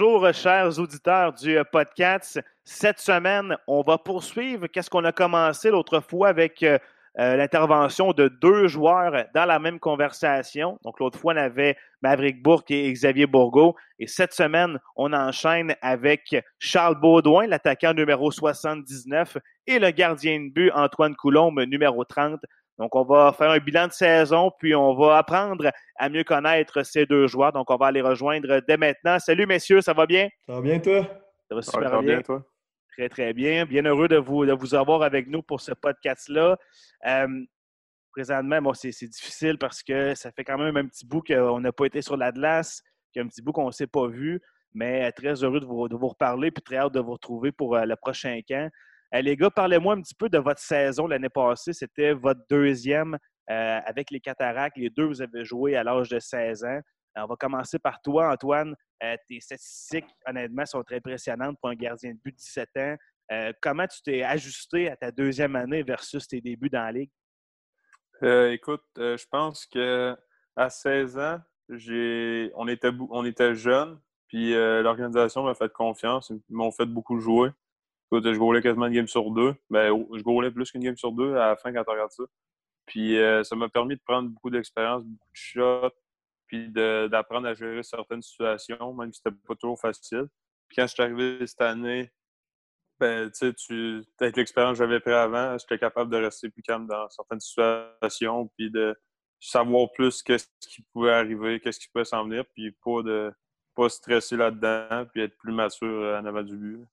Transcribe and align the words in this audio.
Bonjour, 0.00 0.32
chers 0.32 0.78
auditeurs 0.78 1.34
du 1.34 1.58
euh, 1.58 1.62
podcast. 1.62 2.40
Cette 2.64 3.00
semaine, 3.00 3.54
on 3.66 3.82
va 3.82 3.98
poursuivre 3.98 4.66
qu'est-ce 4.66 4.88
qu'on 4.88 5.04
a 5.04 5.12
commencé 5.12 5.70
l'autre 5.70 6.00
fois 6.00 6.28
avec 6.28 6.62
euh, 6.62 6.78
euh, 7.18 7.36
l'intervention 7.36 8.12
de 8.12 8.28
deux 8.28 8.66
joueurs 8.66 9.26
dans 9.34 9.44
la 9.44 9.58
même 9.58 9.78
conversation. 9.78 10.78
Donc, 10.84 11.00
l'autre 11.00 11.18
fois, 11.18 11.34
on 11.34 11.36
avait 11.36 11.76
Maverick 12.00 12.42
Bourque 12.42 12.70
et 12.70 12.90
Xavier 12.90 13.26
Bourgault. 13.26 13.76
Et 13.98 14.06
cette 14.06 14.32
semaine, 14.32 14.78
on 14.96 15.12
enchaîne 15.12 15.74
avec 15.82 16.34
Charles 16.58 16.98
Baudouin, 16.98 17.46
l'attaquant 17.46 17.92
numéro 17.92 18.30
79, 18.30 19.36
et 19.66 19.78
le 19.78 19.90
gardien 19.90 20.40
de 20.40 20.50
but 20.50 20.70
Antoine 20.74 21.14
Coulombe, 21.14 21.60
numéro 21.66 22.06
30. 22.06 22.40
Donc, 22.80 22.96
on 22.96 23.02
va 23.02 23.34
faire 23.36 23.50
un 23.50 23.58
bilan 23.58 23.88
de 23.88 23.92
saison, 23.92 24.50
puis 24.58 24.74
on 24.74 24.94
va 24.94 25.18
apprendre 25.18 25.70
à 25.96 26.08
mieux 26.08 26.24
connaître 26.24 26.82
ces 26.82 27.04
deux 27.04 27.26
joueurs. 27.26 27.52
Donc, 27.52 27.70
on 27.70 27.76
va 27.76 27.92
les 27.92 28.00
rejoindre 28.00 28.62
dès 28.66 28.78
maintenant. 28.78 29.18
Salut, 29.18 29.44
messieurs, 29.44 29.82
ça 29.82 29.92
va 29.92 30.06
bien? 30.06 30.30
Ça 30.46 30.54
va 30.54 30.62
bien, 30.62 30.80
toi? 30.80 31.06
Ça 31.50 31.54
va 31.56 31.60
super 31.60 32.02
bien. 32.02 32.22
toi? 32.22 32.42
Très, 32.96 33.10
très 33.10 33.34
bien. 33.34 33.66
Bien 33.66 33.84
heureux 33.84 34.08
de 34.08 34.16
vous, 34.16 34.46
de 34.46 34.54
vous 34.54 34.74
avoir 34.74 35.02
avec 35.02 35.26
nous 35.26 35.42
pour 35.42 35.60
ce 35.60 35.72
podcast-là. 35.72 36.56
Euh, 37.06 37.44
présentement, 38.12 38.62
bon, 38.62 38.72
c'est 38.72 38.88
difficile 38.88 39.58
parce 39.58 39.82
que 39.82 40.14
ça 40.14 40.32
fait 40.32 40.44
quand 40.44 40.56
même 40.56 40.78
un 40.78 40.86
petit 40.86 41.04
bout 41.04 41.20
qu'on 41.20 41.60
n'a 41.60 41.72
pas 41.72 41.84
été 41.84 42.00
sur 42.00 42.16
l'Atlas, 42.16 42.80
qu'il 43.12 43.20
y 43.20 43.22
a 43.22 43.26
un 43.26 43.28
petit 43.28 43.42
bout 43.42 43.52
qu'on 43.52 43.66
ne 43.66 43.72
s'est 43.72 43.88
pas 43.88 44.06
vu, 44.06 44.40
mais 44.72 45.12
très 45.12 45.44
heureux 45.44 45.60
de 45.60 45.66
vous, 45.66 45.86
de 45.86 45.96
vous 45.96 46.08
reparler 46.08 46.50
puis 46.50 46.62
très 46.62 46.78
hâte 46.78 46.94
de 46.94 47.00
vous 47.00 47.12
retrouver 47.12 47.52
pour 47.52 47.76
euh, 47.76 47.84
le 47.84 47.96
prochain 47.96 48.40
camp. 48.48 48.70
Euh, 49.14 49.22
les 49.22 49.36
gars, 49.36 49.50
parlez-moi 49.50 49.94
un 49.94 50.02
petit 50.02 50.14
peu 50.14 50.28
de 50.28 50.38
votre 50.38 50.60
saison 50.60 51.06
l'année 51.06 51.28
passée. 51.28 51.72
C'était 51.72 52.12
votre 52.12 52.40
deuxième 52.48 53.18
euh, 53.50 53.80
avec 53.84 54.10
les 54.10 54.20
cataractes. 54.20 54.76
Les 54.76 54.90
deux, 54.90 55.04
vous 55.04 55.22
avez 55.22 55.44
joué 55.44 55.76
à 55.76 55.82
l'âge 55.82 56.08
de 56.08 56.18
16 56.18 56.64
ans. 56.64 56.80
on 57.16 57.26
va 57.26 57.36
commencer 57.36 57.78
par 57.78 58.00
toi, 58.02 58.32
Antoine. 58.32 58.74
Euh, 59.02 59.16
tes 59.28 59.40
statistiques, 59.40 60.06
honnêtement, 60.26 60.64
sont 60.64 60.82
très 60.84 60.96
impressionnantes 60.96 61.56
pour 61.60 61.70
un 61.70 61.74
gardien 61.74 62.12
de 62.12 62.18
but 62.24 62.32
de 62.32 62.36
17 62.36 62.68
ans. 62.76 62.96
comment 63.60 63.86
tu 63.86 64.02
t'es 64.02 64.22
ajusté 64.22 64.90
à 64.90 64.96
ta 64.96 65.10
deuxième 65.10 65.56
année 65.56 65.82
versus 65.82 66.26
tes 66.28 66.40
débuts 66.40 66.70
dans 66.70 66.82
la 66.82 66.92
Ligue? 66.92 67.10
écoute, 68.22 68.84
je 68.96 69.24
pense 69.30 69.66
que 69.66 70.14
à 70.54 70.68
16 70.68 71.18
ans, 71.18 71.38
on 71.70 72.68
était, 72.68 72.90
on 73.10 73.24
était 73.24 73.54
jeunes, 73.54 73.98
puis 74.28 74.52
l'organisation 74.52 75.42
m'a 75.42 75.54
fait 75.54 75.72
confiance, 75.72 76.30
ils 76.30 76.42
m'ont 76.50 76.70
fait 76.70 76.86
beaucoup 76.86 77.18
jouer. 77.18 77.50
Écoute, 78.12 78.32
je 78.32 78.38
goulais 78.38 78.60
quasiment 78.60 78.86
une 78.86 78.94
game 78.94 79.06
sur 79.06 79.30
deux. 79.30 79.54
Ben, 79.70 79.88
je 80.16 80.22
goulais 80.22 80.50
plus 80.50 80.72
qu'une 80.72 80.82
game 80.82 80.96
sur 80.96 81.12
deux 81.12 81.36
à 81.36 81.50
la 81.50 81.56
fin 81.56 81.72
quand 81.72 81.84
tu 81.84 81.90
regardes 81.90 82.10
ça. 82.10 82.24
Puis 82.86 83.16
euh, 83.18 83.44
ça 83.44 83.54
m'a 83.54 83.68
permis 83.68 83.94
de 83.94 84.00
prendre 84.04 84.30
beaucoup 84.30 84.50
d'expérience, 84.50 85.04
beaucoup 85.04 85.30
de 85.30 85.36
shots, 85.36 85.94
puis 86.48 86.70
d'apprendre 86.70 87.46
à 87.46 87.54
gérer 87.54 87.84
certaines 87.84 88.22
situations, 88.22 88.92
même 88.94 89.12
si 89.12 89.20
c'était 89.24 89.36
pas 89.46 89.54
toujours 89.54 89.80
facile. 89.80 90.26
Puis 90.68 90.76
quand 90.76 90.88
je 90.88 90.94
suis 90.94 91.02
arrivé 91.04 91.46
cette 91.46 91.60
année, 91.60 92.10
ben, 92.98 93.30
tu 93.30 94.04
avec 94.20 94.36
l'expérience 94.36 94.78
que 94.78 94.84
j'avais 94.84 94.98
pris 94.98 95.12
avant, 95.12 95.56
j'étais 95.58 95.78
capable 95.78 96.10
de 96.10 96.16
rester 96.16 96.50
plus 96.50 96.62
calme 96.62 96.88
dans 96.88 97.08
certaines 97.10 97.40
situations, 97.40 98.50
puis 98.58 98.72
de 98.72 98.92
savoir 99.38 99.88
plus 99.92 100.20
qu'est-ce 100.24 100.48
qui 100.68 100.82
pouvait 100.92 101.12
arriver, 101.12 101.60
qu'est-ce 101.60 101.78
qui 101.78 101.88
pouvait 101.92 102.04
s'en 102.04 102.24
venir, 102.24 102.44
puis 102.54 102.72
pas 102.84 103.02
de 103.02 103.32
pas 103.76 103.88
stresser 103.88 104.36
là-dedans, 104.36 105.06
puis 105.12 105.22
être 105.22 105.36
plus 105.38 105.52
mature 105.52 106.18
en 106.20 106.26
avant 106.26 106.42
du 106.42 106.56
but. 106.56 106.84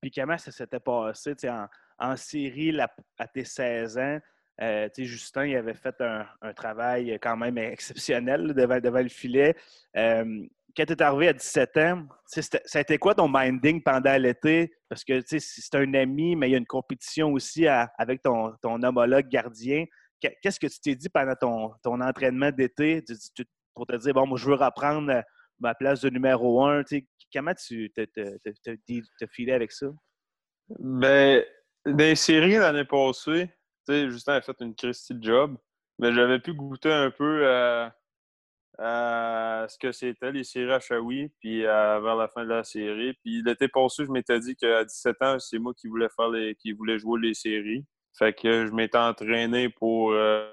Puis 0.00 0.10
comment 0.10 0.38
ça 0.38 0.52
s'était 0.52 0.80
passé 0.80 1.34
en, 1.44 1.66
en 1.98 2.14
à 2.14 3.28
tes 3.28 3.44
16 3.44 3.98
ans? 3.98 4.18
Euh, 4.60 4.88
Justin 4.96 5.46
il 5.46 5.56
avait 5.56 5.74
fait 5.74 5.94
un, 6.00 6.52
travail 6.52 7.16
quand 7.22 7.36
même 7.36 7.58
exceptionnel 7.58 8.54
devant, 8.54 9.00
le 9.00 9.08
filet. 9.08 9.54
Euh, 9.96 10.46
quand 10.76 10.84
tu 10.84 10.92
es 10.92 11.02
arrivé 11.02 11.28
à 11.28 11.32
17 11.32 11.76
ans, 11.78 12.08
ça 12.26 12.78
a 12.78 12.80
été 12.80 12.98
quoi 12.98 13.14
ton 13.14 13.28
minding 13.28 13.82
pendant 13.82 14.16
l'été? 14.16 14.72
Parce 14.88 15.04
que 15.04 15.20
c'est 15.26 15.74
un 15.74 15.94
ami, 15.94 16.36
mais 16.36 16.48
il 16.48 16.52
y 16.52 16.54
a 16.54 16.58
une 16.58 16.66
compétition 16.66 17.32
aussi 17.32 17.66
avec 17.66 18.22
ton, 18.22 18.54
ton 18.62 18.82
homologue 18.82 19.28
gardien. 19.28 19.84
Qu'est-ce 20.20 20.58
que 20.58 20.66
tu 20.66 20.80
t'es 20.80 20.94
dit 20.94 21.08
pendant 21.08 21.34
ton, 21.34 21.72
ton 21.82 22.00
entraînement 22.00 22.50
d'été? 22.50 23.04
Pour 23.74 23.86
te 23.86 23.96
dire, 23.96 24.14
bon, 24.14 24.26
moi, 24.26 24.38
je 24.38 24.46
veux 24.46 24.56
reprendre 24.56 25.22
ma 25.60 25.74
place 25.74 26.00
de 26.00 26.10
numéro 26.10 26.64
un? 26.64 26.82
Comment 27.32 27.54
tu 27.54 27.92
te 27.92 29.26
filé 29.30 29.52
avec 29.52 29.72
ça? 29.72 29.86
Ben, 30.78 31.44
les 31.86 32.14
séries 32.14 32.56
l'année 32.56 32.84
passée, 32.84 33.50
Justin 33.88 34.34
a 34.34 34.40
fait 34.40 34.56
une 34.60 34.74
Christie 34.74 35.16
job, 35.20 35.56
mais 35.98 36.12
j'avais 36.12 36.38
pu 36.38 36.52
goûter 36.54 36.92
un 36.92 37.10
peu 37.10 37.48
à, 37.48 37.94
ce 39.68 39.76
que 39.78 39.92
c'était 39.92 40.30
les 40.30 40.44
séries 40.44 40.72
à 40.72 40.80
Shawi, 40.80 41.30
puis 41.40 41.62
vers 41.62 42.16
la 42.16 42.28
fin 42.28 42.44
de 42.44 42.50
la 42.50 42.64
série. 42.64 43.14
Puis 43.24 43.42
l'été 43.42 43.68
passé, 43.68 44.04
je 44.04 44.10
m'étais 44.10 44.38
dit 44.40 44.56
qu'à 44.56 44.84
17 44.84 45.22
ans, 45.22 45.38
c'est 45.38 45.58
moi 45.58 45.72
qui 45.74 45.88
voulais 45.88 46.08
faire 46.14 46.28
les, 46.28 46.54
qui 46.54 46.76
jouer 46.98 47.20
les 47.20 47.34
séries. 47.34 47.84
Fait 48.16 48.32
que 48.32 48.66
je 48.66 48.72
m'étais 48.72 48.98
entraîné 48.98 49.68
pour 49.68 50.12
euh, 50.12 50.50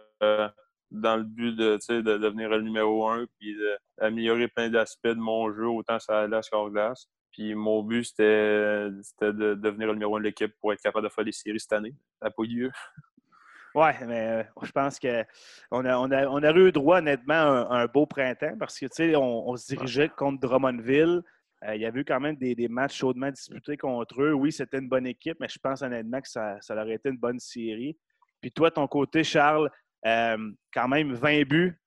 dans 1.02 1.18
le 1.18 1.24
but 1.24 1.56
de, 1.56 1.78
de 1.90 2.18
devenir 2.18 2.50
le 2.50 2.62
numéro 2.62 3.08
un, 3.10 3.26
puis 3.40 3.56
d'améliorer 4.00 4.48
plein 4.48 4.70
d'aspects 4.70 5.08
de 5.08 5.14
mon 5.14 5.54
jeu, 5.54 5.68
autant 5.68 6.00
sur 6.00 6.14
la 6.14 6.28
glace 6.28 6.50
qu'hors 6.50 6.70
glace. 6.70 7.08
Puis 7.32 7.54
mon 7.54 7.84
but, 7.84 8.06
c'était 8.06 8.90
de 9.22 9.56
devenir 9.56 9.88
le 9.88 9.94
numéro 9.94 10.16
un 10.16 10.20
de 10.20 10.26
l'équipe 10.26 10.54
pour 10.62 10.72
être 10.72 10.82
capable 10.82 11.06
de 11.06 11.12
faire 11.12 11.26
les 11.26 11.34
séries 11.34 11.60
cette 11.60 11.74
année. 11.74 11.94
Ça 12.20 12.28
n'a 12.28 12.32
pas 12.32 12.44
eu 12.44 12.48
lieu. 12.48 12.72
Oui, 13.76 13.90
mais 14.08 14.28
euh, 14.28 14.44
je 14.64 14.72
pense 14.72 15.00
qu'on 15.02 15.86
a, 15.86 15.98
on 15.98 16.10
a, 16.10 16.28
on 16.28 16.44
a 16.44 16.52
eu 16.54 16.72
droit, 16.72 17.00
honnêtement, 17.00 17.34
à 17.34 17.82
un, 17.82 17.86
beau 17.88 18.06
printemps 18.06 18.56
parce 18.58 18.80
que, 18.80 18.86
tu 18.86 18.92
sais, 18.94 19.16
on, 19.18 19.54
se 19.58 19.68
dirigeait 19.68 20.08
contre 20.08 20.40
Drummondville. 20.40 21.22
Euh, 21.66 21.76
il 21.76 21.82
y 21.82 21.86
avait 21.86 22.00
eu 22.00 22.06
quand 22.06 22.22
même 22.22 22.38
des, 22.38 22.56
des, 22.56 22.70
matchs 22.70 22.96
chaudement 22.96 23.30
disputés 23.30 23.76
contre 23.76 24.22
eux. 24.22 24.32
Oui, 24.32 24.54
c'était 24.54 24.78
une 24.78 24.88
bonne 24.88 25.06
équipe, 25.06 25.38
mais 25.42 25.50
je 25.50 25.60
pense 25.60 25.82
honnêtement 25.82 26.22
que 26.22 26.30
ça, 26.30 26.56
ça 26.62 26.74
aurait 26.74 26.94
été 26.94 27.10
une 27.10 27.18
bonne 27.18 27.40
série. 27.40 27.98
Puis 28.40 28.50
toi, 28.54 28.72
ton 28.72 28.88
côté, 28.88 29.26
Charles, 29.26 29.70
quand 30.06 30.88
même 30.88 31.14
20 31.14 31.44
buts 31.48 31.80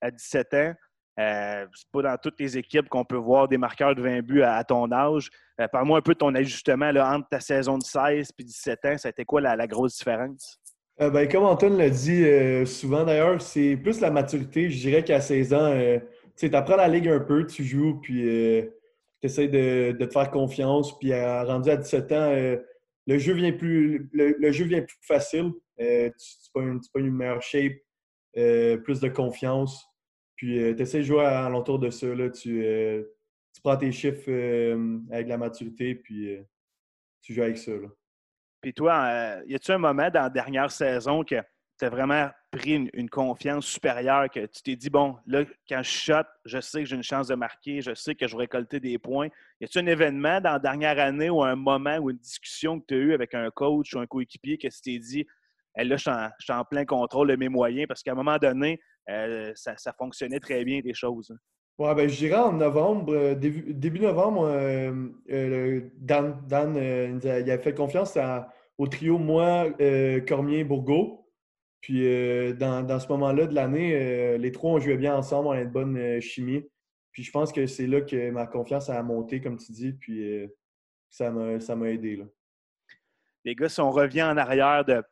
à 0.00 0.10
17 0.10 0.54
ans. 0.54 0.74
Euh, 1.20 1.66
c'est 1.74 1.90
pas 1.92 2.02
dans 2.02 2.16
toutes 2.16 2.40
les 2.40 2.56
équipes 2.56 2.88
qu'on 2.88 3.04
peut 3.04 3.16
voir 3.16 3.46
des 3.46 3.58
marqueurs 3.58 3.94
de 3.94 4.00
20 4.00 4.22
buts 4.22 4.42
à, 4.42 4.64
ton 4.64 4.90
âge. 4.92 5.28
Euh, 5.60 5.68
parle-moi 5.68 5.98
un 5.98 6.02
peu 6.02 6.14
de 6.14 6.18
ton 6.18 6.34
ajustement 6.34 6.88
entre 6.88 7.28
ta 7.28 7.40
saison 7.40 7.76
de 7.76 7.82
16 7.82 8.30
et 8.38 8.44
17 8.44 8.84
ans. 8.86 8.98
Ça 8.98 9.08
a 9.08 9.10
été 9.10 9.24
quoi 9.24 9.40
la, 9.40 9.66
grosse 9.66 9.98
différence? 9.98 10.58
ben, 10.98 11.28
comme 11.28 11.44
Antoine 11.44 11.76
l'a 11.76 11.90
dit 11.90 12.24
souvent 12.66 13.04
d'ailleurs, 13.04 13.42
c'est 13.42 13.76
plus 13.76 14.00
la 14.00 14.10
maturité. 14.10 14.70
Je 14.70 14.80
dirais 14.80 15.04
qu'à 15.04 15.20
16 15.20 15.54
ans, 15.54 15.74
tu 16.36 16.54
apprends 16.54 16.76
la 16.76 16.88
ligue 16.88 17.08
un 17.08 17.20
peu, 17.20 17.46
tu 17.46 17.64
joues, 17.64 18.00
puis 18.00 18.22
tu 18.22 19.26
essaies 19.26 19.48
de, 19.48 19.92
te 19.92 20.10
faire 20.10 20.30
confiance. 20.30 20.98
Puis 20.98 21.12
rendu 21.12 21.70
à 21.70 21.76
17 21.76 22.12
ans, 22.12 22.56
le 23.06 23.18
jeu 23.18 23.34
vient 23.34 23.52
plus 23.52 24.08
facile. 25.02 25.50
Euh, 25.80 26.10
tu, 26.10 26.50
pas 26.52 27.00
une, 27.00 27.10
meilleure 27.10 27.42
shape, 27.42 27.74
euh, 28.36 28.76
plus 28.78 29.00
de 29.00 29.08
confiance. 29.08 29.86
Puis 30.36 30.60
euh, 30.60 30.74
tu 30.74 30.82
essaies 30.82 30.98
de 30.98 31.04
jouer 31.04 31.24
à, 31.24 31.48
l'entour 31.48 31.78
de 31.78 31.90
ça. 31.90 32.06
Là, 32.06 32.30
tu, 32.30 33.04
prends 33.62 33.76
tes 33.76 33.92
chiffres 33.92 34.30
avec 35.10 35.28
la 35.28 35.38
maturité, 35.38 35.94
puis 35.94 36.36
tu 37.20 37.34
joues 37.34 37.42
avec 37.42 37.58
ça. 37.58 37.72
Puis 38.60 38.74
toi, 38.74 39.40
y 39.46 39.54
a-tu 39.54 39.70
un 39.72 39.78
moment 39.78 40.10
dans 40.10 40.22
la 40.22 40.30
dernière 40.30 40.70
saison 40.70 41.22
que 41.22 41.40
tu 41.78 41.84
as 41.84 41.90
vraiment 41.90 42.30
pris 42.52 42.88
une, 42.92 43.08
confiance 43.08 43.66
supérieure, 43.66 44.28
que 44.30 44.46
tu 44.46 44.62
t'es 44.62 44.76
dit, 44.76 44.90
bon, 44.90 45.16
là, 45.26 45.44
quand 45.68 45.82
je 45.82 45.90
shot, 45.90 46.28
je 46.44 46.60
sais 46.60 46.80
que 46.80 46.88
j'ai 46.88 46.96
une 46.96 47.02
chance 47.02 47.28
de 47.28 47.34
marquer, 47.34 47.80
je 47.80 47.94
sais 47.94 48.14
que 48.14 48.28
je 48.28 48.36
vais 48.36 48.42
récolter 48.42 48.78
des 48.78 48.98
points. 48.98 49.28
Y 49.60 49.64
a-tu 49.64 49.78
un 49.78 49.86
événement 49.86 50.40
dans 50.40 50.52
la 50.52 50.58
dernière 50.58 50.98
année 50.98 51.30
ou 51.30 51.42
un 51.42 51.56
moment 51.56 51.96
ou 51.96 52.10
une 52.10 52.18
discussion 52.18 52.78
que 52.78 52.86
tu 52.86 52.94
as 52.94 52.98
eue 52.98 53.14
avec 53.14 53.34
un 53.34 53.50
coach 53.50 53.94
ou 53.94 54.00
un 54.00 54.06
coéquipier 54.06 54.58
que 54.58 54.68
tu 54.68 54.80
t'es 54.82 54.98
dit, 54.98 55.26
là, 55.76 55.96
je 55.96 56.02
suis, 56.40 56.52
en, 56.52 56.64
plein 56.64 56.84
contrôle 56.84 57.28
de 57.28 57.36
mes 57.36 57.48
moyens 57.48 57.86
parce 57.86 58.02
qu'à 58.02 58.12
un 58.12 58.16
moment 58.16 58.38
donné, 58.38 58.80
euh, 59.08 59.52
ça, 59.54 59.92
fonctionnait 59.98 60.40
très 60.40 60.64
bien, 60.64 60.80
des 60.80 60.94
choses. 60.94 61.30
Hein. 61.30 61.38
Ouais, 61.78 61.94
ben, 61.94 62.08
je 62.08 62.16
dirais 62.16 62.36
en 62.36 62.52
novembre, 62.52 63.14
euh, 63.14 63.34
début, 63.34 64.00
novembre, 64.00 64.46
euh, 64.46 65.80
Dan, 65.96 66.42
Dan 66.46 67.20
il 67.22 67.50
a 67.50 67.58
fait 67.58 67.74
confiance 67.74 68.16
au 68.78 68.86
trio, 68.86 69.18
moi, 69.18 69.70
Cormier, 70.26 70.64
Bourgault. 70.64 71.18
Puis 71.80 72.02
dans, 72.54 73.00
ce 73.00 73.08
moment-là 73.08 73.46
de 73.46 73.54
l'année, 73.54 74.38
les 74.38 74.52
trois, 74.52 74.72
on 74.72 74.78
jouait 74.78 74.96
bien 74.96 75.16
ensemble, 75.16 75.48
on 75.48 75.52
avait 75.52 75.62
une 75.62 75.70
bonne 75.70 76.20
chimie. 76.20 76.62
Puis 77.10 77.24
je 77.24 77.30
pense 77.32 77.52
que 77.52 77.66
c'est 77.66 77.86
là 77.86 78.00
que 78.00 78.30
ma 78.30 78.46
confiance 78.46 78.88
a 78.88 79.02
monté, 79.02 79.40
comme 79.40 79.56
tu 79.58 79.72
dis, 79.72 79.92
puis 79.92 80.48
ça 81.10 81.30
m'a 81.30 81.90
aidé. 81.90 82.16
Là. 82.16 82.24
Les 83.44 83.56
gars, 83.56 83.68
si 83.68 83.80
on 83.80 83.90
revient 83.90 84.22
en 84.22 84.36
arrière 84.36 84.84
de 84.84 85.02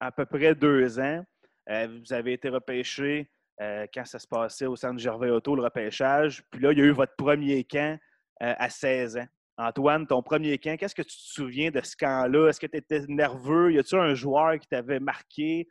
à 0.00 0.12
peu 0.12 0.26
près 0.26 0.54
deux 0.54 0.98
ans. 0.98 1.24
Euh, 1.68 1.88
vous 2.00 2.12
avez 2.12 2.34
été 2.34 2.48
repêché 2.48 3.30
euh, 3.60 3.86
quand 3.92 4.04
ça 4.04 4.18
se 4.18 4.26
passait 4.26 4.66
au 4.66 4.76
centre 4.76 4.98
Gervais 4.98 5.30
Auto, 5.30 5.56
le 5.56 5.62
repêchage. 5.62 6.44
Puis 6.50 6.60
là, 6.60 6.72
il 6.72 6.78
y 6.78 6.82
a 6.82 6.84
eu 6.84 6.92
votre 6.92 7.16
premier 7.16 7.64
camp 7.64 7.98
euh, 8.42 8.54
à 8.56 8.68
16 8.68 9.18
ans. 9.18 9.26
Antoine, 9.58 10.06
ton 10.06 10.22
premier 10.22 10.58
camp, 10.58 10.76
qu'est-ce 10.78 10.94
que 10.94 11.02
tu 11.02 11.16
te 11.16 11.32
souviens 11.32 11.70
de 11.70 11.80
ce 11.80 11.96
camp-là? 11.96 12.48
Est-ce 12.48 12.60
que 12.60 12.66
tu 12.66 12.76
étais 12.76 13.00
nerveux? 13.08 13.72
Y 13.72 13.78
a-t-il 13.78 13.98
un 13.98 14.14
joueur 14.14 14.58
qui 14.58 14.68
t'avait 14.68 15.00
marqué? 15.00 15.66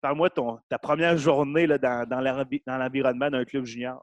Parle-moi 0.00 0.30
de 0.30 0.34
ta 0.70 0.78
première 0.78 1.18
journée 1.18 1.66
dans 1.66 2.06
l'environnement 2.66 3.28
d'un 3.28 3.44
club 3.44 3.66
junior. 3.66 4.02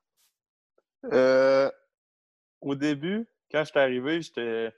au 2.62 2.76
début, 2.76 3.28
quand 3.52 3.64
je 3.64 3.70
suis 3.72 3.80
arrivé, 3.80 4.22
j'étais. 4.22 4.72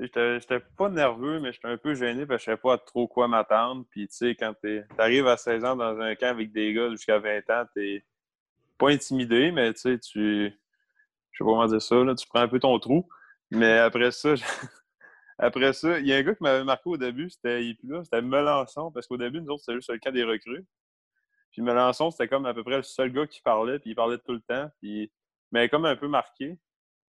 J'étais 0.00 0.60
pas 0.76 0.88
nerveux, 0.88 1.40
mais 1.40 1.52
j'étais 1.52 1.66
un 1.66 1.76
peu 1.76 1.94
gêné 1.94 2.24
parce 2.24 2.38
que 2.38 2.42
je 2.42 2.44
savais 2.44 2.60
pas 2.60 2.78
trop 2.78 3.08
quoi 3.08 3.26
m'attendre. 3.26 3.84
Puis, 3.90 4.06
tu 4.06 4.14
sais, 4.14 4.34
quand 4.36 4.54
tu 4.62 4.84
arrives 4.96 5.26
à 5.26 5.36
16 5.36 5.64
ans 5.64 5.76
dans 5.76 5.98
un 5.98 6.14
camp 6.14 6.28
avec 6.28 6.52
des 6.52 6.72
gars 6.72 6.90
jusqu'à 6.90 7.18
20 7.18 7.50
ans, 7.50 7.64
t'es 7.74 8.04
pas 8.78 8.90
intimidé, 8.90 9.50
mais 9.50 9.72
tu 9.74 9.80
sais, 9.80 9.98
tu. 9.98 10.44
Je 11.32 11.38
sais 11.38 11.44
pas 11.44 11.50
comment 11.50 11.66
dire 11.66 11.82
ça, 11.82 11.96
là, 11.96 12.14
tu 12.14 12.28
prends 12.28 12.40
un 12.40 12.48
peu 12.48 12.60
ton 12.60 12.78
trou. 12.78 13.08
Mais 13.50 13.78
après 13.78 14.12
ça, 14.12 14.34
après 15.38 15.72
ça, 15.72 15.98
il 15.98 16.06
y 16.06 16.12
a 16.12 16.16
un 16.16 16.22
gars 16.22 16.34
qui 16.34 16.42
m'avait 16.42 16.64
marqué 16.64 16.88
au 16.90 16.96
début, 16.96 17.30
c'était 17.30 17.76
c'était 18.04 18.22
Melançon, 18.22 18.92
parce 18.92 19.06
qu'au 19.06 19.16
début, 19.16 19.40
nous 19.40 19.52
autres, 19.52 19.64
c'était 19.64 19.76
juste 19.76 19.90
le 19.90 19.98
camp 19.98 20.12
des 20.12 20.24
recrues. 20.24 20.64
Puis 21.50 21.62
Melançon, 21.62 22.10
c'était 22.10 22.28
comme 22.28 22.46
à 22.46 22.54
peu 22.54 22.62
près 22.62 22.76
le 22.76 22.82
seul 22.84 23.12
gars 23.12 23.26
qui 23.26 23.40
parlait, 23.40 23.78
puis 23.78 23.90
il 23.90 23.94
parlait 23.96 24.18
tout 24.18 24.32
le 24.32 24.40
temps. 24.42 24.70
Puis, 24.80 25.10
mais 25.50 25.68
comme 25.68 25.86
un 25.86 25.96
peu 25.96 26.08
marqué. 26.08 26.56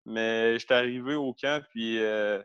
Mais 0.06 0.58
j'étais 0.58 0.74
arrivé 0.74 1.16
au 1.16 1.34
camp, 1.34 1.64
puis 1.72 2.00
euh, 2.00 2.42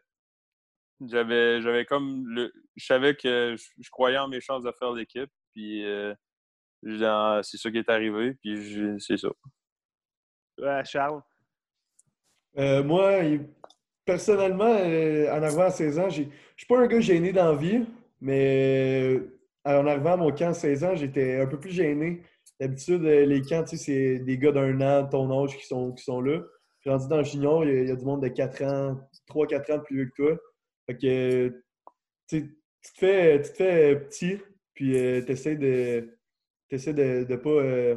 j'avais, 1.09 1.61
j'avais 1.61 1.85
comme 1.85 2.27
le, 2.29 2.53
je 2.77 2.85
savais 2.85 3.15
que 3.15 3.57
je, 3.57 3.91
croyais 3.91 4.19
en 4.19 4.29
mes 4.29 4.41
chances 4.41 4.63
de 4.63 4.73
faire 4.79 4.93
l'équipe. 4.93 5.31
Puis 5.53 5.85
euh, 5.85 6.15
c'est 6.83 7.57
ça 7.57 7.71
qui 7.71 7.79
est 7.79 7.89
arrivé, 7.89 8.35
puis 8.43 8.99
c'est 8.99 9.17
ça. 9.17 9.29
Ouais, 10.59 10.85
Charles? 10.85 11.21
Euh, 12.59 12.83
moi, 12.85 13.21
personnellement, 14.05 14.65
en 14.65 15.43
arrivant 15.43 15.65
à 15.65 15.71
16 15.71 15.99
ans, 15.99 16.11
je 16.11 16.23
suis 16.57 16.67
pas 16.69 16.79
un 16.79 16.87
gars 16.87 17.01
gêné 17.01 17.33
dans 17.33 17.57
vie, 17.57 17.85
mais 18.21 19.21
en 19.65 19.87
arrivant 19.87 20.13
à 20.13 20.17
mon 20.17 20.31
camp 20.31 20.51
à 20.51 20.55
16 20.55 20.85
ans, 20.85 20.95
j'étais 20.95 21.41
un 21.41 21.47
peu 21.47 21.59
plus 21.59 21.73
gêné. 21.73 22.23
D'habitude, 22.61 23.03
les 23.03 23.43
camps, 23.43 23.65
c'est 23.67 24.21
des 24.21 24.39
gars 24.39 24.53
d'un 24.53 24.81
an 24.81 25.03
de 25.03 25.11
ton 25.11 25.45
âge 25.45 25.57
qui 25.57 25.67
sont, 25.67 25.93
qui 25.93 26.05
sont 26.05 26.21
là. 26.21 26.41
Puis 26.81 26.91
rendu 26.91 27.09
dans 27.09 27.17
le 27.17 27.25
junior, 27.25 27.65
il 27.65 27.89
y, 27.89 27.91
a, 27.91 27.97
du 27.97 28.05
monde 28.05 28.23
de 28.23 28.29
4 28.29 28.63
ans, 28.65 29.01
3-4 29.31 29.73
ans 29.73 29.81
plus 29.81 29.97
vieux 29.97 30.11
que 30.15 30.23
toi. 30.23 30.39
Fait 30.87 30.97
que 30.97 31.63
tu 32.29 32.59
te 32.83 32.99
fais, 32.99 33.43
tu 33.43 33.51
te 33.51 33.57
fais 33.57 33.97
petit, 33.97 34.39
puis 34.75 34.97
euh, 34.97 35.23
tu 35.25 35.33
essaies 35.33 35.57
de 35.57 36.11
de 36.71 37.27
ne 37.31 37.37
pas 37.37 37.51
euh, 37.51 37.97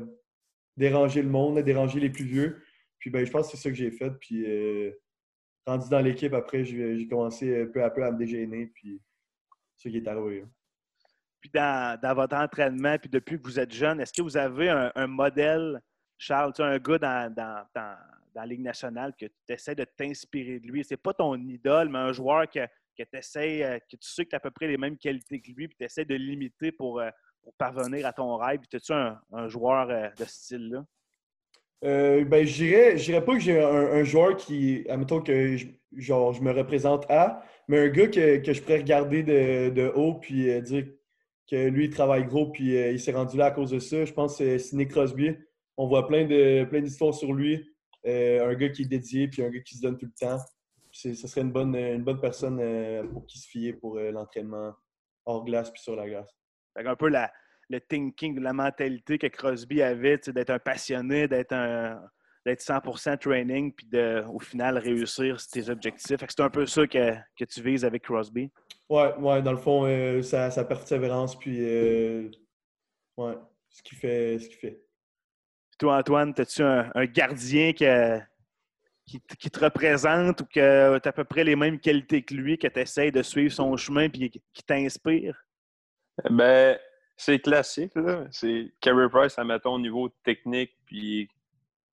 déranger 0.75 1.23
le 1.23 1.29
monde, 1.29 1.57
déranger 1.59 1.99
les 1.99 2.11
plus 2.11 2.25
vieux. 2.25 2.63
Puis 2.99 3.09
ben, 3.09 3.25
je 3.25 3.31
pense 3.31 3.49
que 3.49 3.57
c'est 3.57 3.63
ça 3.63 3.69
que 3.69 3.75
j'ai 3.75 3.89
fait. 3.89 4.11
Puis 4.19 4.45
euh, 4.45 4.91
rendu 5.65 5.89
dans 5.89 5.99
l'équipe, 5.99 6.33
après, 6.33 6.63
j'ai 6.63 7.07
commencé 7.07 7.65
peu 7.73 7.83
à 7.83 7.89
peu 7.89 8.03
à 8.03 8.11
me 8.11 8.17
dégêner. 8.19 8.67
Puis 8.67 9.01
c'est 9.75 9.89
ce 9.89 9.93
qui 9.93 9.97
est 9.97 10.07
arrivé. 10.07 10.45
Puis 11.41 11.49
dans, 11.51 12.15
votre 12.15 12.35
entraînement, 12.35 12.97
puis 12.99 13.09
depuis 13.09 13.39
que 13.39 13.43
vous 13.43 13.59
êtes 13.59 13.73
jeune, 13.73 13.99
est-ce 13.99 14.13
que 14.13 14.21
vous 14.21 14.37
avez 14.37 14.69
un, 14.69 15.07
modèle, 15.07 15.81
Charles, 16.19 16.53
tu 16.53 16.61
as 16.61 16.65
un 16.65 16.77
gars 16.77 16.99
dans, 16.99 17.33
dans, 17.33 17.65
dans, 17.73 17.97
la 18.35 18.45
Ligue 18.45 18.61
nationale 18.61 19.13
que 19.19 19.25
tu 19.25 19.53
essaies 19.53 19.75
de 19.75 19.85
t'inspirer 19.85 20.59
de 20.59 20.67
lui? 20.67 20.83
C'est 20.83 20.97
pas 20.97 21.13
ton 21.13 21.35
idole, 21.35 21.89
mais 21.89 21.99
un 21.99 22.13
joueur 22.13 22.49
que, 22.49 22.65
que 22.97 23.03
tu 23.03 23.17
essaies, 23.17 23.63
euh, 23.63 23.79
que 23.79 23.95
tu 23.95 24.09
sais 24.09 24.25
que 24.25 24.29
tu 24.29 24.35
as 24.35 24.37
à 24.37 24.39
peu 24.39 24.51
près 24.51 24.67
les 24.67 24.77
mêmes 24.77 24.97
qualités 24.97 25.39
que 25.39 25.51
lui, 25.51 25.67
puis 25.67 25.77
tu 25.77 25.85
essaies 25.85 26.05
de 26.05 26.15
limiter 26.15 26.71
pour, 26.71 26.99
euh, 26.99 27.09
pour 27.41 27.53
parvenir 27.53 28.05
à 28.05 28.13
ton 28.13 28.35
rêve. 28.37 28.59
Puis 28.59 28.77
as-tu 28.77 28.93
un, 28.93 29.19
un, 29.31 29.47
joueur 29.47 29.89
euh, 29.89 30.09
de 30.17 30.25
ce 30.25 30.31
style-là? 30.31 30.85
Euh, 31.85 32.25
ben, 32.25 32.45
je 32.45 32.95
dirais, 32.97 33.25
pas 33.25 33.33
que 33.33 33.39
j'ai 33.39 33.61
un, 33.61 34.03
joueur 34.03 34.35
qui, 34.35 34.83
admettons 34.89 35.21
que 35.21 35.57
je, 35.57 35.67
genre, 35.95 36.33
je 36.33 36.41
me 36.41 36.51
représente 36.51 37.05
à, 37.09 37.43
mais 37.67 37.79
un 37.79 37.89
gars 37.89 38.07
que, 38.07 38.37
que 38.37 38.51
je 38.51 38.61
pourrais 38.61 38.77
regarder 38.77 39.21
de, 39.21 39.69
de 39.69 39.91
haut 39.93 40.15
puis 40.15 40.59
dire 40.63 40.87
que 41.47 41.67
lui, 41.67 41.85
il 41.85 41.89
travaille 41.91 42.25
gros, 42.25 42.47
puis 42.51 42.73
il 42.75 42.99
s'est 42.99 43.11
rendu 43.11 43.37
là 43.37 43.45
à 43.45 43.51
cause 43.51 43.69
de 43.69 43.79
ça. 43.79 44.05
Je 44.05 44.11
pense 44.11 44.39
que 44.39 44.57
c'est 44.57 44.75
Nick 44.75 44.89
Crosby. 44.89 45.35
On 45.77 45.85
voit 45.85 46.07
plein 46.07 46.25
plein 46.65 46.81
d'histoires 46.81 47.13
sur 47.13 47.31
lui. 47.31 47.63
Euh, 48.05 48.49
un 48.49 48.53
gars 48.55 48.69
qui 48.69 48.83
est 48.83 48.87
dédié, 48.87 49.27
puis 49.27 49.43
un 49.43 49.49
gars 49.49 49.59
qui 49.61 49.75
se 49.75 49.81
donne 49.81 49.97
tout 49.97 50.05
le 50.05 50.27
temps. 50.27 50.37
Ce 50.91 51.13
serait 51.13 51.41
une 51.41 51.51
bonne, 51.51 51.75
une 51.75 52.03
bonne 52.03 52.19
personne 52.19 52.59
euh, 52.59 53.03
pour 53.03 53.25
qui 53.25 53.39
se 53.39 53.47
fier 53.47 53.73
pour 53.73 53.99
l'entraînement 53.99 54.73
hors 55.25 55.43
glace 55.43 55.69
puis 55.69 55.81
sur 55.81 55.95
la 55.95 56.07
glace. 56.07 56.29
un 56.75 56.95
peu 56.95 57.09
la, 57.09 57.31
le 57.69 57.81
thinking, 57.81 58.39
la 58.39 58.53
mentalité 58.53 59.17
que 59.17 59.27
Crosby 59.27 59.81
avait, 59.81 60.17
d'être 60.17 60.49
un 60.49 60.59
passionné, 60.59 61.27
d'être 61.27 61.51
un, 61.51 62.01
d'être 62.47 62.61
100% 62.61 63.17
training, 63.19 63.73
puis 63.73 63.87
de, 63.87 64.23
au 64.33 64.39
final 64.39 64.77
réussir 64.77 65.37
tes 65.51 65.69
objectifs. 65.69 66.17
C'est 66.29 66.39
un 66.39 66.49
peu 66.49 66.65
ça 66.65 66.87
que, 66.87 67.13
que, 67.37 67.43
tu 67.43 67.61
vises 67.61 67.83
avec 67.83 68.03
Crosby. 68.03 68.49
Ouais, 68.89 69.13
ouais, 69.17 69.41
dans 69.41 69.51
le 69.51 69.57
fond, 69.57 69.85
euh, 69.85 70.21
sa, 70.21 70.63
persévérance, 70.63 71.37
puis 71.37 71.57
euh, 71.59 72.31
ouais, 73.17 73.33
ce 73.69 73.83
qu'il 73.83 73.97
fait. 73.97 74.39
Ce 74.39 74.47
qu'il 74.47 74.57
fait. 74.57 74.86
Toi, 75.77 75.97
Antoine, 75.97 76.33
as-tu 76.37 76.63
un, 76.63 76.91
gardien 77.05 77.73
qui, 77.73 77.85
te 79.49 79.59
représente 79.59 80.41
ou 80.41 80.45
que 80.45 80.99
tu 80.99 81.07
as 81.07 81.09
à 81.09 81.13
peu 81.13 81.23
près 81.23 81.43
les 81.43 81.55
mêmes 81.55 81.79
qualités 81.79 82.23
que 82.23 82.33
lui, 82.33 82.57
que 82.57 82.67
tu 82.67 82.79
essaies 82.79 83.11
de 83.11 83.21
suivre 83.21 83.53
son 83.53 83.75
chemin 83.77 84.03
et 84.03 84.29
qui 84.29 84.63
t'inspire? 84.65 85.37
Ben, 86.29 86.77
c'est 87.15 87.39
classique, 87.39 87.93
là. 87.95 88.25
C'est 88.31 88.71
Carey 88.79 89.09
Price, 89.09 89.37
admettons, 89.37 89.73
au 89.73 89.79
niveau 89.79 90.09
technique, 90.23 90.75
puis 90.85 91.29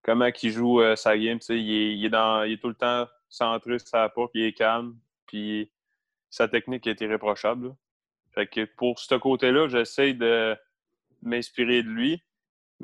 comment 0.03 0.29
il 0.41 0.51
joue 0.51 0.81
euh, 0.81 0.95
sa 0.95 1.17
game. 1.17 1.39
Il 1.49 1.55
est, 1.55 1.97
il, 1.97 2.05
est 2.05 2.09
dans, 2.09 2.43
il 2.43 2.53
est 2.53 2.61
tout 2.61 2.69
le 2.69 2.75
temps 2.75 3.07
centré 3.27 3.79
sur 3.79 3.87
sa 3.87 4.07
porte, 4.09 4.31
il 4.35 4.43
est 4.43 4.53
calme, 4.53 4.95
puis 5.25 5.71
sa 6.29 6.47
technique 6.47 6.85
est 6.87 7.01
irréprochable. 7.01 7.75
Fait 8.33 8.47
que 8.47 8.65
pour 8.65 8.99
ce 8.99 9.15
côté-là, 9.15 9.67
j'essaie 9.67 10.13
de 10.13 10.55
m'inspirer 11.21 11.81
de 11.81 11.89
lui. 11.89 12.23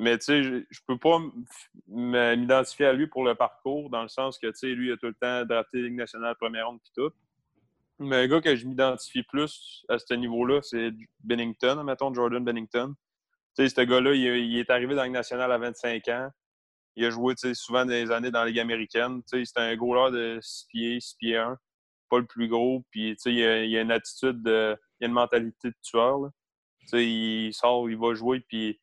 Mais 0.02 0.18
tu 0.18 0.24
sais, 0.24 0.42
je, 0.42 0.64
je 0.68 0.80
peux 0.84 0.98
pas 0.98 1.20
m'identifier 1.86 2.86
à 2.86 2.92
lui 2.92 3.06
pour 3.06 3.24
le 3.24 3.36
parcours, 3.36 3.88
dans 3.88 4.02
le 4.02 4.08
sens 4.08 4.36
que 4.36 4.48
tu 4.48 4.54
sais, 4.56 4.66
lui, 4.68 4.88
il 4.88 4.92
a 4.92 4.96
tout 4.96 5.06
le 5.06 5.14
temps 5.14 5.44
drafté 5.44 5.80
Ligue 5.80 5.94
nationale 5.94 6.34
première 6.34 6.66
ronde 6.66 6.80
puis 6.82 6.90
tout. 6.96 7.12
Mais 8.00 8.16
un 8.16 8.26
gars 8.26 8.40
que 8.40 8.56
je 8.56 8.66
m'identifie 8.66 9.22
plus 9.22 9.84
à 9.88 10.00
ce 10.00 10.14
niveau-là, 10.14 10.60
c'est 10.60 10.90
Bennington, 11.22 11.84
mettons 11.84 12.12
Jordan 12.12 12.44
Bennington. 12.44 12.94
Tu 13.56 13.62
sais, 13.62 13.68
ce 13.68 13.80
gars-là, 13.82 14.12
il, 14.14 14.58
est 14.58 14.70
arrivé 14.70 14.96
dans 14.96 15.04
Ligue 15.04 15.12
nationale 15.12 15.52
à 15.52 15.58
25 15.58 16.08
ans. 16.08 16.28
Il 16.96 17.04
a 17.04 17.10
joué 17.10 17.34
souvent 17.54 17.84
des 17.84 18.10
années 18.10 18.32
dans 18.32 18.40
la 18.40 18.46
Ligue 18.46 18.58
américaine. 18.58 19.22
C'est 19.26 19.44
un 19.56 19.76
goaler 19.76 20.10
de 20.10 20.38
6 20.42 20.66
pieds, 20.68 21.00
6 21.00 21.14
pieds 21.16 21.36
1. 21.36 21.56
Pas 22.10 22.18
le 22.18 22.26
plus 22.26 22.48
gros. 22.48 22.84
Puis 22.90 23.16
il 23.24 23.44
a, 23.44 23.64
il 23.64 23.76
a 23.76 23.82
une 23.82 23.92
attitude, 23.92 24.42
de, 24.42 24.76
il 24.98 25.04
a 25.04 25.06
une 25.06 25.14
mentalité 25.14 25.68
de 25.68 25.76
tueur. 25.80 26.18
Là. 26.18 26.30
Il 26.98 27.54
sort, 27.54 27.88
il 27.88 27.96
va 27.96 28.14
jouer. 28.14 28.40
Puis 28.40 28.80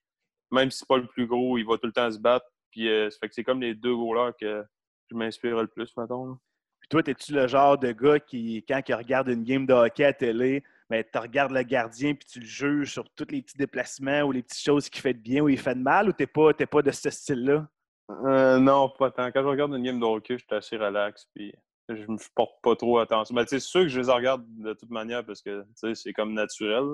même 0.51 0.71
si 0.71 0.79
c'est 0.79 0.87
pas 0.87 0.97
le 0.97 1.07
plus 1.07 1.27
gros, 1.27 1.57
il 1.57 1.65
va 1.65 1.77
tout 1.77 1.87
le 1.87 1.93
temps 1.93 2.11
se 2.11 2.19
battre. 2.19 2.45
Puis 2.71 2.89
euh, 2.89 3.09
c'est 3.31 3.43
comme 3.43 3.61
les 3.61 3.73
deux 3.73 3.95
goalers 3.95 4.33
que 4.39 4.63
je 5.09 5.15
m'inspire 5.15 5.61
le 5.61 5.67
plus, 5.67 5.95
maintenant. 5.97 6.37
Puis 6.79 6.89
toi, 6.89 7.01
es-tu 7.05 7.33
le 7.33 7.47
genre 7.47 7.77
de 7.77 7.91
gars 7.91 8.19
qui, 8.19 8.63
quand 8.67 8.81
il 8.87 8.93
regarde 8.93 9.27
une 9.29 9.43
game 9.43 9.65
de 9.65 9.73
hockey 9.73 10.03
à 10.03 10.13
télé, 10.13 10.63
mais 10.89 11.03
tu 11.03 11.17
regardes 11.17 11.51
le 11.51 11.63
gardien 11.63 12.13
puis 12.13 12.27
tu 12.27 12.39
le 12.39 12.45
juges 12.45 12.93
sur 12.93 13.09
tous 13.11 13.27
les 13.29 13.41
petits 13.41 13.57
déplacements 13.57 14.21
ou 14.21 14.31
les 14.31 14.41
petites 14.41 14.63
choses 14.63 14.89
qu'il 14.89 15.01
fait 15.01 15.13
de 15.13 15.19
bien 15.19 15.41
ou 15.41 15.49
il 15.49 15.57
fait 15.57 15.75
de 15.75 15.81
mal 15.81 16.09
ou 16.09 16.13
t'es 16.13 16.27
pas, 16.27 16.53
pas 16.53 16.81
de 16.81 16.91
ce 16.91 17.09
style-là? 17.09 17.67
Euh, 18.09 18.59
non, 18.59 18.89
pas 18.89 19.11
tant. 19.11 19.31
Quand 19.31 19.43
je 19.43 19.47
regarde 19.47 19.73
une 19.73 19.83
game 19.83 19.99
de 19.99 20.05
hockey, 20.05 20.37
je 20.37 20.43
suis 20.43 20.55
assez 20.55 20.77
relax, 20.77 21.27
puis 21.35 21.53
je 21.89 22.05
me 22.07 22.17
porte 22.33 22.61
pas 22.63 22.75
trop 22.75 22.99
attention. 22.99 23.35
Mais 23.35 23.45
c'est 23.45 23.59
sûr 23.59 23.81
que 23.81 23.87
je 23.87 23.99
les 23.99 24.11
regarde 24.11 24.43
de 24.47 24.73
toute 24.73 24.89
manière 24.89 25.23
parce 25.25 25.41
que 25.41 25.65
c'est 25.93 26.13
comme 26.13 26.33
naturel. 26.33 26.85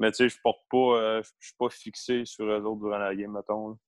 Mais 0.00 0.10
tu 0.10 0.16
sais, 0.16 0.28
je 0.28 0.36
porte 0.42 0.62
pas, 0.70 0.96
euh, 0.96 1.22
je 1.38 1.46
suis 1.46 1.56
pas 1.58 1.68
fixé 1.68 2.24
sur 2.24 2.46
eux 2.46 2.62
autres 2.64 2.80
durant 2.80 2.98
la 2.98 3.14
game, 3.14 3.32
mettons. 3.32 3.78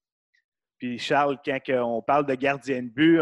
Puis 0.78 0.98
Charles, 0.98 1.38
quand 1.44 1.58
on 1.68 2.02
parle 2.02 2.26
de 2.26 2.34
gardien 2.34 2.82
de 2.82 2.88
but, 2.88 3.20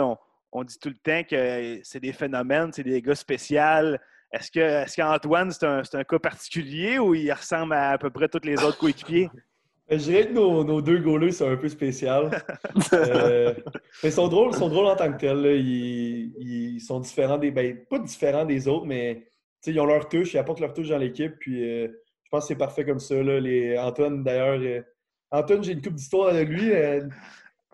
on, 0.53 0.65
dit 0.65 0.79
tout 0.79 0.91
le 0.91 0.97
temps 0.97 1.23
que 1.23 1.81
c'est 1.85 2.01
des 2.01 2.13
phénomènes, 2.13 2.73
c'est 2.73 2.83
des 2.83 3.01
gars 3.01 3.15
spéciaux. 3.15 3.97
Est-ce 4.33 4.51
que 4.51 4.61
est-ce 4.61 4.97
qu'Antoine, 4.97 5.51
c'est 5.51 5.65
un, 5.65 5.83
un, 5.93 6.05
cas 6.05 6.19
particulier 6.19 6.99
ou 6.99 7.15
il 7.15 7.33
ressemble 7.33 7.75
à 7.75 7.91
à 7.91 7.99
peu 7.99 8.11
près 8.11 8.29
tous 8.29 8.45
les 8.45 8.63
autres 8.63 8.79
coéquipiers? 8.79 9.31
Je 9.91 9.97
dirais 9.97 10.29
que 10.29 10.33
nos, 10.33 10.81
deux 10.81 10.99
goalers 10.99 11.33
sont 11.33 11.51
un 11.51 11.57
peu 11.57 11.69
spéciaux. 11.69 12.31
Euh, 12.93 13.55
mais 14.03 14.09
ils 14.09 14.13
sont 14.13 14.29
drôles, 14.29 14.55
sont 14.55 14.69
drôles 14.69 14.87
en 14.87 14.97
tant 14.97 15.13
que 15.13 15.19
tels. 15.19 15.61
Ils, 15.61 16.81
sont 16.81 17.01
différents 17.01 17.39
des. 17.39 17.51
Ben, 17.51 17.85
pas 17.89 17.99
différents 17.99 18.45
des 18.45 18.69
autres, 18.69 18.87
mais 18.87 19.27
ils 19.67 19.79
ont 19.79 19.85
leur 19.85 20.09
touche, 20.09 20.35
ils 20.35 20.39
apportent 20.39 20.61
leur 20.61 20.73
touche 20.73 20.89
dans 20.89 20.99
l'équipe. 20.99 21.35
Puis 21.39 21.69
euh, 21.69 21.89
pense 22.31 22.45
que 22.45 22.49
c'est 22.49 22.59
parfait 22.59 22.85
comme 22.85 23.01
ça. 23.01 23.15
Là. 23.15 23.41
Les, 23.41 23.79
Antoine, 23.79 24.23
d'ailleurs, 24.23 24.61
euh, 24.61 24.83
Antoine, 25.31 25.63
j'ai 25.63 25.73
une 25.73 25.83
coupe 25.83 25.95
d'histoire 25.95 26.29
avec 26.29 26.49
lui. 26.49 26.75
A 26.75 27.01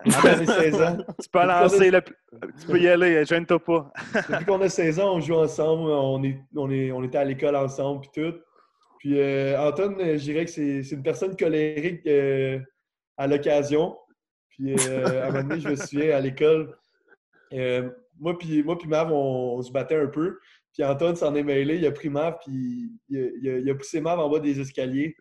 16 0.05 0.83
ans. 0.83 0.99
Tu 1.23 1.29
peux 1.31 1.47
lancer, 1.47 1.91
le... 1.91 2.01
tu 2.03 2.67
peux 2.67 2.79
y 2.79 2.89
aller, 2.89 3.25
gêne-toi 3.25 3.59
pas. 3.59 3.93
Depuis 4.29 4.45
qu'on 4.45 4.61
a 4.61 4.69
16 4.69 5.01
ans, 5.01 5.17
on 5.17 5.21
joue 5.21 5.37
ensemble, 5.37 5.91
on, 5.91 6.23
est, 6.23 6.39
on, 6.55 6.71
est, 6.71 6.93
on 6.93 7.03
était 7.03 7.19
à 7.19 7.25
l'école 7.25 7.57
ensemble, 7.57 8.03
puis 8.03 8.11
tout. 8.23 8.39
Puis 8.99 9.21
euh, 9.21 9.57
Antoine, 9.61 10.01
euh, 10.01 10.19
je 10.19 10.25
dirais 10.25 10.45
que 10.45 10.51
c'est 10.51 10.91
une 10.91 11.03
personne 11.03 11.37
colérique 11.37 12.07
euh, 12.07 12.59
à 13.17 13.27
l'occasion. 13.27 13.97
Puis 14.49 14.75
à 14.75 15.27
un 15.27 15.31
moment 15.31 15.43
donné, 15.49 15.61
je 15.61 15.69
me 15.69 15.77
souviens 15.77 16.17
à 16.17 16.21
l'école, 16.21 16.77
moi 18.19 18.39
puis 18.39 18.63
moi 18.63 18.79
puis 18.79 18.89
Mav, 18.89 19.13
on, 19.13 19.61
se 19.63 19.71
battait 19.71 19.97
un 19.97 20.07
peu. 20.07 20.39
Puis 20.77 20.85
Antoine 20.85 21.17
s'en 21.17 21.35
est 21.35 21.43
mêlé, 21.43 21.77
il 21.77 21.87
a 21.87 21.91
pris 21.91 22.11
Mav, 22.11 22.37
puis 22.45 22.93
il 23.09 23.71
a, 23.71 23.75
poussé 23.75 23.99
Mav 23.99 24.21
en 24.21 24.29
bas 24.29 24.41
des 24.41 24.61
escaliers. 24.61 25.17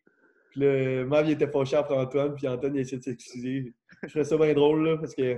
Puis 0.51 0.59
le 0.59 1.05
Mav, 1.05 1.25
il 1.25 1.31
était 1.31 1.47
fâché 1.47 1.77
après 1.77 1.95
Antoine, 1.95 2.35
puis 2.35 2.45
Antoine, 2.45 2.75
il 2.75 2.79
a 2.79 2.81
essayé 2.81 2.97
de 2.97 3.03
s'excuser. 3.03 3.73
Je 4.03 4.09
trouvais 4.09 4.25
ça 4.25 4.37
bien 4.37 4.53
drôle, 4.53 4.85
là, 4.85 4.97
parce 4.97 5.15
que 5.15 5.37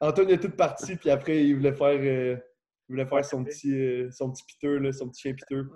Antoine 0.00 0.30
est 0.30 0.38
toute 0.38 0.56
partie, 0.56 0.96
puis 0.96 1.10
après, 1.10 1.44
il 1.44 1.54
voulait 1.54 1.74
faire, 1.74 2.00
euh, 2.00 2.36
il 2.88 2.92
voulait 2.92 3.04
faire 3.04 3.22
son, 3.22 3.44
petit, 3.44 3.74
euh, 3.74 4.10
son 4.10 4.30
petit 4.30 4.42
piteux, 4.42 4.78
là, 4.78 4.90
son 4.90 5.10
petit 5.10 5.20
chien 5.20 5.34
piteux. 5.34 5.68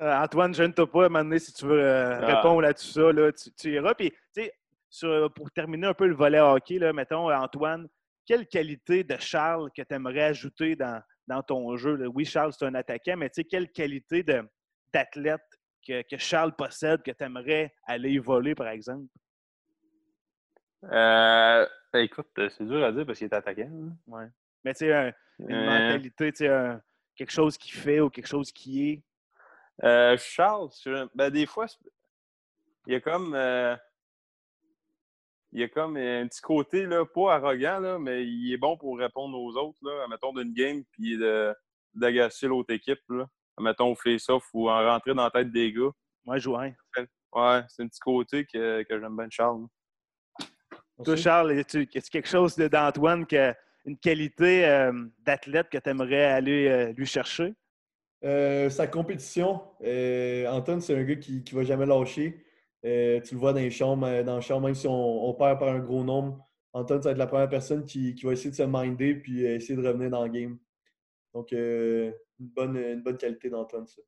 Euh, 0.00 0.12
Antoine, 0.12 0.52
je 0.52 0.64
ne 0.64 0.72
t'ai 0.72 0.86
pas, 0.86 1.06
à 1.06 1.38
si 1.38 1.52
tu 1.52 1.66
veux 1.66 1.88
ah. 1.88 2.26
répondre 2.26 2.66
à 2.66 2.74
tout 2.74 2.82
ça, 2.82 3.12
là, 3.12 3.30
tu, 3.30 3.52
tu 3.52 3.72
iras. 3.72 3.94
Puis, 3.94 4.10
tu 4.34 4.50
sais, 4.90 5.08
pour 5.36 5.52
terminer 5.52 5.86
un 5.86 5.94
peu 5.94 6.08
le 6.08 6.16
volet 6.16 6.40
hockey, 6.40 6.80
là, 6.80 6.92
mettons, 6.92 7.32
Antoine, 7.32 7.86
quelle 8.26 8.48
qualité 8.48 9.04
de 9.04 9.16
Charles 9.20 9.70
que 9.76 9.82
tu 9.82 9.94
aimerais 9.94 10.24
ajouter 10.24 10.74
dans, 10.74 11.00
dans 11.30 11.42
ton 11.42 11.76
jeu? 11.76 12.06
Oui, 12.08 12.24
Charles, 12.24 12.52
c'est 12.52 12.66
un 12.66 12.74
attaquant, 12.74 13.16
mais 13.16 13.30
tu 13.30 13.36
sais, 13.36 13.44
quelle 13.44 13.70
qualité 13.70 14.24
d'athlète 14.92 15.40
que, 15.86 16.02
que, 16.02 16.18
Charles 16.18 16.54
possède 16.56 17.02
que 17.02 17.12
tu 17.12 17.24
aimerais 17.24 17.72
aller 17.86 18.18
voler, 18.18 18.54
par 18.54 18.68
exemple? 18.68 19.06
Euh, 20.84 21.66
ben, 21.92 22.00
écoute, 22.00 22.28
c'est 22.36 22.64
dur 22.64 22.84
à 22.84 22.90
dire 22.90 23.06
parce 23.06 23.18
qu'il 23.18 23.26
est 23.26 23.34
attaquant. 23.34 23.70
Hein. 23.70 23.96
Ouais. 24.08 24.26
Mais 24.64 24.74
tu 24.74 24.86
sais, 24.86 25.14
une 25.38 25.52
euh. 25.52 25.66
mentalité, 25.66 26.32
tu 26.32 26.44
sais, 26.44 26.78
quelque 27.14 27.30
chose 27.30 27.56
qui 27.56 27.70
fait 27.70 28.00
ou 28.00 28.10
quelque 28.10 28.26
chose 28.26 28.50
qui 28.50 28.90
est. 28.90 29.02
Euh, 29.84 30.16
Charles, 30.18 30.70
ben, 31.14 31.30
des 31.30 31.46
fois, 31.46 31.66
il 32.86 32.92
y 32.92 32.96
a 32.96 33.00
comme. 33.00 33.36
Il 35.52 35.60
y 35.60 35.64
a 35.64 35.68
comme 35.68 35.96
un 35.96 36.26
petit 36.26 36.40
côté, 36.40 36.86
là, 36.86 37.04
pas 37.04 37.34
arrogant, 37.34 37.80
là, 37.80 37.98
mais 37.98 38.24
il 38.26 38.52
est 38.52 38.58
bon 38.58 38.76
pour 38.76 38.98
répondre 38.98 39.38
aux 39.38 39.56
autres, 39.56 39.78
là, 39.82 40.06
mettons 40.08 40.32
d'une 40.32 40.52
game, 40.52 40.82
puis 40.92 41.18
d'agacer 41.94 42.46
l'autre 42.46 42.72
équipe, 42.72 43.00
là. 43.08 43.26
Mettons, 43.58 43.94
face-off 43.94 44.44
ou 44.54 44.70
en 44.70 44.86
rentrer 44.86 45.12
dans 45.12 45.24
la 45.24 45.30
tête 45.30 45.52
des 45.52 45.70
gars. 45.72 45.90
Ouais, 46.24 46.40
jouer. 46.40 46.74
Ouais, 47.32 47.60
c'est 47.68 47.82
un 47.82 47.88
petit 47.88 48.00
côté 48.00 48.46
que, 48.46 48.82
que 48.84 49.00
j'aime 49.00 49.16
bien 49.16 49.26
de 49.26 49.32
Charles. 49.32 49.66
Toi, 51.04 51.16
Charles, 51.16 51.52
est-ce 51.52 52.10
quelque 52.10 52.28
chose 52.28 52.56
d'Antoine, 52.56 53.26
une 53.84 53.98
qualité 53.98 54.66
euh, 54.66 54.92
d'athlète 55.20 55.68
que 55.68 55.78
tu 55.78 55.90
aimerais 55.90 56.24
aller 56.24 56.68
euh, 56.68 56.92
lui 56.92 57.06
chercher? 57.06 57.54
Euh, 58.24 58.68
sa 58.68 58.86
compétition. 58.86 59.62
Antoine, 59.80 60.80
c'est 60.80 60.96
un 60.96 61.04
gars 61.04 61.16
qui 61.16 61.42
ne 61.46 61.56
va 61.56 61.64
jamais 61.64 61.86
lâcher. 61.86 62.44
Tu 62.82 63.34
le 63.34 63.38
vois 63.38 63.52
dans 63.52 63.60
les 63.60 63.70
chambres, 63.70 64.22
dans 64.22 64.38
les 64.38 64.60
même 64.60 64.74
si 64.74 64.86
on, 64.88 65.34
perd 65.34 65.58
par 65.58 65.68
un 65.68 65.80
gros 65.80 66.04
nombre. 66.04 66.46
Antoine, 66.72 67.02
ça 67.02 67.08
va 67.08 67.12
être 67.12 67.18
la 67.18 67.26
première 67.26 67.48
personne 67.48 67.84
qui, 67.84 68.14
va 68.22 68.32
essayer 68.32 68.50
de 68.50 68.56
se 68.56 68.62
minder 68.62 69.14
puis 69.16 69.44
essayer 69.44 69.76
de 69.76 69.86
revenir 69.86 70.10
dans 70.10 70.24
le 70.24 70.30
game. 70.30 70.58
Donc, 71.34 71.52
une, 71.52 72.12
bonne, 72.38 73.16
qualité 73.18 73.50
d'Antoine, 73.50 73.86
ça. 73.86 74.00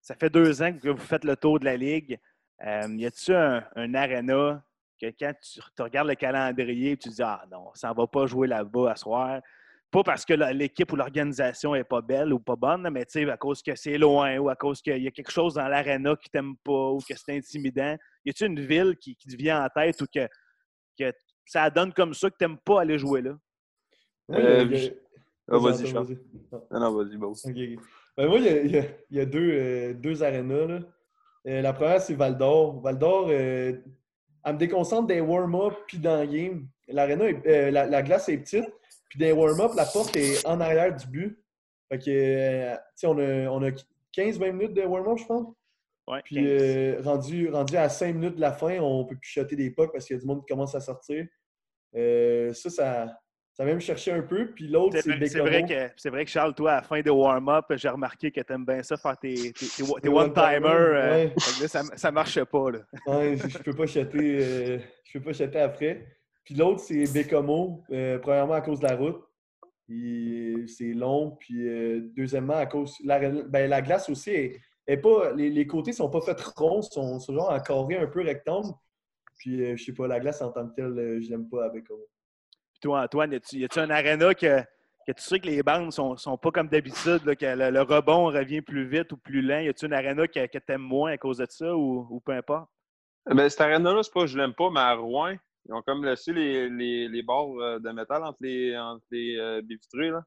Ça 0.00 0.14
fait 0.14 0.30
deux 0.30 0.62
ans 0.62 0.72
que 0.72 0.88
vous 0.88 0.96
faites 0.96 1.24
le 1.24 1.36
tour 1.36 1.58
de 1.58 1.64
la 1.64 1.76
Ligue. 1.76 2.18
y 2.60 3.06
a-t-il 3.06 3.34
un, 3.34 3.64
un 3.76 3.94
aréna 3.94 4.64
que 4.98 5.06
quand 5.18 5.32
tu, 5.40 5.60
regardes 5.78 6.08
le 6.08 6.14
calendrier, 6.14 6.96
tu 6.96 7.08
dis 7.08 7.22
Ah 7.22 7.44
non, 7.50 7.70
ça 7.74 7.90
ne 7.90 7.94
va 7.94 8.06
pas 8.06 8.26
jouer 8.26 8.48
là-bas 8.48 8.92
à 8.92 8.96
soir. 8.96 9.40
Pas 9.90 10.02
parce 10.02 10.24
que 10.26 10.34
l'équipe 10.52 10.92
ou 10.92 10.96
l'organisation 10.96 11.72
n'est 11.72 11.84
pas 11.84 12.02
belle 12.02 12.32
ou 12.32 12.38
pas 12.38 12.56
bonne, 12.56 12.88
mais 12.90 13.06
à 13.30 13.36
cause 13.38 13.62
que 13.62 13.74
c'est 13.74 13.96
loin 13.96 14.36
ou 14.36 14.50
à 14.50 14.56
cause 14.56 14.82
qu'il 14.82 15.02
y 15.02 15.08
a 15.08 15.10
quelque 15.10 15.30
chose 15.30 15.54
dans 15.54 15.66
l'aréna 15.66 16.14
qui 16.16 16.28
t'aime 16.28 16.56
pas 16.62 16.90
ou 16.90 16.98
que 16.98 17.14
c'est 17.16 17.36
intimidant. 17.36 17.96
Y 18.24 18.30
a-t-il 18.30 18.50
une 18.50 18.60
ville 18.60 18.96
qui, 19.00 19.16
qui, 19.16 19.28
te 19.28 19.36
vient 19.36 19.64
en 19.64 19.68
tête 19.68 20.00
ou 20.02 20.06
que, 20.12 20.28
que 20.98 21.10
ça 21.46 21.70
donne 21.70 21.92
comme 21.94 22.12
ça 22.12 22.28
que 22.28 22.36
tu 22.38 22.44
n'aimes 22.44 22.58
pas 22.58 22.82
aller 22.82 22.98
jouer 22.98 23.22
là? 23.22 23.32
Euh, 24.32 24.90
ah, 25.50 25.58
vas-y, 25.58 25.86
Charles. 25.86 26.18
Non, 26.70 26.80
non, 26.80 26.92
vas-y, 26.92 27.16
bon. 27.16 27.32
Ben, 28.16 28.28
moi, 28.28 28.38
il 28.40 28.92
y 29.10 29.20
a, 29.20 29.24
deux, 29.24 29.50
euh, 29.52 29.94
deux 29.94 30.22
arénas. 30.22 30.80
Euh, 31.46 31.62
la 31.62 31.72
première, 31.72 32.02
c'est 32.02 32.14
Val 32.14 32.36
d'Or. 32.36 32.80
Val 32.82 32.98
d'Or, 32.98 33.30
elle 33.30 33.82
me 34.46 34.58
déconcentre 34.58 35.06
des 35.06 35.22
warm-up 35.22 35.74
puis 35.86 35.98
dans 35.98 36.20
le 36.20 36.26
game. 36.26 36.68
Euh, 36.90 37.70
la, 37.70 38.02
glace 38.02 38.28
est 38.28 38.38
petite. 38.38 38.72
Puis 39.08 39.18
des 39.18 39.32
warm-up, 39.32 39.72
la 39.76 39.86
porte 39.86 40.16
est 40.16 40.44
en 40.46 40.60
arrière 40.60 40.94
du 40.94 41.06
but. 41.06 41.42
Fait 41.90 41.98
que, 41.98 42.10
euh, 42.10 42.76
on 43.04 43.18
a, 43.18 43.48
on 43.48 43.62
a 43.62 43.70
15-20 44.16 44.52
minutes 44.52 44.74
de 44.74 44.82
warm-up, 44.82 45.18
je 45.18 45.26
pense. 45.26 45.46
Ouais, 46.06 46.20
puis 46.24 46.38
euh, 46.46 47.00
rendu, 47.02 47.50
rendu 47.50 47.76
à 47.76 47.88
5 47.88 48.14
minutes 48.14 48.36
de 48.36 48.40
la 48.40 48.52
fin, 48.52 48.78
on 48.80 49.04
peut 49.04 49.16
plus 49.16 49.28
chuter 49.30 49.56
des 49.56 49.70
pucks 49.70 49.92
parce 49.92 50.06
qu'il 50.06 50.16
y 50.16 50.18
a 50.18 50.20
du 50.20 50.26
monde 50.26 50.40
qui 50.40 50.52
commence 50.52 50.74
à 50.74 50.80
sortir. 50.80 51.26
ça, 51.94 52.70
ça, 52.70 53.18
ça 53.58 53.64
vient 53.64 53.74
me 53.74 53.80
chercher 53.80 54.12
un 54.12 54.22
peu. 54.22 54.52
Puis 54.52 54.68
l'autre, 54.68 54.96
c'est 55.02 55.26
C'est 55.26 55.40
vrai, 55.40 55.64
que, 55.64 55.90
c'est 55.96 56.10
vrai 56.10 56.24
que 56.24 56.30
Charles, 56.30 56.54
toi, 56.54 56.72
à 56.72 56.76
la 56.76 56.82
fin 56.82 57.00
des 57.00 57.10
warm-up, 57.10 57.64
j'ai 57.70 57.88
remarqué 57.88 58.30
que 58.30 58.40
tu 58.40 58.52
aimes 58.52 58.64
bien 58.64 58.84
ça, 58.84 58.96
faire 58.96 59.18
tes, 59.18 59.52
tes, 59.52 60.08
one-timers. 60.08 60.62
Euh, 60.94 61.28
ça, 61.66 61.82
ça 61.96 62.12
marchait 62.12 62.44
pas. 62.44 62.70
Là. 62.70 62.78
ouais, 63.08 63.36
je, 63.36 63.58
peux 63.58 63.74
pas 63.74 63.86
chatter, 63.86 64.38
euh, 64.40 64.78
je 65.04 65.18
peux 65.18 65.24
pas 65.24 65.32
chatter 65.32 65.58
après. 65.58 66.06
Puis 66.48 66.56
l'autre, 66.56 66.80
c'est 66.80 67.12
Bécomo. 67.12 67.84
Euh, 67.90 68.18
premièrement, 68.18 68.54
à 68.54 68.62
cause 68.62 68.80
de 68.80 68.86
la 68.86 68.96
route. 68.96 69.22
C'est 70.66 70.94
long. 70.94 71.36
Puis 71.38 71.68
deuxièmement, 72.16 72.54
à 72.54 72.64
cause. 72.64 72.96
La, 73.04 73.18
ben, 73.18 73.68
la 73.68 73.82
glace 73.82 74.08
aussi 74.08 74.30
est, 74.86 74.96
pas. 74.96 75.32
Les, 75.34 75.50
les, 75.50 75.66
côtés 75.66 75.92
sont 75.92 76.08
pas 76.08 76.22
faits 76.22 76.40
ronds, 76.56 76.80
sont, 76.80 77.20
sont 77.20 77.34
genre 77.34 77.50
en 77.50 77.60
carré 77.60 77.98
un 77.98 78.06
peu 78.06 78.22
rectangle. 78.22 78.72
Puis 79.36 79.76
je 79.76 79.84
sais 79.84 79.92
pas, 79.92 80.06
la 80.06 80.20
glace 80.20 80.40
en 80.40 80.50
tant 80.52 80.66
que 80.68 80.74
telle, 80.74 81.20
je 81.22 81.28
l'aime 81.28 81.50
pas 81.50 81.66
à 81.66 81.68
Bécomo 81.68 82.06
toi, 82.80 83.02
Antoine, 83.02 83.32
y 83.52 83.64
a-tu 83.64 83.78
un 83.78 83.90
aréna 83.90 84.34
que, 84.34 84.60
que, 85.06 85.12
tu 85.12 85.22
sais 85.22 85.40
que 85.40 85.46
les 85.46 85.62
bandes 85.62 85.92
sont, 85.92 86.16
sont 86.16 86.38
pas 86.38 86.50
comme 86.50 86.68
d'habitude, 86.68 87.22
que 87.36 87.46
le, 87.46 87.82
rebond 87.82 88.26
revient 88.26 88.62
plus 88.62 88.86
vite 88.86 89.12
ou 89.12 89.16
plus 89.16 89.42
lent? 89.42 89.60
Y 89.60 89.68
a-tu 89.68 89.86
un 89.86 89.92
aréna 89.92 90.26
que, 90.26 90.46
que 90.46 90.58
tu 90.58 90.72
aimes 90.72 90.82
moins 90.82 91.12
à 91.12 91.18
cause 91.18 91.38
de 91.38 91.46
ça 91.48 91.74
ou, 91.76 92.20
peu 92.24 92.32
importe? 92.32 92.68
Ben, 93.26 93.48
cet 93.48 93.60
aréna-là, 93.60 94.02
c'est 94.02 94.12
pas 94.12 94.22
que 94.22 94.26
je 94.26 94.38
l'aime 94.38 94.54
pas, 94.54 94.70
mais 94.70 94.80
à 94.80 94.94
Rouen, 94.94 95.36
ils 95.68 95.74
ont 95.74 95.82
comme 95.82 96.04
laissé 96.04 96.32
les, 96.32 96.70
les, 96.70 97.08
les 97.08 97.22
barres 97.22 97.58
euh, 97.60 97.78
de 97.78 97.90
métal 97.90 98.24
entre 98.24 98.38
les, 98.40 98.76
entre 98.76 99.04
les 99.10 99.36
euh, 99.36 99.60
Là. 99.92 100.22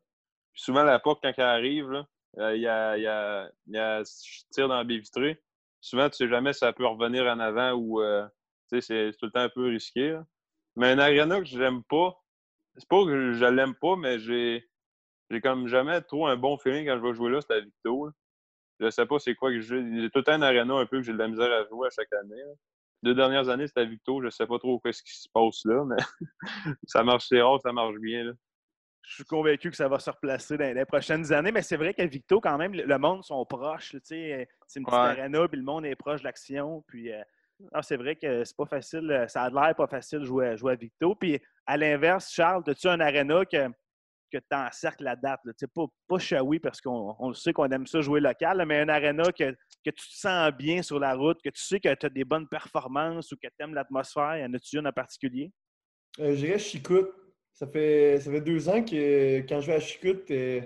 Puis 0.54 0.62
souvent, 0.62 0.84
la 0.84 1.00
porte, 1.00 1.22
quand 1.24 1.34
elle 1.36 1.44
arrive, 1.44 2.06
euh, 2.38 2.56
il 2.56 2.62
y, 2.62 2.68
a, 2.68 2.98
y, 2.98 3.08
a, 3.08 3.50
y 3.68 3.78
a 3.78 4.04
tire 4.52 4.68
dans 4.68 4.76
la 4.76 4.84
baie 4.84 4.98
vitrée. 4.98 5.42
Souvent, 5.80 6.10
tu 6.10 6.18
sais 6.18 6.28
jamais 6.30 6.54
si 6.54 6.60
ça 6.60 6.74
peut 6.74 6.86
revenir 6.86 7.26
en 7.26 7.40
avant 7.40 7.74
ou 7.74 8.02
c'est 8.70 9.12
tout 9.20 9.26
le 9.26 9.32
temps 9.32 9.40
un 9.40 9.50
peu 9.50 9.68
risqué. 9.68 10.16
Mais 10.76 10.92
un 10.92 11.00
aréna 11.00 11.40
que 11.40 11.46
j'aime 11.46 11.84
pas, 11.86 12.16
c'est 12.78 12.88
pas 12.88 13.04
que 13.04 13.34
je 13.34 13.46
l'aime 13.46 13.76
pas, 13.82 13.96
mais 13.96 14.20
j'ai 14.20 14.70
j'ai 15.32 15.42
comme 15.42 15.68
jamais 15.68 16.02
trop 16.02 16.28
un 16.28 16.36
bon 16.36 16.58
feeling 16.58 16.86
quand 16.86 16.98
je 16.98 17.02
vais 17.02 17.14
jouer 17.14 17.32
là, 17.32 17.40
c'est 17.42 17.54
à 17.54 17.60
Victo. 17.62 18.10
Je 18.80 18.90
sais 18.90 19.06
pas 19.06 19.18
c'est 19.20 19.34
quoi 19.34 19.50
que 19.52 19.62
j'ai. 19.62 20.02
J'ai 20.02 20.10
tout 20.10 20.20
le 20.20 20.24
temps 20.24 20.34
un 20.34 20.42
arena 20.42 20.76
un 20.76 20.86
peu 20.86 20.98
que 20.98 21.04
j'ai 21.04 21.14
de 21.14 21.18
la 21.18 21.28
misère 21.28 21.52
à 21.52 21.66
jouer 21.68 21.88
à 21.88 21.90
chaque 21.90 22.12
année. 22.14 22.44
Deux 23.04 23.16
dernières 23.16 23.50
années, 23.50 23.68
c'était 23.68 23.82
à 23.82 23.86
Victo. 23.86 24.22
Je 24.22 24.30
sais 24.30 24.46
pas 24.46 24.60
trop 24.60 24.80
ce 24.84 25.04
qui 25.04 25.20
se 25.20 25.28
passe 25.34 25.66
là, 25.66 25.84
mais 25.86 25.98
ça 26.88 27.04
marche, 27.04 27.26
c'est 27.28 27.42
rare, 27.42 27.60
ça 27.62 27.72
marche 27.72 27.96
bien. 28.00 28.32
Je 29.04 29.16
suis 29.16 29.24
convaincu 29.26 29.72
que 29.72 29.76
ça 29.76 29.88
va 29.88 30.00
se 30.00 30.10
replacer 30.10 30.58
dans 30.58 30.74
les 30.74 30.86
prochaines 30.86 31.34
années, 31.34 31.52
mais 31.52 31.64
c'est 31.64 31.78
vrai 31.78 31.94
qu'à 31.94 32.06
Victo, 32.06 32.40
quand 32.40 32.58
même, 32.58 32.74
le 32.74 32.98
monde 32.98 33.24
sont 33.24 33.44
proches. 33.46 33.96
C'est 34.04 34.48
une 34.76 34.86
petite 34.86 34.94
arena, 34.94 35.48
puis 35.48 35.58
le 35.58 35.66
monde 35.66 35.86
est 35.86 35.96
proche 35.96 36.22
de 36.22 36.26
l'action. 36.26 36.84
Puis 36.88 37.12
euh, 37.12 37.22
c'est 37.82 37.98
vrai 37.98 38.16
que 38.16 38.44
c'est 38.44 38.56
pas 38.56 38.68
facile. 38.68 39.10
Euh, 39.12 39.28
ça 39.28 39.44
a 39.44 39.50
l'air 39.50 39.76
pas 39.76 39.88
facile 39.88 40.20
de 40.20 40.26
jouer, 40.26 40.56
jouer 40.56 40.74
à 40.74 40.76
Victo. 40.76 41.16
Puis 41.16 41.42
à 41.66 41.78
l'inverse, 41.78 42.32
Charles, 42.32 42.64
as-tu 42.68 42.88
un 42.88 43.00
aréna 43.00 43.44
que, 43.46 43.68
que 44.32 44.38
tu 44.38 44.56
encercles 44.56 45.04
la 45.04 45.16
date? 45.16 45.42
Pas, 45.74 45.86
pas 46.08 46.20
Shawi 46.20 46.60
parce 46.60 46.80
qu'on 46.80 47.34
sait 47.34 47.54
qu'on 47.54 47.70
aime 47.70 47.88
ça 47.88 48.02
jouer 48.02 48.20
local, 48.20 48.64
mais 48.68 48.82
un 48.82 48.90
aréna 48.90 49.32
que, 49.32 49.56
que, 49.84 49.90
tu 49.90 50.08
te 50.08 50.14
sens 50.16 50.52
bien 50.52 50.82
sur 50.82 51.00
la 51.00 51.16
route, 51.16 51.42
que 51.42 51.50
tu 51.50 51.64
sais 51.64 51.80
que 51.80 51.94
tu 51.94 52.06
as 52.06 52.10
des 52.10 52.24
bonnes 52.24 52.48
performances 52.48 53.32
ou 53.32 53.36
que 53.36 53.48
tu 53.48 53.64
aimes 53.64 53.74
l'atmosphère. 53.74 54.38
Y 54.38 54.46
en 54.46 54.54
a-tu 54.54 54.78
une 54.78 54.88
en 54.88 54.92
particulier? 54.92 55.52
Euh, 56.20 56.36
je 56.36 56.46
dirais 56.46 56.60
Chicout. 56.60 57.10
Ça 57.54 57.68
fait, 57.68 58.20
ça 58.20 58.32
fait 58.32 58.42
deux 58.42 58.70
ans 58.70 58.84
que 58.84 59.40
quand 59.42 59.62
je 59.62 59.68
vais 59.68 59.76
à 59.76 59.80
Chicout, 59.80 60.30
euh, 60.32 60.62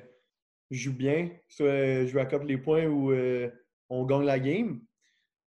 je 0.71 0.77
joue 0.77 0.93
bien. 0.93 1.31
Soit 1.47 2.05
je 2.05 2.17
raccorde 2.17 2.43
les 2.43 2.57
points 2.57 2.85
ou 2.85 3.13
on 3.89 4.05
gagne 4.05 4.25
la 4.25 4.39
game. 4.39 4.81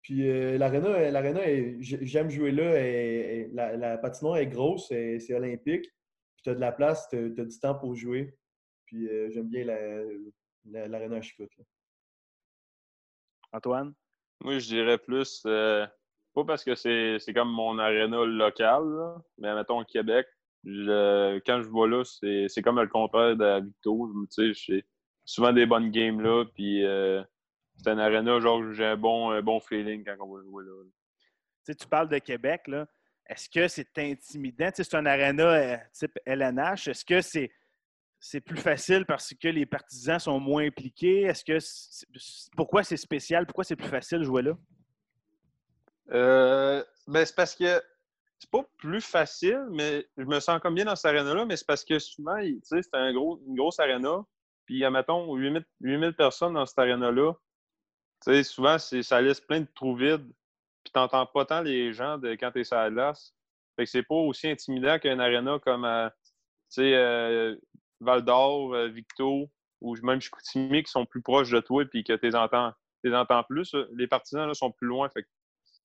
Puis 0.04 0.28
euh, 0.28 0.59
l'aréna, 0.59 1.40
j'aime 1.80 2.28
jouer 2.28 2.52
là. 2.52 3.76
la, 3.76 3.97
patinoire 3.97 4.37
est 4.37 4.47
grosse, 4.47 4.88
c'est 4.88 5.35
olympique. 5.35 5.87
Puis 6.35 6.42
tu 6.44 6.50
as 6.50 6.54
de 6.54 6.61
la 6.61 6.73
place, 6.73 7.09
tu 7.09 7.16
as, 7.16 7.44
du 7.44 7.59
temps 7.59 7.75
pour 7.75 7.94
jouer. 7.94 8.37
Puis 8.85 9.09
euh, 9.09 9.30
j'aime 9.30 9.49
bien 9.49 9.64
l'aréna 10.66 11.16
à 11.16 11.21
Chicoute. 11.23 11.50
Antoine? 13.54 13.94
Moi, 14.40 14.58
je 14.58 14.66
dirais 14.66 14.99
plus, 14.99 15.42
euh, 15.46 15.87
pas 16.34 16.44
parce 16.44 16.64
que 16.64 16.75
c'est 16.75 17.34
comme 17.34 17.50
mon 17.50 17.78
aréna 17.78 18.25
local, 18.25 18.82
mais 19.38 19.54
mettons 19.54 19.80
au 19.80 19.84
Québec, 19.84 20.26
quand 20.64 21.62
je 21.62 21.68
vois 21.68 21.88
là, 21.88 22.02
c'est 22.04 22.62
comme 22.62 22.80
le 22.80 22.88
contraire 22.88 23.37
de 23.37 23.64
Victo. 23.64 24.11
J'ai 24.37 24.84
souvent 25.25 25.52
des 25.52 25.66
bonnes 25.66 25.90
games 25.90 26.20
là, 26.20 26.44
puis 26.54 26.82
c'est 27.76 27.90
un 27.90 27.99
arena, 27.99 28.40
genre, 28.40 28.73
j'ai 28.73 28.84
un 28.84 28.96
bon, 28.96 29.30
un 29.30 29.42
bon 29.42 29.61
feeling 29.61 30.04
quand 30.04 30.16
on 30.20 30.34
va 30.34 30.42
jouer 30.42 30.64
là. 30.64 30.73
Tu, 31.66 31.76
tu 31.76 31.87
parles 31.87 32.08
de 32.08 32.18
Québec, 32.18 32.62
là. 32.66 32.87
Est-ce 33.26 33.49
que 33.49 33.68
c'est 33.68 33.99
intimidant? 33.99 34.70
Tu 34.70 34.84
c'est 34.84 34.96
un 34.96 35.06
arena 35.06 35.44
euh, 35.44 35.76
type 35.92 36.18
LNH. 36.26 36.88
Est-ce 36.88 37.04
que 37.04 37.20
c'est 37.23 37.50
c'est 38.26 38.40
plus 38.40 38.57
facile 38.57 39.04
parce 39.04 39.35
que 39.35 39.49
les 39.49 39.66
partisans 39.66 40.19
sont 40.19 40.40
moins 40.40 40.64
impliqués? 40.64 41.25
Est-ce 41.25 41.45
que 41.45 41.59
pourquoi 42.57 42.83
c'est 42.83 42.97
spécial? 42.97 43.45
Pourquoi 43.45 43.64
c'est 43.64 43.76
plus 43.76 43.88
facile 43.88 44.21
de 44.21 44.25
jouer 44.25 44.40
là? 44.40 44.57
Euh, 46.11 46.83
ben 47.07 47.26
c'est 47.26 47.37
parce 47.37 47.54
que 47.54 47.83
c'est 48.38 48.50
pas 48.50 48.62
plus 48.78 49.02
facile, 49.02 49.66
mais 49.73 50.07
je 50.16 50.25
me 50.25 50.40
sens 50.40 50.59
comme 50.61 50.75
bien 50.75 50.87
dans 50.87 50.97
cette 50.97 51.14
arène-là, 51.14 51.45
mais 51.45 51.59
c'est 51.59 51.66
parce 51.66 51.85
que 51.85 51.99
souvent, 51.99 52.38
c'est 52.62 52.95
un 52.95 53.12
gros, 53.12 53.43
une 53.47 53.57
grosse 53.57 53.78
arène. 53.78 54.09
Puis, 54.64 54.83
admettons, 54.87 55.35
8000, 55.35 55.62
8000 55.83 56.14
personnes 56.14 56.54
dans 56.54 56.64
cette 56.64 56.78
sais, 58.23 58.43
souvent, 58.43 58.78
ça 58.78 59.21
laisse 59.21 59.40
plein 59.43 59.61
de 59.61 59.69
trous 59.75 59.97
vides. 59.97 60.33
Puis, 60.83 60.93
t'entends 60.95 61.26
pas 61.26 61.45
tant 61.45 61.61
les 61.61 61.93
gens 61.93 62.19
quand 62.40 62.52
t'es 62.52 62.64
sur 62.64 62.76
la 62.76 62.90
glace. 62.90 63.35
Fait 63.76 63.85
que 63.85 63.90
c'est 63.90 64.02
pas 64.02 64.14
aussi 64.14 64.49
intimidant 64.49 64.99
qu'une 64.99 65.21
arène 65.21 65.59
comme, 65.61 65.85
sais, 66.71 66.95
euh, 66.95 67.54
Val 68.04 68.23
d'Or, 68.23 68.75
euh, 68.75 68.88
Victo, 68.88 69.50
ou 69.80 69.96
même 70.02 70.20
Chicoutimi, 70.20 70.82
qui 70.82 70.90
sont 70.90 71.06
plus 71.06 71.23
proches 71.23 71.50
de 71.50 71.61
toi, 71.61 71.84
puis 71.84 72.04
que 72.04 72.12
tu 72.14 72.34
entends, 72.34 72.73
entends 73.06 73.44
plus. 73.44 73.75
Les 73.92 74.06
partisans 74.06 74.46
là, 74.46 74.54
sont 74.54 74.70
plus 74.70 74.87
loin. 74.87 75.08
Fait 75.08 75.23
que 75.23 75.28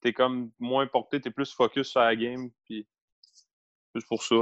t'es 0.01 0.13
comme 0.13 0.51
moins 0.59 0.88
porté, 0.88 1.19
t'es 1.19 1.31
plus 1.31 1.53
focus 1.53 1.89
sur 1.89 2.01
la 2.01 2.15
game, 2.15 2.49
puis 2.65 2.88
plus 3.93 4.05
pour 4.05 4.23
ça. 4.23 4.35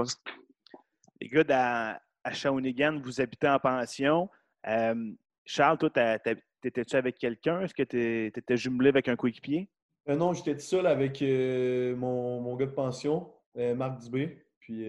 Les 1.21 1.29
gars, 1.29 1.43
à, 1.49 2.01
à 2.23 2.33
Shawinigan, 2.33 2.99
vous 2.99 3.21
habitez 3.21 3.47
en 3.47 3.59
pension. 3.59 4.29
Euh, 4.67 5.11
Charles, 5.45 5.77
toi, 5.77 5.89
t'étais-tu 5.89 6.95
avec 6.95 7.17
quelqu'un? 7.17 7.61
Est-ce 7.61 7.73
que 7.73 7.83
tu 7.83 8.25
étais 8.25 8.57
jumelé 8.57 8.89
avec 8.89 9.07
un 9.07 9.15
coéquipier? 9.15 9.69
Euh, 10.09 10.15
non, 10.15 10.33
j'étais 10.33 10.55
tout 10.55 10.61
seul 10.61 10.87
avec 10.87 11.21
euh, 11.21 11.95
mon, 11.95 12.41
mon, 12.41 12.55
gars 12.55 12.65
de 12.65 12.71
pension, 12.71 13.33
Marc 13.55 13.99
Dubé. 14.01 14.45
Puis 14.59 14.83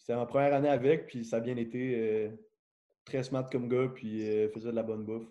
c'était 0.00 0.16
ma 0.16 0.26
première 0.26 0.54
année 0.54 0.68
avec, 0.68 1.06
puis 1.06 1.24
ça 1.24 1.36
a 1.36 1.40
bien 1.40 1.56
été 1.56 2.30
très 3.04 3.22
smart 3.22 3.48
comme 3.50 3.68
gars, 3.68 3.88
puis 3.94 4.20
faisait 4.52 4.70
de 4.70 4.76
la 4.76 4.82
bonne 4.82 5.04
bouffe. 5.04 5.28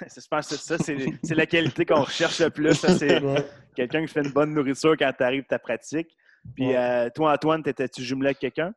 Je 0.00 0.28
pense 0.30 0.48
que 0.48 0.54
ça, 0.54 0.78
c'est 0.78 1.34
la 1.34 1.46
qualité 1.46 1.84
qu'on 1.84 2.02
recherche 2.02 2.40
le 2.40 2.50
plus. 2.50 2.74
C'est 2.74 3.20
quelqu'un 3.76 4.06
qui 4.06 4.12
fait 4.12 4.22
une 4.22 4.32
bonne 4.32 4.54
nourriture 4.54 4.96
quand 4.96 5.12
tu 5.16 5.24
arrives 5.24 5.44
ta 5.44 5.58
pratique. 5.58 6.16
Puis 6.54 6.72
toi, 7.14 7.32
Antoine, 7.32 7.62
t'étais-tu 7.62 8.02
jumelé 8.02 8.28
avec 8.28 8.38
quelqu'un? 8.38 8.72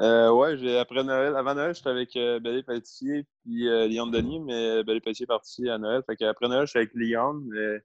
Euh, 0.00 0.30
ouais, 0.30 0.78
après 0.78 1.02
Noël, 1.02 1.34
avant 1.34 1.54
Noël, 1.54 1.74
j'étais 1.74 1.88
avec 1.88 2.14
euh, 2.16 2.38
Belé 2.38 2.62
Pelletier 2.62 3.26
puis 3.42 3.68
euh, 3.68 3.88
Lyon 3.88 4.06
Denis, 4.06 4.38
mais 4.38 4.84
Belé 4.84 5.00
Pelletier 5.00 5.24
est 5.24 5.26
parti 5.26 5.68
à 5.68 5.76
Noël. 5.76 6.02
Fait 6.06 6.22
après 6.24 6.46
Noël, 6.46 6.66
j'étais 6.66 6.80
avec 6.80 6.94
Lyon. 6.94 7.42
Mais 7.46 7.80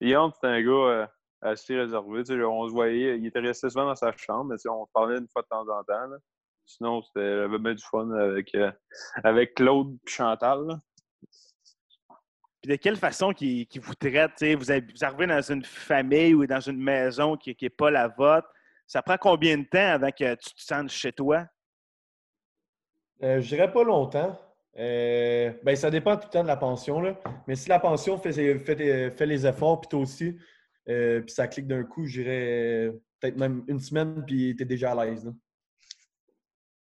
Lyon, 0.00 0.30
c'était 0.34 0.46
un 0.46 0.62
gars 0.62 0.70
euh, 0.70 1.06
assez 1.42 1.76
réservé. 1.76 2.22
on 2.44 2.68
se 2.68 2.72
voyait, 2.72 3.18
il 3.18 3.26
était 3.26 3.40
resté 3.40 3.68
souvent 3.70 3.86
dans 3.86 3.96
sa 3.96 4.12
chambre, 4.12 4.44
mais 4.44 4.70
on 4.70 4.86
se 4.86 4.92
parlait 4.92 5.18
une 5.18 5.26
fois 5.28 5.42
de 5.42 5.48
temps 5.48 5.68
en 5.68 5.82
temps. 5.82 6.16
Sinon, 6.68 7.02
c'était 7.02 7.48
bien 7.58 7.74
du 7.74 7.82
fun 7.82 8.10
avec, 8.10 8.56
avec 9.24 9.54
Claude 9.54 9.94
et 9.94 10.10
Chantal. 10.10 10.78
Puis 12.60 12.70
de 12.70 12.76
quelle 12.76 12.96
façon 12.96 13.32
qui, 13.32 13.66
vous 13.80 13.94
traite? 13.94 14.42
Vous, 14.42 14.64
vous 14.64 15.04
arrivez 15.04 15.26
dans 15.26 15.42
une 15.42 15.64
famille 15.64 16.34
ou 16.34 16.46
dans 16.46 16.60
une 16.60 16.80
maison 16.80 17.36
qui 17.36 17.56
n'est 17.60 17.70
pas 17.70 17.90
la 17.90 18.08
vôtre 18.08 18.48
ça 18.88 19.02
prend 19.02 19.18
combien 19.18 19.58
de 19.58 19.64
temps 19.64 19.92
avant 19.92 20.10
que 20.10 20.34
tu 20.34 20.54
te 20.54 20.62
sentes 20.62 20.88
chez 20.88 21.12
toi? 21.12 21.46
Euh, 23.22 23.40
je 23.40 23.48
dirais 23.48 23.70
pas 23.70 23.84
longtemps. 23.84 24.40
Euh, 24.78 25.52
ben, 25.62 25.76
ça 25.76 25.90
dépend 25.90 26.16
tout 26.16 26.28
le 26.28 26.30
temps 26.30 26.42
de 26.42 26.48
la 26.48 26.56
pension. 26.56 27.00
Là. 27.00 27.20
Mais 27.46 27.54
si 27.54 27.68
la 27.68 27.78
pension 27.78 28.16
fait, 28.16 28.32
fait, 28.32 29.26
les 29.26 29.46
efforts, 29.46 29.82
puis 29.82 29.88
toi 29.88 30.00
aussi, 30.00 30.36
euh, 30.88 31.20
puis 31.20 31.34
ça 31.34 31.48
clique 31.48 31.66
d'un 31.66 31.84
coup, 31.84 32.06
je 32.06 32.22
dirais 32.22 32.92
peut-être 33.20 33.36
même 33.36 33.64
une 33.68 33.80
semaine, 33.80 34.24
puis 34.26 34.54
tu 34.56 34.62
es 34.62 34.66
déjà 34.66 34.92
à 34.92 35.04
l'aise. 35.04 35.30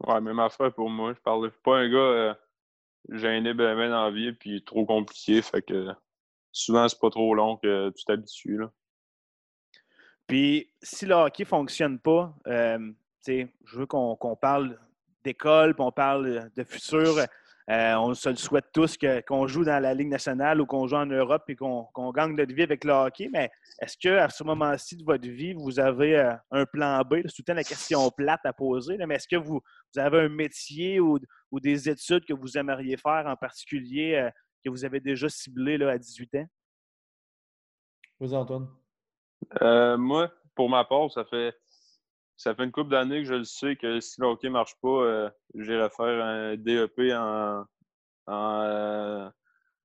Ouais, 0.05 0.21
même 0.21 0.39
affaire 0.39 0.73
pour 0.73 0.89
moi. 0.89 1.13
Je 1.13 1.19
parle 1.19 1.51
pas 1.63 1.77
un 1.77 1.89
gars 1.89 2.37
gêné 3.09 3.53
ben, 3.53 3.75
ben 3.75 3.89
dans 3.89 4.05
la 4.05 4.11
vie, 4.11 4.33
puis 4.33 4.63
trop 4.63 4.85
compliqué. 4.85 5.41
Fait 5.41 5.61
que 5.61 5.87
souvent, 6.51 6.87
c'est 6.87 6.99
pas 6.99 7.09
trop 7.09 7.33
long 7.33 7.57
que 7.57 7.89
tu 7.91 8.05
t'habitues. 8.05 8.61
Puis, 10.27 10.69
si 10.81 11.05
le 11.05 11.15
hockey 11.15 11.43
ne 11.43 11.47
fonctionne 11.47 11.99
pas, 11.99 12.35
euh, 12.47 12.91
je 13.25 13.79
veux 13.79 13.85
qu'on 13.85 14.37
parle 14.39 14.77
d'école, 15.23 15.73
qu'on 15.73 15.91
parle 15.91 16.51
de 16.55 16.63
futur. 16.63 17.15
Euh, 17.69 17.95
on 17.95 18.13
se 18.13 18.29
le 18.29 18.35
souhaite 18.35 18.67
tous 18.73 18.97
qu'on 19.27 19.45
joue 19.45 19.65
dans 19.65 19.81
la 19.81 19.93
Ligue 19.93 20.07
nationale 20.07 20.61
ou 20.61 20.65
qu'on 20.65 20.87
joue 20.87 20.95
en 20.95 21.05
Europe 21.05 21.43
et 21.49 21.55
qu'on 21.55 22.11
gagne 22.13 22.33
notre 22.33 22.53
vie 22.53 22.63
avec 22.63 22.85
le 22.85 22.93
hockey. 22.93 23.29
Mais 23.31 23.51
est-ce 23.81 23.97
qu'à 23.97 24.29
ce, 24.29 24.43
moment-ci 24.43 24.95
de 24.95 25.03
votre 25.03 25.27
vie, 25.27 25.53
vous 25.53 25.79
avez 25.79 26.17
euh, 26.17 26.33
un 26.51 26.65
plan 26.65 27.01
B? 27.01 27.15
C'est 27.25 27.33
tout 27.33 27.41
le 27.41 27.43
temps 27.43 27.53
la 27.53 27.63
question 27.63 28.09
plate 28.11 28.45
à 28.45 28.53
poser. 28.53 28.97
mais 29.05 29.15
est-ce 29.15 29.27
que 29.27 29.35
vous, 29.35 29.61
avez 29.97 30.21
un 30.21 30.29
métier 30.29 30.99
ou, 31.01 31.19
des 31.51 31.89
études 31.89 32.25
que 32.25 32.33
vous 32.33 32.57
aimeriez 32.57 32.95
faire 32.95 33.25
en 33.25 33.35
particulier 33.35 34.29
que 34.63 34.69
vous 34.69 34.85
avez 34.85 34.99
déjà 34.99 35.27
ciblé 35.27 35.77
là, 35.77 35.91
à 35.91 35.97
18 35.97 36.35
ans? 36.35 36.47
Vous, 38.19 38.33
Antoine. 38.33 38.67
Euh, 39.61 39.97
moi, 39.97 40.31
pour 40.55 40.69
ma 40.69 40.83
part, 40.85 41.11
ça 41.11 41.23
fait 41.25 41.53
ça 42.37 42.53
fait 42.53 42.63
une 42.63 42.71
couple 42.71 42.91
d'années 42.91 43.23
que 43.23 43.27
je 43.27 43.33
le 43.33 43.43
sais 43.43 43.75
que 43.75 43.99
si 43.99 44.21
le 44.21 44.27
hockey 44.27 44.47
ne 44.47 44.53
marche 44.53 44.75
pas, 44.79 44.87
euh, 44.87 45.29
j'irai 45.55 45.89
faire 45.89 46.23
un 46.23 46.55
DEP 46.55 47.11
en, 47.13 47.65
euh, 48.29 49.29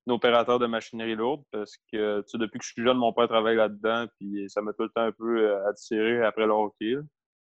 opérateur 0.08 0.58
de 0.58 0.66
machinerie 0.66 1.14
lourde 1.14 1.42
parce 1.50 1.76
que 1.90 2.22
depuis 2.34 2.58
que 2.58 2.64
je 2.64 2.72
suis 2.72 2.82
jeune, 2.82 2.98
mon 2.98 3.12
père 3.12 3.28
travaille 3.28 3.56
là-dedans 3.56 4.06
puis 4.18 4.50
ça 4.50 4.60
m'a 4.60 4.72
tout 4.74 4.82
le 4.82 4.90
temps 4.90 5.02
un 5.02 5.12
peu 5.12 5.64
attiré 5.66 6.22
après 6.22 6.44
le 6.44 6.52
hockey. 6.52 6.96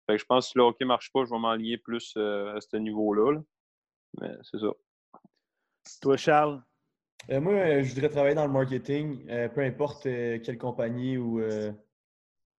Fait 0.09 0.17
je 0.17 0.25
pense 0.25 0.45
que 0.45 0.51
si 0.51 0.57
le 0.57 0.63
hockey 0.63 0.85
ne 0.85 0.89
marche 0.89 1.11
pas, 1.11 1.25
je 1.25 1.31
vais 1.31 1.39
m'enligner 1.39 1.77
plus 1.77 2.15
à 2.15 2.61
ce 2.61 2.77
niveau-là. 2.77 3.41
Mais 4.21 4.31
c'est 4.43 4.59
ça. 4.59 4.71
Toi, 6.01 6.17
Charles? 6.17 6.61
moi, 7.29 7.81
je 7.81 7.93
voudrais 7.93 8.09
travailler 8.09 8.35
dans 8.35 8.45
le 8.45 8.53
marketing, 8.53 9.25
peu 9.53 9.61
importe 9.61 10.03
quelle 10.03 10.57
compagnie 10.57 11.17
ou 11.17 11.41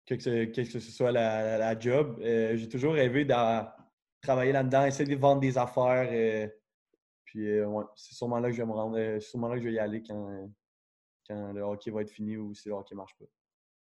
que 0.06 0.20
ce, 0.20 0.80
soit 0.80 1.12
la, 1.12 1.80
job. 1.80 2.20
Euh, 2.22 2.56
j'ai 2.56 2.70
toujours 2.70 2.94
rêvé 2.94 3.26
de 3.26 3.34
travailler 4.22 4.52
là-dedans, 4.52 4.86
essayer 4.86 5.16
de 5.16 5.20
vendre 5.20 5.42
des 5.42 5.58
affaires. 5.58 6.08
Euh, 6.12 6.48
puis 7.26 7.50
euh, 7.50 7.68
c'est 7.96 8.14
sûrement 8.14 8.40
là 8.40 8.50
que 8.50 8.56
je 8.56 8.62
vais 8.62 8.68
me 8.68 8.74
rendre, 8.74 8.98
c'est 8.98 9.30
sûrement 9.30 9.48
là 9.48 9.56
que 9.56 9.62
je 9.62 9.68
vais 9.68 9.74
y 9.74 9.80
aller 9.80 10.04
quand, 10.04 10.50
quand 11.28 11.54
le 11.54 11.62
hockey 11.62 11.92
va 11.92 12.02
être 12.02 12.12
fini 12.12 12.38
ou 12.38 12.54
si 12.54 12.70
le 12.70 12.76
hockey 12.76 12.94
ne 12.94 12.98
marche 12.98 13.16
pas. 13.18 13.26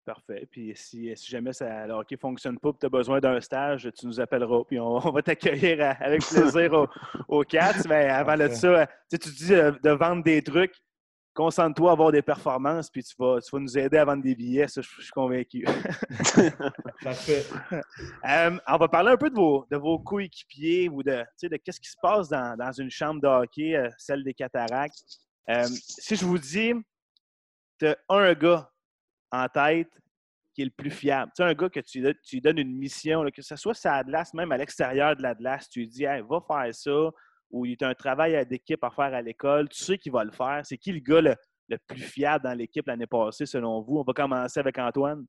Parfait. 0.05 0.45
Puis 0.51 0.73
si, 0.75 1.15
jamais 1.15 1.53
ça, 1.53 1.88
le 1.88 1.93
hockey 1.93 2.15
ne 2.15 2.19
fonctionne 2.19 2.59
pas 2.59 2.69
et 2.69 2.77
tu 2.77 2.86
as 2.86 2.89
besoin 2.89 3.21
d'un 3.21 3.39
stage, 3.39 3.89
tu 3.97 4.05
nous 4.05 4.19
appelleras. 4.19 4.63
Puis 4.67 4.77
on, 4.79 4.99
va 4.99 5.21
t'accueillir 5.21 5.95
avec 5.99 6.21
plaisir 6.21 6.73
au, 6.73 6.88
au 7.29 7.43
CATS. 7.43 7.88
Mais 7.88 8.09
avant 8.09 8.36
de 8.36 8.49
ça, 8.49 8.88
tu 9.09 9.17
dis 9.17 9.49
de 9.49 9.89
vendre 9.91 10.23
des 10.23 10.41
trucs 10.41 10.75
concentre-toi 11.33 11.89
à 11.89 11.93
avoir 11.93 12.11
des 12.11 12.21
performances, 12.21 12.89
puis 12.89 13.03
tu 13.03 13.15
vas, 13.17 13.39
tu 13.41 13.49
vas 13.51 13.59
nous 13.59 13.77
aider 13.77 13.97
à 13.97 14.05
vendre 14.05 14.23
des 14.23 14.35
billets, 14.35 14.67
ça, 14.67 14.81
je, 14.81 15.01
suis 15.01 15.11
convaincu. 15.11 15.65
Parfait. 17.03 17.43
Euh, 17.71 18.57
on 18.67 18.77
va 18.77 18.87
parler 18.87 19.11
un 19.11 19.17
peu 19.17 19.29
de 19.29 19.35
vos, 19.35 19.65
de 19.69 19.77
vos 19.77 19.99
coéquipiers 19.99 20.89
ou 20.89 21.03
de, 21.03 21.23
de 21.41 21.57
qu'est-ce 21.57 21.79
qui 21.79 21.89
se 21.89 21.97
passe 22.01 22.29
dans, 22.29 22.55
dans, 22.57 22.71
une 22.71 22.91
chambre 22.91 23.21
de 23.21 23.27
hockey, 23.27 23.75
euh, 23.75 23.89
celle 23.97 24.23
des 24.23 24.33
cataractes. 24.33 25.03
Euh, 25.49 25.65
si 25.67 26.15
je 26.15 26.25
vous 26.25 26.37
dis, 26.37 26.73
tu 27.79 27.87
as 27.87 27.97
un 28.09 28.33
gars 28.33 28.69
en 29.31 29.47
tête 29.47 29.89
qui 30.53 30.61
est 30.61 30.65
le 30.65 30.71
plus 30.71 30.91
fiable. 30.91 31.31
Tu 31.35 31.41
un 31.41 31.53
gars 31.53 31.69
que 31.69 31.79
tu, 31.79 32.03
tu 32.23 32.35
lui 32.35 32.41
donnes 32.41 32.59
une 32.59 32.77
mission, 32.77 33.25
que 33.35 33.41
ce 33.41 33.55
soit 33.55 33.73
sa 33.73 34.03
glace, 34.03 34.33
même 34.33 34.51
à 34.51 34.57
l'extérieur 34.57 35.15
de 35.15 35.23
la 35.23 35.33
glace, 35.33 35.67
tu 35.67 35.79
lui 35.79 35.87
dis, 35.87 36.03
hey, 36.03 36.21
va 36.29 36.39
faire 36.47 36.73
ça, 36.73 37.09
ou 37.53 37.65
il 37.65 37.77
y 37.79 37.83
a 37.83 37.87
un 37.87 37.93
travail 37.93 38.45
d'équipe 38.47 38.83
à 38.83 38.89
faire 38.89 39.13
à 39.13 39.21
l'école, 39.21 39.69
tu 39.69 39.81
sais 39.81 39.97
qu'il 39.97 40.11
va 40.11 40.23
le 40.23 40.31
faire. 40.31 40.61
C'est 40.63 40.77
qui 40.77 40.91
le 40.91 40.99
gars 40.99 41.21
le, 41.21 41.35
plus 41.87 42.01
fiable 42.01 42.43
dans 42.43 42.57
l'équipe 42.57 42.85
l'année 42.87 43.07
passée, 43.07 43.45
selon 43.45 43.79
vous? 43.81 43.99
On 43.99 44.03
va 44.03 44.11
commencer 44.11 44.59
avec 44.59 44.77
Antoine. 44.79 45.25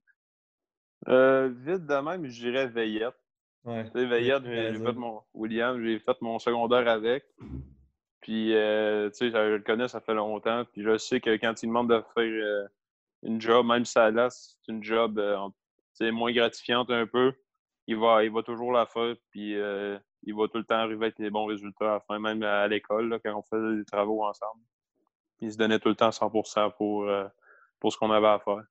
Euh, 1.08 1.52
vite 1.54 1.86
de 1.86 1.94
même, 2.02 2.26
je 2.26 2.40
dirais 2.40 2.66
Veillette. 2.66 3.14
Ouais. 3.64 3.90
Veillette, 3.94 4.44
j'ai 4.44 4.72
fait 4.72 4.92
mon 4.92 5.20
William, 5.34 5.82
j'ai 5.82 5.98
fait 5.98 6.16
mon 6.22 6.38
secondaire 6.38 6.88
avec. 6.88 7.24
Puis, 8.22 8.54
euh, 8.54 9.10
tu 9.10 9.16
sais, 9.16 9.30
je 9.30 9.56
le 9.56 9.62
connais, 9.62 9.88
ça 9.88 10.00
fait 10.00 10.14
longtemps. 10.14 10.64
Puis, 10.72 10.82
je 10.82 10.96
sais 10.96 11.20
que 11.20 11.36
quand 11.36 11.62
il 11.62 11.66
demande 11.66 11.90
de 11.90 12.02
faire 12.14 12.24
euh, 12.24 12.66
une 13.22 13.38
job, 13.38 13.66
même 13.66 13.84
si 13.84 13.98
là, 13.98 14.30
c'est 14.30 14.72
une 14.72 14.82
job 14.82 15.20
moins 16.00 16.32
gratifiante 16.32 16.90
un 16.90 17.06
peu, 17.06 17.34
il 17.86 17.98
va, 17.98 18.24
il 18.24 18.32
va 18.32 18.42
toujours 18.42 18.72
la 18.72 18.86
faire. 18.86 19.14
Puis, 19.30 19.54
il 20.26 20.34
va 20.34 20.48
tout 20.48 20.58
le 20.58 20.64
temps 20.64 20.76
arriver 20.76 21.06
avec 21.06 21.16
des 21.18 21.30
bons 21.30 21.46
résultats 21.46 21.90
à 21.90 21.94
la 21.94 22.00
fin, 22.00 22.18
même 22.18 22.42
à 22.42 22.66
l'école, 22.66 23.18
quand 23.24 23.36
on 23.36 23.42
faisait 23.42 23.78
des 23.78 23.84
travaux 23.84 24.24
ensemble. 24.24 24.60
Il 25.40 25.52
se 25.52 25.58
donnait 25.58 25.78
tout 25.78 25.88
le 25.88 25.94
temps 25.94 26.10
100 26.10 26.30
pour, 26.30 27.04
euh, 27.04 27.26
pour 27.78 27.92
ce 27.92 27.98
qu'on 27.98 28.10
avait 28.10 28.26
à 28.26 28.38
faire. 28.38 28.62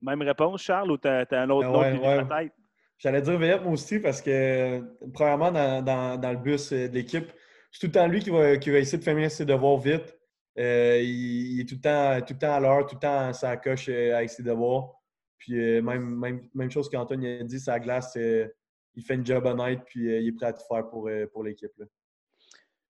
Même 0.00 0.22
réponse, 0.22 0.62
Charles, 0.62 0.90
ou 0.90 0.98
tu 0.98 1.08
as, 1.08 1.26
un 1.30 1.50
autre 1.50 1.68
nom 1.68 1.82
qui 1.82 1.98
ouais. 1.98 2.26
tête? 2.26 2.52
J'allais 2.98 3.22
dire 3.22 3.38
VF 3.38 3.62
moi 3.62 3.72
aussi 3.72 3.98
parce 3.98 4.22
que, 4.22 4.80
premièrement, 5.12 5.50
dans, 5.50 6.30
le 6.30 6.36
bus 6.36 6.72
euh, 6.72 6.88
de 6.88 6.94
l'équipe, 6.94 7.30
c'est 7.70 7.80
tout 7.80 7.86
le 7.86 7.92
temps 7.92 8.06
lui 8.06 8.20
qui 8.20 8.30
va, 8.30 8.56
qui 8.56 8.70
va 8.70 8.78
essayer 8.78 8.98
de 8.98 9.02
faire 9.02 9.30
ses 9.30 9.44
devoirs 9.44 9.78
vite. 9.78 10.16
Euh, 10.58 11.00
il, 11.02 11.60
est 11.60 11.68
tout 11.68 11.74
le 11.74 11.80
temps, 11.80 12.24
tout 12.24 12.34
le 12.34 12.38
temps 12.38 12.54
à 12.54 12.60
l'heure, 12.60 12.86
tout 12.86 12.94
le 12.94 13.00
temps 13.00 13.28
à 13.28 13.32
sa 13.32 13.56
coche 13.56 13.88
avec 13.88 14.30
ses 14.30 14.44
devoirs. 14.44 14.93
Puis 15.38 15.58
euh, 15.58 15.82
même, 15.82 16.48
même, 16.54 16.70
chose 16.70 16.88
qu'Antoine 16.88 17.24
a 17.24 17.42
dit, 17.42 17.60
sa 17.60 17.78
glace, 17.78 18.16
euh, 18.16 18.46
il 18.94 19.02
fait 19.02 19.14
une 19.14 19.26
job 19.26 19.44
honnête, 19.46 19.80
puis 19.84 20.10
euh, 20.10 20.20
il 20.20 20.28
est 20.28 20.32
prêt 20.32 20.46
à 20.46 20.52
tout 20.52 20.62
faire 20.68 20.88
pour, 20.88 21.10
pour 21.32 21.44
l'équipe. 21.44 21.72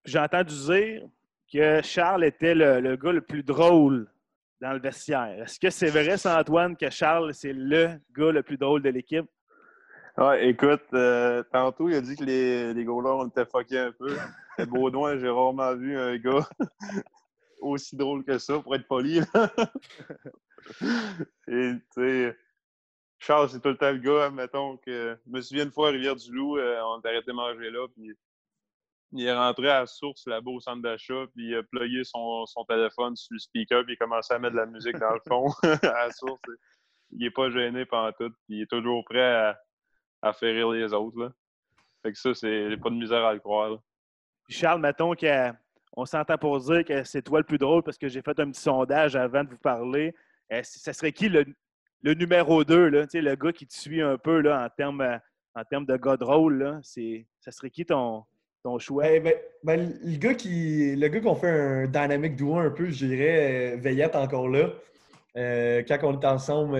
J'ai 0.05 0.19
entendu 0.19 0.55
dire 0.55 1.09
que 1.53 1.83
Charles 1.83 2.25
était 2.25 2.55
le, 2.55 2.97
gars 2.97 3.13
le 3.13 3.23
plus 3.23 3.43
drôle 3.43 4.11
dans 4.61 4.73
le 4.73 4.79
vestiaire. 4.79 5.43
Est-ce 5.43 5.59
que 5.59 5.71
c'est 5.71 5.89
vrai, 5.89 6.17
ça, 6.17 6.39
Antoine, 6.41 6.77
que 6.77 6.91
Charles, 6.91 7.33
c'est 7.35 7.53
le 7.53 7.89
gars 8.17 8.33
le 8.33 8.43
plus 8.43 8.59
drôle 8.59 8.83
de 8.83 8.91
l'équipe? 8.91 9.27
Ouais, 10.17 10.49
écoute, 10.49 10.85
euh, 10.93 11.43
tantôt, 11.53 11.89
il 11.89 11.97
a 11.97 12.01
dit 12.01 12.15
que 12.15 12.23
les, 12.23 12.73
les 12.73 12.85
goalers, 12.85 13.17
on 13.17 13.27
était 13.27 13.45
fuckés 13.45 13.79
un 13.79 13.93
peu. 13.93 14.17
Baudouin, 14.69 15.19
j'ai 15.19 15.29
rarement 15.29 15.75
vu 15.75 15.99
un 15.99 16.17
gars 16.19 16.49
aussi 17.61 17.97
drôle 17.97 18.23
que 18.23 18.39
ça, 18.39 18.61
pour 18.61 18.77
être 18.77 18.87
poli. 18.87 19.21
Charles, 23.19 23.49
c'est 23.49 23.61
tout 23.61 23.69
le 23.69 23.77
temps 23.77 23.93
le 23.93 23.99
gars, 23.99 24.31
mettons, 24.31 24.77
que 24.77 25.19
je 25.25 25.31
me 25.31 25.41
souviens 25.41 25.65
une 25.65 25.73
fois 25.73 25.89
à 25.89 25.93
Rivière-du-Loup, 25.93 26.59
euh, 26.59 26.81
on 26.83 27.01
a 27.01 27.09
arrêté 27.09 27.31
de 27.31 27.33
manger 27.33 27.71
là, 27.71 27.87
puis 27.89 28.15
il 29.13 29.25
est 29.25 29.33
rentré 29.33 29.71
à 29.71 29.81
la 29.81 29.87
source 29.87 30.27
là-bas 30.27 30.51
au 30.51 30.61
centre 30.61 30.83
d'achat, 30.83 31.27
puis 31.35 31.49
il 31.49 31.55
a 31.57 31.63
plugué 31.63 32.05
son, 32.05 32.45
son, 32.47 32.65
téléphone 32.65 33.17
sur 33.17 33.33
le 33.33 33.39
speaker, 33.39 33.85
puis 33.85 33.95
il 33.95 33.97
a 34.03 34.05
commencé 34.05 34.35
à 34.35 34.39
mettre 34.39 34.55
de 34.55 34.61
la 34.61 34.67
musique 34.67 34.99
dans 34.99 35.15
le 35.15 35.21
fond 35.27 35.47
à 35.63 36.07
la 36.07 36.11
source. 36.11 36.41
Il 37.13 37.21
n'est 37.21 37.31
pas 37.31 37.49
gêné 37.51 37.87
pendant 37.87 38.13
tout, 38.13 38.31
puis 38.47 38.57
il 38.57 38.63
est 38.63 38.71
toujours 38.71 39.05
prêt 39.05 39.35
à, 39.35 39.59
à 40.21 40.33
faire 40.33 40.55
rire 40.55 40.71
les 40.71 40.93
autres. 40.93 41.19
Là. 41.19 41.33
Fait 42.03 42.13
que 42.13 42.19
ça, 42.19 42.35
c'est 42.35 42.77
pas 42.83 42.91
de 42.91 42.97
misère 42.97 43.25
à 43.25 43.33
le 43.33 43.41
croire. 43.41 43.79
Charles, 44.49 44.81
mettons 44.81 45.15
qu'on 45.15 46.05
s'entend 46.05 46.37
pour 46.37 46.59
dire 46.61 46.85
que 46.85 47.05
c'est 47.05 47.23
toi 47.23 47.39
le 47.39 47.45
plus 47.45 47.57
drôle 47.57 47.83
parce 47.83 47.97
que 47.97 48.09
j'ai 48.09 48.21
fait 48.21 48.39
un 48.39 48.51
petit 48.51 48.61
sondage 48.61 49.17
avant 49.17 49.45
de 49.45 49.49
vous 49.49 49.59
parler. 49.59 50.15
Euh, 50.59 50.63
ça 50.63 50.93
serait 50.93 51.13
qui 51.13 51.29
le, 51.29 51.45
numéro 52.15 52.65
2, 52.65 52.89
là, 52.89 53.07
le 53.13 53.35
gars 53.35 53.53
qui 53.53 53.67
te 53.67 53.75
suit 53.75 54.03
un 54.03 54.19
peu 54.19 54.41
là, 54.41 54.65
en 54.65 54.69
termes 54.77 55.21
en 55.55 55.65
termes 55.65 55.87
de 55.87 55.97
gars 55.97 56.17
drôle? 56.17 56.63
Là, 56.63 56.81
ça 56.83 57.51
serait 57.53 57.71
qui 57.71 57.87
ton, 57.87 58.25
ton 58.63 58.79
choix? 58.79 59.09
Eh 59.11 59.21
ben, 59.21 59.35
ben, 59.63 59.95
le 60.03 60.17
gars 60.17 60.35
qui 60.35 60.97
le 60.97 61.09
gars 61.09 61.21
qu'on 61.21 61.37
fait 61.37 61.49
un 61.49 61.87
dynamic 61.87 62.37
duo 62.37 62.57
un 62.57 62.71
peu, 62.71 62.91
je 62.91 63.07
dirais 63.07 63.75
euh, 63.75 63.77
Veillette 63.79 64.17
encore 64.17 64.49
là. 64.49 64.71
Euh, 65.37 65.83
quand 65.87 65.99
on 66.03 66.21
est 66.21 66.27
ensemble, 66.27 66.77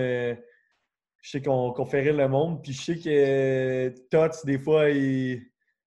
je 1.25 1.31
sais 1.31 1.41
qu'on 1.41 1.85
fait 1.85 2.01
rire 2.01 2.17
le 2.17 2.27
monde. 2.27 2.61
Puis 2.61 2.73
je 2.73 2.81
sais 2.83 2.99
que 2.99 3.89
Tots, 4.11 4.45
des 4.45 4.59
fois, 4.59 4.89
il. 4.91 5.41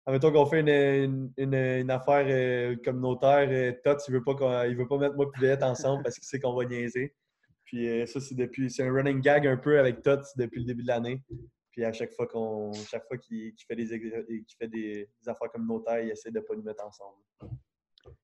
Admettons 0.05 0.33
qu'on 0.33 0.46
fait 0.46 0.61
une, 0.61 1.31
une, 1.37 1.90
affaire 1.90 2.24
euh, 2.29 2.77
communautaire, 2.83 3.46
euh, 3.51 3.72
Tots, 3.85 4.09
il 4.09 4.14
veut 4.14 4.22
veut 4.27 4.87
pas 4.88 4.98
mettre 4.98 5.14
moi 5.14 5.31
et 5.42 5.62
ensemble 5.62 6.03
parce 6.03 6.16
qu'il 6.16 6.24
sait 6.24 6.40
qu'on 6.40 6.55
va 6.55 6.64
niaiser. 6.64 7.14
Puis 7.68 7.87
euh, 7.87 8.07
ça, 8.07 8.18
c'est 8.18 8.35
depuis. 8.35 8.70
C'est 8.70 8.83
un 8.83 8.90
running 8.90 9.20
gag 9.20 9.46
un 9.46 9.59
peu 9.59 9.78
avec 9.78 10.02
Tots 10.02 10.35
depuis 10.37 10.61
le 10.61 10.66
début 10.66 10.83
de 10.83 10.88
l'année. 10.88 11.22
Puis 11.70 11.85
à 11.85 11.92
chaque 11.92 12.12
fois 12.12 12.26
qu'on. 12.26 12.72
Chaque 12.72 13.07
fois 13.07 13.18
qu'il 13.18 13.54
fait, 13.66 13.76
des, 13.76 13.87
fait 14.59 14.68
des, 14.68 15.09
affaires 15.26 15.52
communautaires, 15.52 16.00
il 16.00 16.11
essaie 16.11 16.31
de 16.31 16.40
pas 16.40 16.54
nous 16.57 16.62
mettre 16.62 16.85
ensemble. 16.87 17.18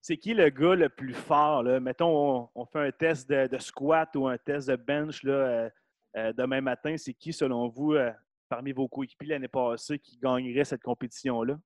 C'est 0.00 0.16
qui 0.16 0.32
le 0.32 0.48
gars 0.48 0.74
le 0.74 0.88
plus 0.88 1.12
fort? 1.12 1.62
Là? 1.62 1.78
Mettons, 1.78 2.48
on, 2.54 2.64
fait 2.64 2.78
un 2.78 2.90
test 2.90 3.28
de, 3.28 3.46
de, 3.46 3.58
squat 3.58 4.08
ou 4.16 4.26
un 4.26 4.38
test 4.38 4.68
de 4.68 4.76
bench. 4.76 5.22
Là, 5.24 5.70
euh, 6.16 6.32
demain 6.32 6.62
matin, 6.62 6.96
c'est 6.96 7.12
qui, 7.12 7.32
selon 7.32 7.68
vous, 7.68 7.92
euh, 7.92 8.10
parmi 8.48 8.72
vos 8.72 8.88
coéquipiers 8.88 9.28
l'année 9.28 9.48
passée, 9.48 9.98
qui 9.98 10.16
gagnerait 10.16 10.64
cette 10.64 10.82
compétition-là? 10.82 11.58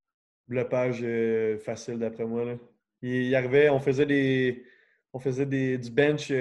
Le 0.48 0.68
page 0.68 1.00
euh, 1.02 1.58
facile, 1.58 1.98
d'après 1.98 2.24
moi. 2.24 2.44
Là. 2.44 2.54
Il, 3.02 3.34
arrivait, 3.34 3.68
on 3.68 3.78
faisait 3.78 4.06
des. 4.06 4.64
On 5.12 5.18
faisait 5.18 5.46
des, 5.46 5.78
du 5.78 5.90
bench 5.90 6.32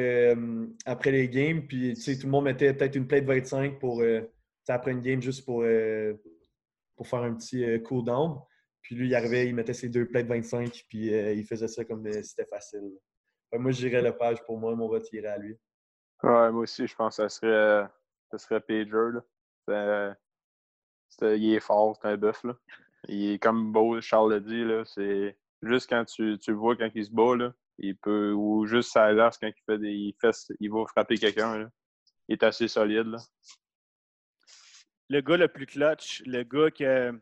après 0.86 1.12
les 1.12 1.30
games, 1.30 1.66
puis 1.66 1.94
tout 1.94 2.26
le 2.26 2.30
monde 2.30 2.46
mettait 2.46 2.74
peut-être 2.74 2.96
une 2.96 3.08
plate 3.08 3.24
25 3.24 3.80
pour 3.80 4.04
après 4.68 4.92
une 4.92 5.02
game 5.02 5.22
juste 5.22 5.46
pour, 5.46 5.64
pour 6.98 7.08
faire 7.08 7.24
un 7.24 7.34
petit 7.34 7.82
cool 7.84 8.04
down. 8.04 8.40
Puis 8.82 8.96
lui, 8.96 9.08
il 9.08 9.16
arrivait, 9.16 9.48
il 9.48 9.56
mettait 9.56 9.74
ses 9.74 9.88
deux 9.88 10.06
plates 10.06 10.28
25, 10.28 10.86
puis 10.90 11.08
il 11.08 11.46
faisait 11.46 11.70
ça 11.70 11.86
comme 11.86 12.12
c'était 12.22 12.46
facile. 12.46 12.92
moi, 13.54 13.72
je 13.72 13.88
dirais 13.88 14.02
le 14.02 14.16
page 14.16 14.44
pour 14.46 14.60
moi, 14.60 14.76
mon 14.76 14.90
vote 14.90 15.12
irait 15.14 15.28
à 15.28 15.38
lui. 15.38 15.58
Ouais, 16.24 16.52
moi 16.52 16.64
aussi, 16.64 16.86
je 16.86 16.96
pense 16.96 17.16
que 17.16 17.24
ça 17.24 17.30
serait 17.30 17.88
ce 18.32 18.38
serait 18.38 18.62
Pager. 18.62 19.22
Là. 19.68 20.16
il 21.22 21.54
est 21.54 21.60
fort, 21.60 21.98
c'est 22.02 22.08
un 22.08 22.18
bœuf. 22.18 22.46
Il 23.08 23.34
est 23.34 23.40
comme 23.40 23.72
beau, 23.72 24.00
Charles 24.02 24.34
l'a 24.34 24.40
dit, 24.40 24.66
c'est 24.86 25.38
juste 25.62 25.90
quand 25.90 26.04
tu, 26.06 26.38
tu, 26.40 26.52
le 26.52 26.58
vois 26.58 26.76
quand 26.76 26.90
il 26.94 27.06
se 27.06 27.12
bat, 27.12 27.36
là, 27.36 27.54
il 27.80 27.96
peut, 27.98 28.32
ou 28.34 28.66
juste 28.66 28.92
sa 28.92 29.12
l'air 29.12 29.32
quand 29.40 29.48
il 29.48 29.64
fait 29.66 29.78
des 29.78 29.92
il, 29.92 30.16
fait, 30.20 30.36
il 30.60 30.72
va 30.72 30.86
frapper 30.88 31.18
quelqu'un. 31.18 31.70
Il 32.28 32.34
est 32.34 32.44
assez 32.44 32.68
solide. 32.68 33.08
Là. 33.08 33.18
Le 35.10 35.22
gars 35.22 35.38
le 35.38 35.48
plus 35.48 35.66
clutch, 35.66 36.22
le 36.26 36.44
gars 36.44 36.72
que 36.72 37.20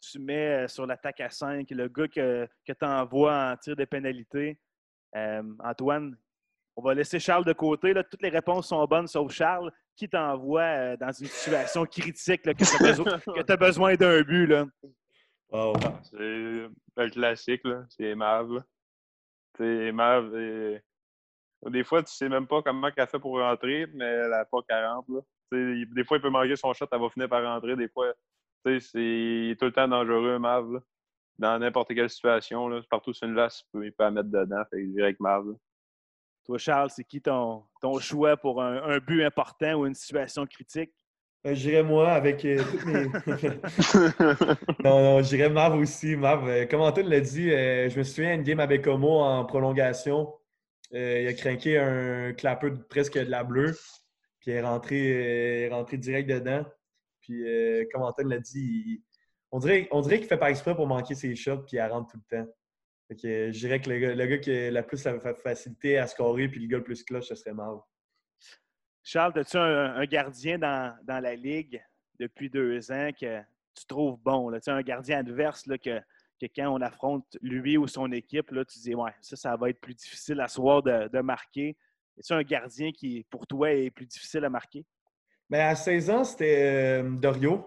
tu 0.00 0.18
mets 0.18 0.64
euh, 0.64 0.68
sur 0.68 0.86
l'attaque 0.86 1.20
à 1.20 1.30
5, 1.30 1.70
le 1.70 1.88
gars 1.88 2.08
que, 2.08 2.46
que 2.66 2.72
tu 2.72 2.84
envoies 2.84 3.52
en 3.52 3.56
tir 3.56 3.76
de 3.76 3.84
pénalité. 3.84 4.58
Euh, 5.16 5.42
Antoine, 5.60 6.16
on 6.76 6.82
va 6.82 6.94
laisser 6.94 7.18
Charles 7.18 7.44
de 7.44 7.52
côté. 7.52 7.92
Là. 7.92 8.04
Toutes 8.04 8.22
les 8.22 8.28
réponses 8.28 8.68
sont 8.68 8.84
bonnes 8.84 9.06
sauf 9.06 9.32
Charles 9.32 9.72
qui 9.96 10.08
t'envoie 10.08 10.62
euh, 10.62 10.96
dans 10.96 11.10
une 11.12 11.26
situation 11.26 11.84
critique 11.86 12.42
que 12.42 12.50
tu 12.52 13.52
as, 13.52 13.56
besoin, 13.56 13.94
d'un 13.96 14.22
but? 14.22 14.46
Là? 14.46 14.66
Oh. 15.50 15.72
C'est 16.04 16.18
le 16.18 17.10
classique, 17.10 17.62
c'est 17.88 18.14
Mav. 18.14 18.62
Mav. 19.60 20.32
Des 21.66 21.84
fois, 21.84 22.02
tu 22.02 22.14
sais 22.14 22.28
même 22.28 22.46
pas 22.46 22.62
comment 22.62 22.88
elle 22.96 23.06
fait 23.06 23.18
pour 23.18 23.38
rentrer, 23.38 23.86
mais 23.94 24.04
elle 24.04 24.30
n'a 24.30 24.44
pas 24.44 24.62
40. 24.68 25.06
Là. 25.08 25.20
Des 25.50 26.04
fois, 26.04 26.18
il 26.18 26.20
peut 26.20 26.30
manquer 26.30 26.56
son 26.56 26.72
shot, 26.72 26.86
elle 26.92 27.00
va 27.00 27.10
finir 27.10 27.28
par 27.28 27.42
rentrer. 27.42 27.76
Des 27.76 27.88
fois, 27.88 28.12
c'est 28.64 29.56
tout 29.58 29.64
le 29.64 29.72
temps 29.72 29.88
dangereux, 29.88 30.38
Mav. 30.38 30.80
Dans 31.38 31.58
n'importe 31.58 31.94
quelle 31.94 32.10
situation, 32.10 32.68
là, 32.68 32.80
partout 32.90 33.12
sur 33.12 33.26
une 33.28 33.34
glace, 33.34 33.64
il 33.74 33.92
peut, 33.92 34.04
la 34.04 34.10
mettre 34.10 34.28
dedans. 34.28 34.62
Fait 34.70 34.82
que 34.82 35.02
avec 35.02 35.20
Mav. 35.20 35.44
Toi, 36.44 36.58
Charles, 36.58 36.90
c'est 36.90 37.04
qui 37.04 37.20
ton, 37.20 37.64
ton 37.80 37.98
choix 38.00 38.36
pour 38.36 38.62
un, 38.62 38.98
but 38.98 39.22
important 39.22 39.74
ou 39.74 39.86
une 39.86 39.94
situation 39.94 40.46
critique? 40.46 40.92
Euh, 41.46 41.54
j'irais 41.54 41.84
moi 41.84 42.10
avec 42.12 42.44
euh, 42.44 42.62
toutes 42.70 42.84
mes. 42.84 43.04
non, 44.84 45.02
non, 45.02 45.22
j'irais 45.22 45.50
Mav 45.50 45.76
aussi. 45.78 46.16
Mav, 46.16 46.48
euh, 46.48 46.66
comme 46.66 46.80
Antoine 46.80 47.08
l'a 47.08 47.20
dit, 47.20 47.50
je 47.50 47.98
me 47.98 48.02
souviens 48.02 48.34
d'une 48.36 48.42
game 48.42 48.60
avec 48.60 48.86
Homo 48.86 49.20
en 49.20 49.44
prolongation. 49.44 50.34
il 50.92 51.28
a 51.28 51.32
craqué 51.34 51.78
un 51.78 52.32
clapeux 52.32 52.76
presque 52.88 53.18
de 53.18 53.30
la 53.30 53.44
bleue. 53.44 53.76
Puis 54.40 54.50
il 54.50 54.54
est 54.54 54.62
rentré, 54.62 55.68
rentré 55.70 55.96
direct 55.96 56.28
dedans. 56.28 56.64
Puis 57.20 57.44
comme 57.92 58.02
Antoine 58.02 58.28
l'a 58.28 58.38
dit, 58.38 59.02
on 59.52 59.58
dirait, 59.60 59.88
on 59.92 60.00
dirait 60.00 60.18
qu'il 60.18 60.28
fait 60.28 60.38
pas 60.38 60.50
exprès 60.50 60.74
pour 60.74 60.86
manquer 60.86 61.14
ses 61.14 61.34
shots, 61.34 61.58
puis 61.58 61.76
il 61.76 61.82
rentre 61.82 62.12
tout 62.12 62.18
le 62.30 62.36
temps. 62.36 62.50
Fait 63.08 63.52
je 63.52 63.58
dirais 63.58 63.80
que 63.80 63.88
le 63.90 64.26
gars, 64.26 64.38
qui 64.38 64.50
a 64.50 64.70
la 64.70 64.82
plus 64.82 65.02
facilité 65.42 65.98
à 65.98 66.06
scorer 66.06 66.48
puis 66.48 66.60
le 66.60 66.68
gars 66.68 66.78
le 66.78 66.84
plus 66.84 67.02
cloche, 67.04 67.28
ce 67.28 67.34
serait 67.34 67.54
Marv. 67.54 67.80
Charles, 69.10 69.38
as-tu 69.38 69.56
un, 69.56 70.04
gardien 70.04 70.58
dans, 70.58 70.94
la 71.06 71.34
ligue 71.34 71.82
depuis 72.20 72.50
deux 72.50 72.92
ans 72.92 73.08
que 73.18 73.40
tu 73.74 73.86
trouves 73.86 74.18
bon? 74.20 74.50
Là? 74.50 74.58
Un 74.66 74.82
gardien 74.82 75.20
adverse 75.20 75.66
là, 75.66 75.78
que, 75.78 75.98
quand 76.54 76.68
on 76.68 76.82
affronte 76.82 77.24
lui 77.40 77.78
ou 77.78 77.86
son 77.86 78.12
équipe, 78.12 78.50
là, 78.50 78.66
tu 78.66 78.78
dis 78.80 78.94
Ouais, 78.94 79.12
ça, 79.22 79.34
ça 79.34 79.56
va 79.56 79.70
être 79.70 79.80
plus 79.80 79.94
difficile 79.94 80.38
à 80.42 80.46
soir 80.46 80.82
de, 80.82 81.08
de 81.08 81.20
marquer. 81.20 81.74
Est-ce 82.18 82.34
un 82.34 82.42
gardien 82.42 82.92
qui, 82.92 83.24
pour 83.30 83.46
toi, 83.46 83.72
est 83.72 83.90
plus 83.90 84.04
difficile 84.04 84.44
à 84.44 84.50
marquer? 84.50 84.84
Bien, 85.48 85.68
à 85.68 85.74
16 85.74 86.10
ans, 86.10 86.24
c'était 86.24 87.00
euh, 87.00 87.10
Dorio 87.10 87.66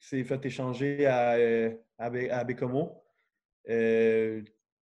qui 0.00 0.08
s'est 0.08 0.24
fait 0.24 0.44
échanger 0.44 1.06
à, 1.06 1.34
euh, 1.34 1.70
à 1.96 2.42
Bécomo. 2.42 3.04
Euh, 3.68 4.42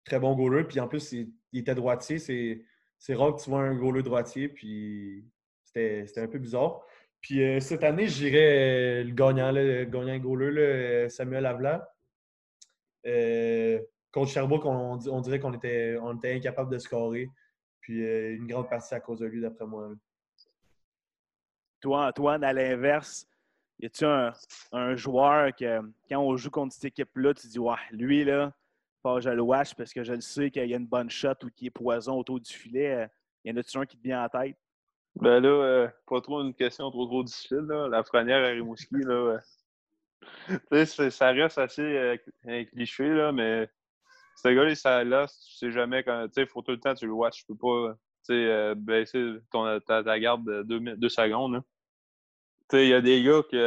très 0.04 0.18
bon 0.18 0.34
goaler. 0.34 0.64
Puis 0.64 0.80
en 0.80 0.88
plus, 0.88 1.12
il, 1.12 1.32
était 1.52 1.76
droitier. 1.76 2.18
C'est 2.18 3.14
rare 3.14 3.36
que 3.36 3.44
tu 3.44 3.48
vois 3.48 3.60
un 3.60 3.76
goaler 3.76 4.02
droitier. 4.02 4.48
Puis 4.48 5.30
c'était 5.74 6.20
un 6.20 6.28
peu 6.28 6.38
bizarre. 6.38 6.80
Puis 7.20 7.42
euh, 7.42 7.60
cette 7.60 7.84
année, 7.84 8.06
je 8.06 8.24
dirais 8.24 9.00
euh, 9.00 9.04
le 9.04 9.12
gagnant, 9.12 9.50
le 9.50 9.84
gagnant 9.84 10.18
goaler, 10.18 10.60
euh, 10.60 11.08
Samuel 11.08 11.46
Avla. 11.46 11.90
contre 14.12 14.30
Sherbrooke, 14.30 14.64
on, 14.66 15.20
dirait 15.20 15.40
qu'on 15.40 15.54
était, 15.54 15.96
on 16.00 16.16
était 16.16 16.34
incapable 16.34 16.70
de 16.70 16.78
scorer. 16.78 17.28
Puis 17.80 17.98
une 17.98 18.46
grande 18.46 18.68
partie 18.68 18.94
à 18.94 19.00
cause 19.00 19.18
de 19.18 19.26
lui, 19.26 19.42
d'après 19.42 19.66
moi. 19.66 19.90
Toi, 21.80 22.06
Antoine, 22.06 22.42
à 22.44 22.52
l'inverse, 22.52 23.26
y 23.78 23.86
a-tu 23.86 24.04
un, 24.04 24.32
un, 24.72 24.96
joueur 24.96 25.54
que, 25.54 25.80
quand 26.08 26.18
on 26.18 26.34
joue 26.36 26.50
contre 26.50 26.72
cette 26.72 26.86
équipe-là, 26.86 27.34
tu 27.34 27.46
dis, 27.46 27.58
ouais, 27.58 27.74
lui, 27.90 28.24
là, 28.24 28.54
pas 29.04 29.20
je 29.20 29.28
le 29.28 29.42
watch 29.42 29.74
parce 29.74 29.92
que 29.92 30.02
je 30.02 30.14
le 30.14 30.22
sais 30.22 30.50
qu'il 30.50 30.66
y 30.66 30.74
a 30.74 30.78
une 30.78 30.86
bonne 30.86 31.10
shot 31.10 31.34
ou 31.44 31.50
qu'il 31.50 31.68
est 31.68 31.70
poison 31.70 32.18
autour 32.18 32.40
du 32.40 32.52
filet. 32.52 32.94
Euh, 32.94 33.06
y 33.44 33.52
en 33.52 33.56
a-tu 33.56 33.76
un 33.76 33.84
qui 33.84 33.98
te 33.98 34.02
vient 34.02 34.24
en 34.24 34.28
tête? 34.28 34.56
Ben 35.16 35.40
là, 35.40 35.48
euh, 35.48 35.88
pas 36.06 36.20
trop 36.20 36.42
une 36.42 36.54
question 36.54 36.90
trop 36.90 37.06
trop 37.06 37.22
difficile. 37.22 37.66
Là. 37.68 37.88
La 37.88 38.02
première 38.02 38.44
à 38.44 38.48
Rimouski, 38.48 38.96
là. 38.96 39.40
Euh, 40.72 40.84
ça 41.10 41.30
reste 41.30 41.58
assez 41.58 42.20
cliché, 42.72 43.08
là, 43.08 43.30
mais 43.32 43.68
ce 44.36 44.48
gars-là, 44.48 44.74
ça 44.74 45.04
là, 45.04 45.26
tu 45.26 45.56
sais 45.56 45.70
jamais 45.70 46.02
quand. 46.02 46.26
Tu 46.28 46.34
sais, 46.34 46.42
il 46.42 46.48
faut 46.48 46.62
tout 46.62 46.72
le 46.72 46.80
temps 46.80 46.94
tu 46.94 47.06
le 47.06 47.12
watch. 47.12 47.40
Tu 47.40 47.46
peux 47.46 47.56
pas 47.56 47.94
sais, 48.22 48.74
baisser 48.74 49.36
ton, 49.52 49.80
ta, 49.80 50.18
garde 50.18 50.44
de 50.44 50.94
deux, 50.96 51.08
secondes. 51.08 51.62
Il 52.72 52.88
y 52.88 52.94
a 52.94 53.00
des 53.00 53.22
gars 53.22 53.42
qui 53.48 53.58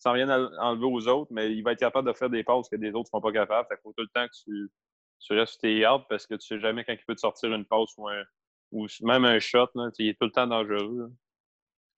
sans 0.00 0.12
rien 0.12 0.28
enlever 0.58 0.86
aux 0.86 1.08
autres, 1.08 1.30
mais 1.32 1.52
il 1.52 1.62
va 1.62 1.72
être 1.72 1.78
capable 1.78 2.08
de 2.08 2.14
faire 2.14 2.30
des 2.30 2.42
passes 2.42 2.68
que 2.68 2.76
des 2.76 2.88
autres 2.88 3.10
ne 3.12 3.18
sont 3.18 3.20
pas 3.20 3.32
capables. 3.32 3.68
Il 3.70 3.76
faut 3.82 3.92
tout 3.92 4.02
le 4.02 4.08
temps 4.08 4.26
que 4.26 4.32
tu, 4.44 4.70
tu 5.20 5.32
restes 5.34 5.60
tes 5.60 5.78
gardes 5.78 6.04
parce 6.08 6.26
que 6.26 6.34
tu 6.34 6.46
sais 6.46 6.58
jamais 6.58 6.84
quand 6.84 6.94
il 6.94 7.04
peut 7.06 7.14
te 7.14 7.20
sortir 7.20 7.52
une 7.52 7.66
passe 7.66 7.90
ou 7.98 8.08
un, 8.08 8.22
ou 8.70 8.86
même 9.02 9.24
un 9.24 9.38
shot, 9.38 9.68
il 9.98 10.08
est 10.08 10.18
tout 10.18 10.26
le 10.26 10.32
temps 10.32 10.46
dangereux. 10.46 11.12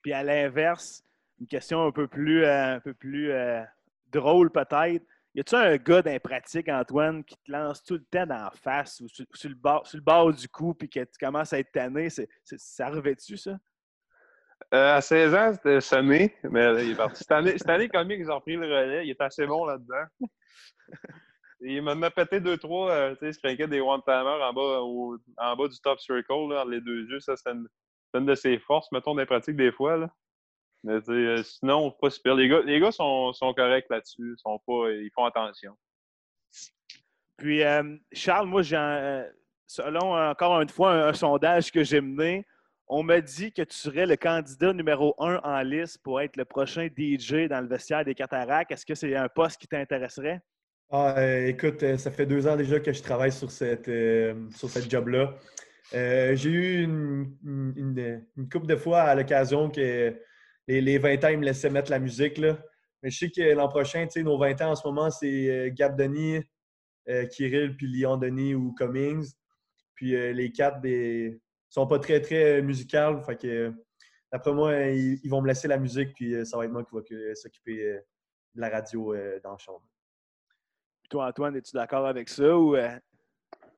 Puis 0.02 0.12
à 0.12 0.22
l'inverse, 0.22 1.04
une 1.40 1.46
question 1.46 1.86
un 1.86 1.92
peu 1.92 2.08
plus, 2.08 2.44
euh, 2.44 2.76
un 2.76 2.80
peu 2.80 2.94
plus 2.94 3.30
euh, 3.30 3.62
drôle 4.08 4.50
peut-être. 4.50 5.04
Y 5.34 5.40
a-tu 5.40 5.54
un 5.54 5.76
gars 5.76 6.02
d'impratique, 6.02 6.68
Antoine, 6.68 7.24
qui 7.24 7.36
te 7.36 7.50
lance 7.50 7.82
tout 7.82 7.94
le 7.94 8.04
temps 8.04 8.26
dans 8.26 8.44
la 8.44 8.50
face 8.50 9.00
ou 9.00 9.08
sur, 9.08 9.48
le, 9.48 9.54
bord, 9.54 9.86
sur 9.86 9.96
le 9.96 10.02
bord 10.02 10.32
du 10.32 10.48
cou 10.48 10.74
puis 10.74 10.90
que 10.90 11.00
tu 11.00 11.18
commences 11.18 11.52
à 11.52 11.58
être 11.58 11.72
tanné? 11.72 12.08
ça 12.44 12.88
revêt-tu, 12.90 13.36
ça? 13.36 13.58
Euh, 14.74 14.96
à 14.96 15.00
16 15.00 15.34
ans, 15.34 15.52
c'était 15.52 15.80
semé, 15.80 16.36
mais 16.44 16.84
il 16.84 16.92
est 16.92 16.94
parti. 16.94 17.18
Cette 17.18 17.32
année, 17.32 17.58
cette 17.58 17.68
année 17.68 17.88
comique, 17.88 18.20
ils 18.20 18.30
ont 18.30 18.40
pris 18.40 18.56
le 18.56 18.66
relais. 18.66 19.06
Il 19.06 19.10
est 19.10 19.20
assez 19.20 19.46
bon 19.46 19.64
là-dedans. 19.64 20.04
il 21.64 21.82
m'a 21.82 22.10
pété 22.10 22.40
deux, 22.40 22.56
trois, 22.56 22.90
euh, 22.90 23.14
tu 23.14 23.26
sais, 23.26 23.32
je 23.32 23.38
craquait 23.38 23.68
des 23.68 23.80
one-timers 23.80 24.40
en 24.42 24.52
bas, 24.52 24.80
en 24.82 25.56
bas 25.56 25.68
du 25.68 25.78
top 25.80 26.00
circle, 26.00 26.34
les 26.68 26.80
deux 26.80 27.08
yeux. 27.08 27.20
Ça, 27.20 27.36
c'est 27.36 27.50
une, 27.50 28.26
de 28.26 28.34
ses 28.34 28.58
forces, 28.58 28.90
mettons, 28.92 29.14
des 29.14 29.26
pratiques 29.26 29.56
des 29.56 29.72
fois. 29.72 29.96
Là. 29.96 30.10
Mais 30.84 30.98
euh, 31.08 31.42
sinon, 31.42 31.90
pas 31.92 32.10
super. 32.10 32.34
Les 32.34 32.48
gars, 32.48 32.62
les 32.62 32.80
gars 32.80 32.90
sont, 32.90 33.32
corrects 33.56 33.86
là-dessus. 33.88 34.36
Ils, 34.44 35.10
font 35.14 35.24
attention. 35.24 35.76
Puis, 37.36 37.62
euh, 37.62 37.96
Charles, 38.12 38.48
moi, 38.48 38.62
j'ai 38.62 39.24
selon 39.66 40.14
encore 40.14 40.60
une 40.60 40.68
fois 40.68 41.08
un, 41.08 41.12
sondage 41.14 41.70
que 41.72 41.82
j'ai 41.82 42.00
mené, 42.00 42.44
on 42.88 43.02
m'a 43.02 43.20
dit 43.20 43.52
que 43.52 43.62
tu 43.62 43.74
serais 43.74 44.04
le 44.04 44.16
candidat 44.16 44.74
numéro 44.74 45.14
un 45.18 45.36
en 45.44 45.62
liste 45.62 46.02
pour 46.02 46.20
être 46.20 46.36
le 46.36 46.44
prochain 46.44 46.88
DJ 46.94 47.48
dans 47.48 47.60
le 47.62 47.68
vestiaire 47.68 48.04
des 48.04 48.14
Cataractes. 48.14 48.72
Est-ce 48.72 48.84
que 48.84 48.94
c'est 48.94 49.14
un 49.16 49.28
poste 49.28 49.60
qui 49.60 49.68
t'intéresserait? 49.68 50.42
Ah, 50.94 51.14
euh, 51.16 51.46
écoute, 51.46 51.82
euh, 51.84 51.96
ça 51.96 52.10
fait 52.10 52.26
deux 52.26 52.46
ans 52.46 52.54
déjà 52.54 52.78
que 52.78 52.92
je 52.92 53.02
travaille 53.02 53.32
sur 53.32 53.50
cette, 53.50 53.88
euh, 53.88 54.34
sur 54.50 54.68
cette 54.68 54.90
job-là. 54.90 55.38
j'ai 55.90 56.50
eu 56.50 56.82
une, 56.84 57.34
une, 58.36 58.48
couple 58.50 58.66
de 58.66 58.76
fois 58.76 59.00
à 59.00 59.14
l'occasion 59.14 59.70
que 59.70 60.14
les, 60.68 60.80
les, 60.82 60.98
20 60.98 61.24
ans, 61.24 61.28
ils 61.28 61.38
me 61.38 61.46
laissaient 61.46 61.70
mettre 61.70 61.90
la 61.90 61.98
musique. 61.98 62.36
Là. 62.36 62.58
Mais 63.02 63.08
je 63.10 63.20
sais 63.20 63.30
que 63.30 63.40
l'an 63.54 63.68
prochain, 63.68 64.06
nos 64.18 64.36
20 64.36 64.60
ans 64.60 64.72
en 64.72 64.76
ce 64.76 64.86
moment, 64.86 65.10
c'est 65.10 65.72
Gab 65.74 65.96
Denis, 65.96 66.42
Kirill, 67.30 67.74
puis 67.74 67.86
Leon 67.86 68.18
Denis 68.18 68.54
ou 68.54 68.74
Cummings. 68.74 69.32
Puis 69.94 70.10
les 70.10 70.52
quatre 70.52 70.82
des 70.82 71.40
sont 71.70 71.86
pas 71.86 72.00
très, 72.00 72.20
très 72.20 72.60
musicales. 72.60 73.22
Fait 73.24 73.36
que 73.36 73.72
d'après 74.30 74.52
moi, 74.52 74.76
ils, 74.88 75.18
ils, 75.24 75.30
vont 75.30 75.40
me 75.40 75.48
laisser 75.48 75.68
la 75.68 75.78
musique, 75.78 76.12
puis 76.14 76.34
ça 76.44 76.58
va 76.58 76.66
être 76.66 76.70
moi 76.70 76.84
qui 76.84 77.14
va 77.14 77.34
s'occuper 77.34 77.94
de 78.54 78.60
la 78.60 78.68
radio 78.68 79.14
dans 79.42 79.52
la 79.52 79.58
chambre 79.58 79.82
toi, 81.12 81.26
Antoine, 81.26 81.54
es-tu 81.56 81.74
d'accord 81.74 82.06
avec 82.06 82.30
ça? 82.30 82.56
Ou, 82.56 82.74
euh? 82.74 82.98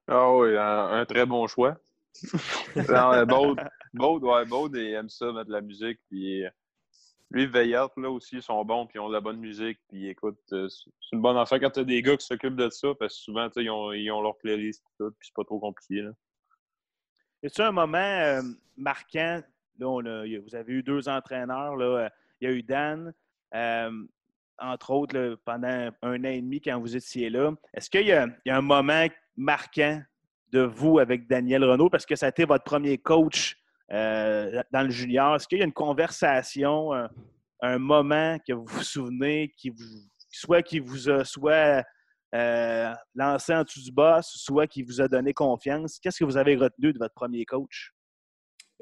Ah 0.06 0.32
oui, 0.34 0.56
un, 0.56 1.04
très 1.04 1.26
bon 1.26 1.48
choix. 1.48 1.76
Baud, 3.26 3.58
Baud, 3.92 4.76
il 4.76 4.94
aime 4.94 5.08
ça, 5.08 5.32
mettre 5.32 5.48
de 5.48 5.52
la 5.52 5.60
musique. 5.60 5.98
Puis, 6.08 6.44
lui, 7.32 7.46
Veillard, 7.46 7.90
là 7.96 8.08
aussi, 8.08 8.36
ils 8.36 8.42
sont 8.42 8.64
bons, 8.64 8.86
puis 8.86 8.98
ils 8.98 9.00
ont 9.00 9.08
de 9.08 9.14
la 9.14 9.20
bonne 9.20 9.38
musique. 9.38 9.80
Puis 9.88 10.08
écoute, 10.08 10.38
euh, 10.52 10.68
c'est 10.68 10.90
une 11.12 11.22
bonne 11.22 11.36
affaire 11.36 11.58
quand 11.58 11.70
tu 11.70 11.80
as 11.80 11.84
des 11.84 12.02
gars 12.02 12.16
qui 12.16 12.24
s'occupent 12.24 12.54
de 12.54 12.70
ça, 12.70 12.94
parce 13.00 13.16
que 13.16 13.20
souvent, 13.22 13.48
ils 13.56 13.68
ont, 13.68 13.92
ils 13.92 14.12
ont 14.12 14.22
leur 14.22 14.36
playlist, 14.36 14.84
puis 14.98 15.08
c'est 15.20 15.34
pas 15.34 15.44
trop 15.44 15.58
compliqué. 15.58 16.02
Là. 16.02 16.12
A 17.42 17.66
un 17.66 17.72
moment 17.72 17.98
euh, 17.98 18.42
marquant? 18.76 19.42
Là, 19.80 20.24
vous 20.46 20.54
avez 20.54 20.72
eu 20.72 20.82
deux 20.84 21.08
entraîneurs. 21.08 21.74
Là, 21.74 22.08
il 22.40 22.48
y 22.48 22.52
a 22.52 22.54
eu 22.54 22.62
Dan 22.62 23.12
entre 24.58 24.90
autres, 24.90 25.38
pendant 25.44 25.90
un 26.02 26.24
an 26.24 26.28
et 26.28 26.40
demi 26.40 26.60
quand 26.60 26.78
vous 26.80 26.96
étiez 26.96 27.30
là. 27.30 27.52
Est-ce 27.74 27.90
qu'il 27.90 28.06
y, 28.06 28.12
a 28.12 28.28
un 28.46 28.60
moment 28.60 29.06
marquant 29.36 30.02
de 30.52 30.60
vous 30.60 30.98
avec 30.98 31.26
Daniel 31.26 31.64
Renault? 31.64 31.90
Parce 31.90 32.06
que 32.06 32.16
ça 32.16 32.26
a 32.26 32.28
été 32.28 32.44
votre 32.44 32.64
premier 32.64 32.98
coach 32.98 33.56
euh, 33.92 34.62
dans 34.70 34.82
le 34.82 34.90
junior? 34.90 35.36
Est-ce 35.36 35.48
qu'il 35.48 35.58
y 35.58 35.62
a 35.62 35.64
une 35.64 35.72
conversation, 35.72 36.92
un, 37.60 37.78
moment 37.78 38.38
que 38.46 38.52
vous 38.52 38.66
vous 38.66 38.82
souvenez, 38.82 39.52
qui 39.56 39.72
soit 40.30 40.62
qui 40.62 40.78
vous 40.78 41.08
a 41.08 41.24
soit 41.24 41.84
euh, 42.34 42.92
lancé 43.14 43.54
en 43.54 43.62
dessous 43.62 43.82
du 43.82 43.92
boss, 43.92 44.26
soit 44.36 44.66
qui 44.66 44.82
vous 44.82 45.00
a 45.00 45.08
donné 45.08 45.32
confiance? 45.32 45.98
Qu'est-ce 46.00 46.18
que 46.18 46.24
vous 46.24 46.36
avez 46.36 46.56
retenu 46.56 46.92
de 46.92 46.98
votre 46.98 47.14
premier 47.14 47.44
coach? 47.44 47.92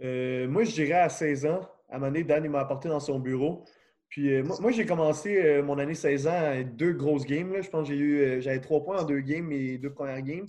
Euh, 0.02 0.48
moi, 0.48 0.64
je 0.64 0.72
dirais 0.72 1.00
à 1.00 1.08
16 1.08 1.46
ans. 1.46 1.60
À 1.88 1.96
un 1.96 1.98
moment 1.98 2.12
donné, 2.12 2.24
Dan 2.24 2.48
m'a 2.48 2.60
apporté 2.60 2.88
dans 2.88 3.00
son 3.00 3.18
bureau. 3.18 3.64
Puis 4.12 4.34
euh, 4.34 4.44
moi, 4.60 4.70
j'ai 4.70 4.84
commencé 4.84 5.42
euh, 5.42 5.62
mon 5.62 5.78
année 5.78 5.94
16 5.94 6.26
ans 6.26 6.32
à 6.32 6.62
deux 6.62 6.92
grosses 6.92 7.24
games. 7.24 7.56
Je 7.62 7.70
pense 7.70 7.88
que 7.88 7.94
j'ai 7.94 7.98
eu 7.98 8.20
euh, 8.20 8.40
j'avais 8.42 8.60
trois 8.60 8.84
points 8.84 9.00
en 9.00 9.04
deux 9.06 9.20
games, 9.20 9.46
mes 9.46 9.78
deux 9.78 9.90
premières 9.90 10.20
games. 10.20 10.44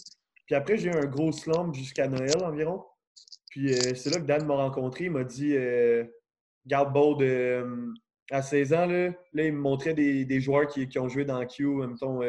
Puis 0.45 0.53
après, 0.53 0.77
j'ai 0.77 0.89
eu 0.89 0.93
un 0.93 1.05
gros 1.05 1.31
slump 1.31 1.73
jusqu'à 1.73 2.09
Noël 2.09 2.43
environ. 2.43 2.83
Puis 3.49 3.73
c'est 3.73 4.09
là 4.09 4.19
que 4.19 4.25
Dan 4.25 4.45
m'a 4.45 4.55
rencontré. 4.55 5.05
Il 5.05 5.11
m'a 5.11 5.23
dit 5.23 5.55
Garde 6.65 6.91
Bold, 6.91 7.23
à 8.31 8.41
16 8.41 8.73
ans, 8.73 8.85
là, 8.85 9.11
là, 9.31 9.45
il 9.45 9.53
me 9.53 9.59
montrait 9.59 9.93
des, 9.93 10.41
joueurs 10.41 10.67
qui, 10.67 10.99
ont 10.99 11.07
joué 11.07 11.23
dans 11.23 11.45
Q, 11.45 11.67
mettons 11.67 12.19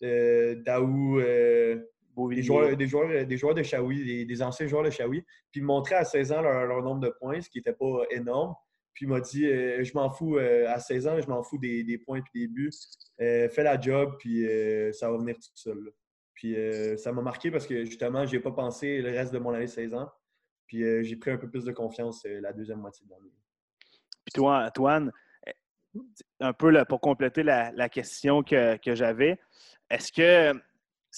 Daou, 0.00 1.20
des 1.20 2.42
joueurs, 2.42 2.76
des, 2.76 2.86
joueurs, 2.88 3.26
des 3.26 3.36
joueurs 3.36 3.54
de 3.54 3.62
Shawi, 3.62 4.26
des, 4.26 4.42
anciens 4.42 4.66
joueurs 4.66 4.84
de 4.84 4.90
Shawi. 4.90 5.20
Puis 5.52 5.60
il 5.60 5.62
me 5.62 5.68
montrait 5.68 5.96
à 5.96 6.04
16 6.04 6.32
ans 6.32 6.40
leur, 6.40 6.66
leur 6.66 6.82
nombre 6.82 7.00
de 7.02 7.10
points, 7.20 7.40
ce 7.40 7.48
qui 7.48 7.58
n'était 7.58 7.74
pas 7.74 8.02
énorme. 8.10 8.54
Puis 8.98 9.06
il 9.06 9.10
m'a 9.10 9.20
dit 9.20 9.46
euh, 9.46 9.84
Je 9.84 9.94
m'en 9.94 10.10
fous, 10.10 10.38
euh, 10.38 10.68
à 10.68 10.80
16 10.80 11.06
ans, 11.06 11.20
je 11.20 11.28
m'en 11.28 11.44
fous 11.44 11.56
des, 11.56 12.02
points 12.04 12.18
et 12.18 12.22
des 12.34 12.48
buts. 12.48 12.72
Euh, 13.20 13.48
fais 13.48 13.62
la 13.62 13.80
job, 13.80 14.16
puis 14.18 14.44
ça 14.92 15.08
va 15.08 15.18
venir 15.18 15.36
tout 15.36 15.50
seul. 15.54 15.92
Puis 16.34 16.56
ça 16.98 17.12
m'a 17.12 17.22
marqué 17.22 17.52
parce 17.52 17.64
que 17.64 17.84
justement, 17.84 18.26
je 18.26 18.34
n'ai 18.34 18.42
pas 18.42 18.50
pensé 18.50 19.00
le 19.00 19.10
reste 19.10 19.32
de 19.32 19.38
mon 19.38 19.54
année 19.54 19.68
16 19.68 19.94
ans. 19.94 20.10
Puis 20.66 20.80
j'ai 21.04 21.14
pris 21.14 21.30
un 21.30 21.36
peu 21.36 21.48
plus 21.48 21.64
de 21.64 21.70
confiance 21.70 22.24
la 22.24 22.52
deuxième 22.52 22.80
moitié 22.80 23.06
de 23.06 23.12
l'année. 23.12 23.30
Puis 24.24 24.32
toi, 24.34 24.66
Antoine, 24.66 25.12
eh, 25.46 25.52
un 26.40 26.52
peu 26.52 26.84
pour 26.88 27.00
compléter 27.00 27.44
la, 27.44 27.88
question 27.88 28.42
que, 28.42 28.78
que 28.78 28.96
j'avais, 28.96 29.38
est-ce 29.90 30.10
que 30.10 30.60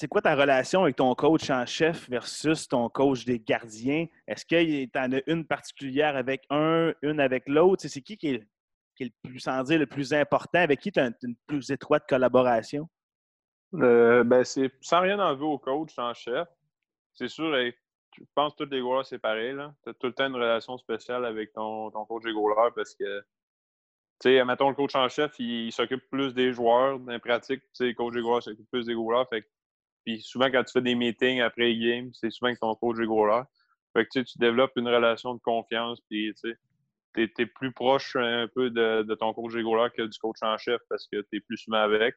c'est 0.01 0.09
quoi 0.09 0.23
ta 0.23 0.35
relation 0.35 0.85
avec 0.85 0.97
ton 0.97 1.15
coach 1.15 1.51
en 1.51 1.67
chef 1.67 2.09
versus 2.09 2.67
ton 2.67 2.89
coach 2.89 3.27
des 3.27 3.39
gardiens? 3.39 4.07
Est-ce 4.27 4.47
que 4.47 4.87
tu 4.87 4.99
en 4.99 5.13
as 5.13 5.21
une 5.27 5.47
particulière 5.47 6.17
avec 6.17 6.47
un, 6.49 6.95
une 7.03 7.21
avec 7.21 7.47
l'autre? 7.47 7.87
C'est 7.87 8.01
qui 8.01 8.17
qui 8.17 8.29
est, 8.29 8.47
le 8.99 9.11
plus, 9.23 9.41
sans 9.41 9.63
dire, 9.63 9.79
le 9.79 9.85
plus 9.85 10.15
important? 10.15 10.61
Avec 10.61 10.81
qui 10.81 10.91
tu 10.91 11.01
as 11.01 11.11
une, 11.23 11.37
plus 11.47 11.71
étroite 11.71 12.05
collaboration? 12.09 12.89
Euh, 13.75 14.25
ben 14.25 14.43
c'est 14.43 14.73
sans 14.81 15.03
rien 15.03 15.19
enlever 15.21 15.45
au 15.45 15.59
coach 15.59 15.93
en 15.99 16.15
chef. 16.15 16.49
C'est 17.13 17.29
sûr, 17.29 17.55
je 17.55 18.23
pense 18.35 18.55
que 18.55 18.65
tous 18.65 18.71
les 18.71 18.81
joueurs, 18.81 19.05
c'est 19.05 19.19
pareil. 19.19 19.55
Tu 19.85 19.91
as 19.91 19.93
tout 19.93 20.07
le 20.07 20.15
temps 20.15 20.29
une 20.29 20.35
relation 20.35 20.79
spéciale 20.79 21.27
avec 21.27 21.53
ton, 21.53 21.91
coach 21.91 22.25
des 22.25 22.33
joueurs 22.33 22.73
parce 22.75 22.95
que, 22.95 23.21
tu 23.21 24.31
sais, 24.31 24.43
mettons, 24.47 24.71
le 24.71 24.75
coach 24.75 24.95
en 24.95 25.11
chef, 25.11 25.39
il, 25.39 25.71
s'occupe 25.73 26.09
plus 26.09 26.33
des 26.33 26.55
joueurs. 26.55 26.99
Dans 26.99 27.13
la 27.13 27.19
pratique, 27.19 27.63
le 27.79 27.93
coach 27.93 28.15
des 28.15 28.21
joueurs 28.21 28.43
s'occupe 28.43 28.71
plus 28.71 28.87
des. 28.87 28.97
Fait 29.29 29.45
puis 30.05 30.21
souvent, 30.23 30.51
quand 30.51 30.65
tu 30.65 30.73
fais 30.73 30.81
des 30.81 30.95
meetings 30.95 31.41
après 31.41 31.77
game, 31.77 32.11
c'est 32.13 32.31
souvent 32.31 32.53
que 32.53 32.59
ton 32.59 32.75
coach 32.75 32.99
est 33.01 33.07
gros. 33.07 33.29
Fait 33.93 34.07
que 34.07 34.21
tu 34.21 34.39
développes 34.39 34.73
une 34.77 34.89
relation 34.89 35.35
de 35.35 35.41
confiance, 35.41 36.01
puis 36.09 36.33
tu 36.43 37.23
es, 37.39 37.47
plus 37.47 37.73
proche 37.73 38.17
un 38.17 38.49
peu 38.55 38.71
de, 38.71 39.15
ton 39.15 39.33
coach 39.35 39.53
goalers 39.55 39.93
que 39.93 40.03
du 40.03 40.19
coach 40.19 40.39
en 40.43 40.57
chef 40.59 40.81
parce 40.89 41.07
que 41.09 41.21
tu 41.23 41.37
es 41.37 41.41
plus 41.41 41.59
souvent 41.59 41.79
avec. 41.79 42.15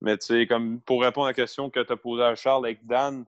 Mais 0.00 0.16
tu 0.18 0.26
sais, 0.26 0.46
comme 0.46 0.80
pour 0.82 1.02
répondre 1.02 1.26
à 1.26 1.30
la 1.30 1.34
question 1.34 1.70
que 1.70 1.80
tu 1.80 1.92
as 1.92 1.96
posée 1.96 2.22
à 2.22 2.34
Charles 2.34 2.66
avec 2.66 2.86
Dan, 2.86 3.24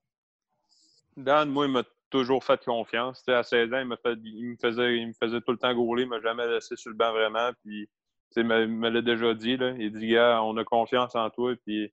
Dan, 1.16 1.50
moi, 1.50 1.66
il 1.66 1.72
m'a 1.72 1.84
toujours 2.10 2.44
fait 2.44 2.62
confiance. 2.64 3.26
à 3.28 3.42
16 3.42 3.72
ans, 3.72 3.78
il, 3.78 3.86
me, 3.86 3.96
faisait, 3.96 4.96
il 4.96 5.08
me 5.08 5.12
faisait 5.14 5.40
tout 5.40 5.52
le 5.52 5.58
temps 5.58 5.74
gauler, 5.74 6.02
il 6.04 6.08
m'a 6.08 6.20
jamais 6.20 6.46
laissé 6.46 6.76
sur 6.76 6.90
le 6.90 6.96
banc 6.96 7.12
vraiment. 7.12 7.50
Puis, 7.64 7.88
il 8.36 8.44
me, 8.44 8.88
l'a 8.90 9.02
déjà 9.02 9.34
dit. 9.34 9.56
Il 9.78 9.92
dit, 9.92 10.08
gars, 10.08 10.42
on 10.42 10.56
a 10.56 10.64
confiance 10.64 11.14
en 11.14 11.30
toi. 11.30 11.54
Puis, 11.64 11.84
sais, 11.86 11.92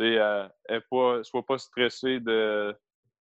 euh, 0.00 0.48
pas, 0.90 1.22
sois 1.22 1.44
pas 1.44 1.58
stressé 1.58 2.20
de, 2.20 2.74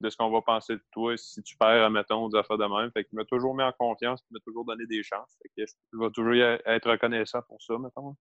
de 0.02 0.10
ce 0.10 0.18
qu'on 0.18 0.30
va 0.30 0.42
penser 0.42 0.76
de 0.76 0.84
toi 0.92 1.16
si 1.18 1.42
tu 1.44 1.56
perds, 1.58 1.90
mettons, 1.90 2.28
des 2.30 2.38
affaires 2.38 2.58
de 2.58 2.66
même. 2.66 2.92
Fait 2.92 3.06
qu'il 3.06 3.18
m'a 3.18 3.26
toujours 3.26 3.56
mis 3.56 3.64
en 3.64 3.72
confiance, 3.72 4.22
il 4.30 4.34
m'a 4.34 4.40
toujours 4.42 4.66
donné 4.66 4.86
des 4.86 5.04
chances. 5.04 5.38
Fait 5.42 5.50
que 5.50 5.72
je 5.94 5.98
vais 5.98 6.10
toujours 6.12 6.36
être 6.66 6.90
reconnaissant 6.90 7.42
pour 7.48 7.62
ça, 7.62 7.78
mettons. 7.78 8.16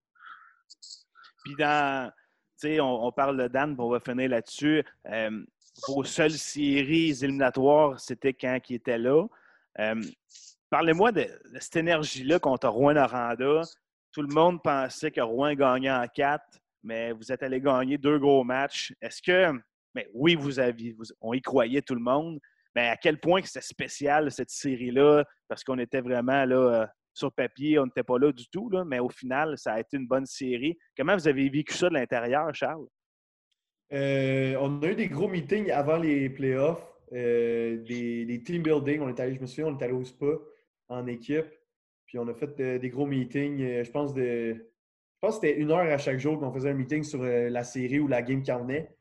Puis 1.45 1.55
dans, 1.59 2.11
tu 2.61 2.69
sais, 2.69 2.81
on, 2.81 3.11
parle 3.13 3.37
de 3.37 3.49
Dan, 3.49 3.75
on 3.79 3.91
va 3.91 4.01
finir 4.01 4.31
là-dessus. 4.31 4.85
Euh, 5.07 5.45
vos 5.89 6.05
seules 6.05 6.33
séries 6.33 7.11
éliminatoires, 7.23 7.99
c'était 7.99 8.33
quand 8.33 8.59
il 8.69 8.77
était 8.77 8.99
là. 8.99 9.27
Euh, 9.81 10.01
parlez-moi 10.71 11.13
de, 11.13 11.27
cette 11.59 11.77
énergie-là 11.77 12.39
contre 12.39 12.69
Rouen-Noranda. 12.69 13.63
Tout 14.13 14.23
le 14.23 14.33
monde 14.33 14.63
pensait 14.63 15.11
que 15.11 15.21
Rouen 15.21 15.55
gagnait 15.55 15.91
en 15.91 16.07
quatre 16.07 16.61
mais 16.85 17.13
vous 17.13 17.33
êtes 17.33 17.43
allé 17.43 17.61
gagner 17.61 17.99
deux 17.99 18.19
gros 18.19 18.45
matchs. 18.45 18.93
Est-ce 19.01 19.23
que, 19.23 19.59
mais 19.95 20.09
oui, 20.13 20.37
vous 20.37 20.61
aviez, 20.61 20.95
on 21.21 21.33
y 21.33 21.41
croyait 21.41 21.83
tout 21.83 21.95
le 21.95 22.01
monde, 22.01 22.39
mais 22.77 22.89
à 22.89 22.97
quel 22.97 23.19
point 23.19 23.41
c'était 23.43 23.63
spécial 23.63 24.31
cette 24.31 24.51
série-là, 24.51 25.25
parce 25.49 25.65
qu'on 25.65 25.79
était 25.79 26.03
vraiment 26.03 26.45
là 26.45 26.83
euh, 26.83 26.87
sur 27.15 27.33
papier, 27.33 27.79
on 27.79 27.87
n'était 27.87 28.03
pas 28.03 28.19
là 28.19 28.33
du 28.33 28.47
tout, 28.49 28.71
mais 28.87 28.99
au 28.99 29.09
final, 29.09 29.57
ça 29.57 29.75
a 29.75 29.81
été 29.81 29.97
une 29.97 30.07
bonne 30.07 30.27
série. 30.27 30.77
Comment 30.97 31.15
vous 31.15 31.27
avez 31.27 31.49
vécu 31.49 31.75
ça 31.75 31.89
de 31.89 31.95
l'intérieur, 31.95 32.55
Charles? 32.55 32.87
Euh, 33.93 34.57
on 34.61 34.83
a 34.83 34.89
eu 34.89 34.95
des 34.95 35.09
gros 35.09 35.29
meetings 35.29 35.71
avant 35.71 35.97
les 35.97 36.29
playoffs. 36.29 36.85
des, 37.13 38.43
team 38.45 38.63
building. 38.63 39.01
On 39.01 39.09
est 39.09 39.21
allé, 39.21 39.37
je 39.37 39.41
me 39.41 39.47
souviens, 39.47 39.67
on 39.67 39.79
est 39.79 39.85
allé 39.85 39.93
au 39.93 40.05
spa 40.05 40.27
en 40.89 41.07
équipe. 41.07 41.47
Puis 42.07 42.19
on 42.19 42.27
a 42.29 42.35
fait 42.35 42.79
des 42.79 42.91
gros 42.91 43.07
meetings. 43.07 43.85
je 43.85 43.91
pense 43.91 44.13
de. 44.13 44.74
Je 45.25 45.29
pense 45.31 45.41
que 45.41 45.47
c'était 45.47 45.59
une 45.59 45.71
heure 45.71 45.79
à 45.79 45.97
chaque 45.97 46.19
jour 46.19 46.39
qu'on 46.39 46.53
faisait 46.53 46.69
un 46.69 46.75
meeting 46.75 47.03
sur 47.03 47.23
la 47.23 47.65
série 47.65 47.99
ou 47.99 48.09
la 48.09 48.21
game 48.21 48.43
qui 48.43 48.53
en 48.53 48.69
est. 48.69 48.95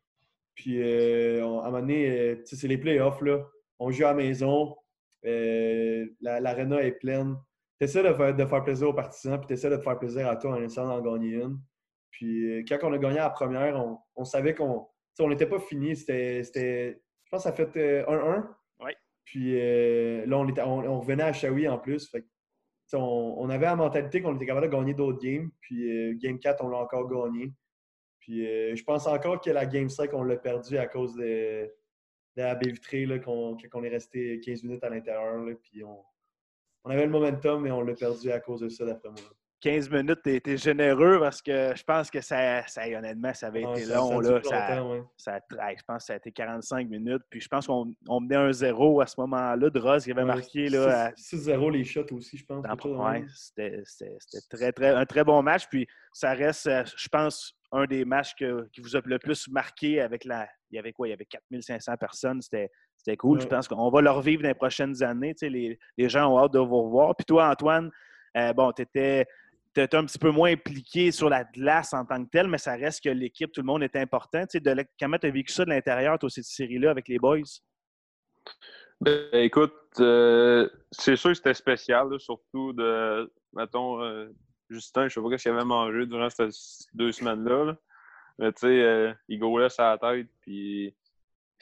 Puis 0.55 0.81
à 0.81 1.43
un 1.43 1.47
moment 1.47 1.81
donné, 1.81 2.39
c'est 2.45 2.67
les 2.67 2.77
playoffs, 2.77 3.21
là. 3.21 3.45
On 3.77 3.91
joue 3.91 4.05
à 4.05 4.11
la 4.11 4.13
maison. 4.13 4.73
L'aréna 5.21 6.81
est 6.81 6.93
pleine 6.93 7.35
tu 7.79 7.85
essaies 7.85 8.03
de 8.03 8.13
faire, 8.13 8.35
de 8.35 8.45
faire 8.45 8.63
plaisir 8.63 8.89
aux 8.89 8.93
partisans, 8.93 9.37
puis 9.37 9.47
tu 9.47 9.53
essaies 9.53 9.69
de 9.69 9.77
te 9.77 9.81
faire 9.81 9.99
plaisir 9.99 10.27
à 10.27 10.35
toi 10.35 10.51
en 10.51 10.61
essayant 10.61 10.87
d'en 10.87 11.01
gagner 11.01 11.35
une. 11.35 11.59
Puis 12.11 12.59
euh, 12.59 12.63
quand 12.67 12.77
on 12.83 12.93
a 12.93 12.97
gagné 12.97 13.17
la 13.17 13.29
première, 13.29 13.83
on, 14.15 14.25
savait 14.25 14.53
qu'on 14.53 14.87
on 15.19 15.29
n'était 15.29 15.47
pas 15.47 15.59
fini. 15.59 15.95
C'était, 15.95 16.43
je 16.43 17.29
pense 17.29 17.43
que 17.43 17.43
ça 17.43 17.49
a 17.49 17.53
fait 17.53 18.03
1-1. 18.03 18.07
Euh, 18.07 18.41
oui. 18.81 18.91
Puis 19.25 19.59
euh, 19.59 20.25
là, 20.25 20.37
on, 20.37 20.47
était, 20.47 20.61
on, 20.61 20.99
revenait 20.99 21.23
à 21.23 21.33
Shawi 21.33 21.67
en 21.67 21.77
plus. 21.77 22.09
Fait, 22.09 22.25
on, 22.93 23.49
avait 23.49 23.65
la 23.65 23.75
mentalité 23.75 24.21
qu'on 24.21 24.35
était 24.35 24.45
capable 24.45 24.67
de 24.67 24.71
gagner 24.71 24.93
d'autres 24.93 25.19
games. 25.19 25.49
Puis 25.61 26.15
Game 26.17 26.39
4, 26.39 26.63
on 26.63 26.69
l'a 26.69 26.77
encore 26.77 27.07
gagné. 27.09 27.51
Puis 28.19 28.45
je 28.75 28.83
pense 28.83 29.07
encore 29.07 29.41
que 29.41 29.49
la 29.49 29.65
Game 29.65 29.89
5, 29.89 30.13
on 30.13 30.23
l'a 30.23 30.37
perdu 30.37 30.77
à 30.77 30.87
cause 30.87 31.15
de, 31.15 31.69
la 32.35 32.55
baie 32.55 32.71
vitrée, 32.71 33.07
qu'on, 33.21 33.57
est 33.83 33.89
resté 33.89 34.39
15 34.39 34.63
minutes 34.63 34.83
à 34.83 34.89
l'intérieur. 34.89 35.45
Puis 35.61 35.83
on, 35.83 36.03
on 36.83 36.89
avait 36.89 37.05
le 37.05 37.11
momentum, 37.11 37.61
mais 37.63 37.71
on 37.71 37.81
l'a 37.81 37.93
perdu 37.93 38.31
à 38.31 38.39
cause 38.39 38.61
de 38.61 38.69
ça, 38.69 38.85
d'après 38.85 39.09
moi. 39.09 39.19
15 39.63 39.89
minutes, 39.91 40.19
tu 40.21 40.35
été 40.35 40.57
généreux 40.57 41.19
parce 41.21 41.41
que 41.41 41.71
je 41.73 41.83
pense 41.83 42.11
que 42.11 42.19
ça, 42.19 42.67
ça 42.67 42.81
honnêtement, 42.85 43.33
ça 43.33 43.47
avait 43.47 43.61
été 43.61 43.85
long. 43.85 44.19
là, 44.19 44.41
ça, 45.15 45.39
je 45.49 45.83
pense 45.87 46.03
que 46.03 46.07
ça 46.07 46.13
a 46.13 46.15
été 46.17 46.33
45 46.33 46.89
minutes. 46.89 47.21
Puis 47.29 47.39
je 47.39 47.47
pense 47.47 47.65
qu'on 47.65 47.95
menait 48.19 48.35
un 48.35 48.51
zéro 48.51 48.99
à 48.99 49.07
ce 49.07 49.15
moment-là. 49.21 49.69
De 49.69 49.79
Ross, 49.79 50.03
qui 50.03 50.11
avait 50.11 50.25
marqué. 50.25 50.67
6-0 50.67 51.71
les 51.71 51.85
shots 51.85 52.11
aussi, 52.11 52.35
je 52.37 52.45
pense. 52.45 52.65
C'était 53.33 53.81
très, 54.49 54.73
très, 54.73 54.89
un 54.89 55.05
très 55.05 55.23
bon 55.23 55.41
match. 55.41 55.67
Puis 55.69 55.87
ça 56.11 56.33
reste, 56.33 56.67
euh, 56.67 56.83
je 56.97 57.07
pense, 57.07 57.55
un 57.71 57.85
des 57.85 58.03
matchs 58.03 58.35
qui 58.35 58.81
vous 58.81 58.97
a 58.97 59.01
le 59.05 59.17
plus 59.17 59.47
marqué 59.47 60.01
avec 60.01 60.25
la. 60.25 60.45
Il 60.71 60.75
y 60.75 60.79
avait 60.79 60.91
quoi? 60.91 61.07
Il 61.07 61.11
y 61.11 61.13
avait 61.13 61.25
4500 61.25 61.95
personnes. 61.95 62.41
C'était 62.41 62.69
c'était 62.97 63.17
cool. 63.17 63.39
Je 63.39 63.47
pense 63.47 63.67
qu'on 63.69 63.89
va 63.89 64.01
le 64.01 64.11
revivre 64.11 64.43
dans 64.43 64.49
les 64.49 64.53
prochaines 64.53 65.01
années. 65.03 65.33
les, 65.41 65.77
gens 66.09 66.33
ont 66.33 66.39
hâte 66.39 66.53
de 66.53 66.59
vous 66.59 66.83
revoir. 66.83 67.15
Puis 67.15 67.25
toi, 67.25 67.49
Antoine, 67.49 67.89
euh, 68.37 68.53
bon, 68.53 68.71
tu 68.71 68.81
étais, 68.81 69.25
un 69.77 70.05
petit 70.05 70.19
peu 70.19 70.31
moins 70.31 70.51
impliqué 70.51 71.11
sur 71.11 71.29
la 71.29 71.43
glace 71.43 71.93
en 71.93 72.05
tant 72.05 72.23
que 72.23 72.29
tel, 72.29 72.47
mais 72.47 72.57
ça 72.57 72.73
reste 72.73 73.03
que 73.03 73.09
l'équipe, 73.09 73.51
tout 73.51 73.61
le 73.61 73.67
monde 73.67 73.83
est 73.83 73.95
important. 73.95 74.43
de, 74.53 74.85
comment 74.99 75.17
tu 75.17 75.27
as 75.27 75.31
vécu 75.31 75.51
ça 75.51 75.65
de 75.65 75.69
l'intérieur, 75.69 76.17
toi, 76.19 76.29
cette 76.29 76.45
série-là, 76.45 76.91
avec 76.91 77.07
les 77.07 77.19
boys? 77.19 77.39
Ben, 79.01 79.27
écoute, 79.33 79.73
euh, 79.99 80.69
c'est 80.91 81.15
sûr 81.15 81.31
que 81.31 81.37
c'était 81.37 81.53
spécial, 81.53 82.07
surtout 82.19 82.73
de, 82.73 83.31
mettons, 83.53 84.01
euh, 84.01 84.29
Justin, 84.69 85.07
je 85.07 85.13
sais 85.13 85.21
pas 85.21 85.37
ce 85.37 85.43
qu'il 85.43 85.51
avait 85.51 85.65
mangé 85.65 86.05
durant 86.05 86.29
ces 86.29 86.49
deux 86.93 87.11
semaines-là. 87.11 87.75
Mais 88.39 88.51
tu 88.53 88.61
sais, 88.61 89.15
il 89.27 89.39
gaulait 89.39 89.69
sa 89.69 89.97
tête, 89.99 90.27
puis 90.41 90.95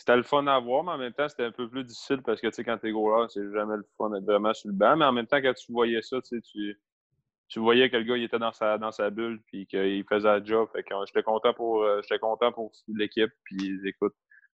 c'était 0.02 0.16
le 0.16 0.24
fun 0.24 0.48
à 0.48 0.60
voir, 0.60 0.84
mais 0.84 0.92
en 0.92 0.98
même 0.98 1.14
temps, 1.14 1.30
c'était 1.30 1.44
un 1.44 1.52
peu 1.52 1.70
plus 1.70 1.84
difficile 1.84 2.24
parce 2.24 2.42
que, 2.42 2.48
tu 2.48 2.54
sais, 2.54 2.64
quand 2.64 2.78
t'es 2.80 2.92
goaler, 2.92 3.28
c'est 3.30 3.52
jamais 3.52 3.78
le 3.78 3.86
fun 3.98 4.10
d'être 4.10 4.24
vraiment 4.24 4.52
sur 4.52 4.70
le 4.70 4.74
banc. 4.74 4.98
Mais 4.98 5.06
en 5.06 5.12
même 5.12 5.28
temps, 5.28 5.40
quand 5.42 5.54
tu 5.54 5.72
voyais 5.72 6.02
ça, 6.02 6.20
tu 6.22 6.36
sais, 6.36 6.42
tu, 6.42 6.80
voyais 7.60 7.90
que 7.90 7.98
le 7.98 8.04
gars, 8.04 8.18
il 8.18 8.24
était 8.24 8.40
dans 8.40 8.54
sa, 8.54 8.78
dans 8.78 8.92
sa 8.92 9.10
bulle 9.10 9.42
puis 9.48 9.66
qu'il 9.68 10.04
faisait 10.08 10.40
le 10.40 10.46
job. 10.46 10.70
Fait 10.74 10.84
que 10.84 10.96
j'étais 11.06 11.24
content 11.24 11.54
pour, 11.54 11.84
euh, 11.84 12.02
j'étais 12.02 12.20
content 12.20 12.52
pour 12.52 12.72
l'équipe. 12.88 13.32
Puis, 13.44 13.80
écoute, 13.86 14.14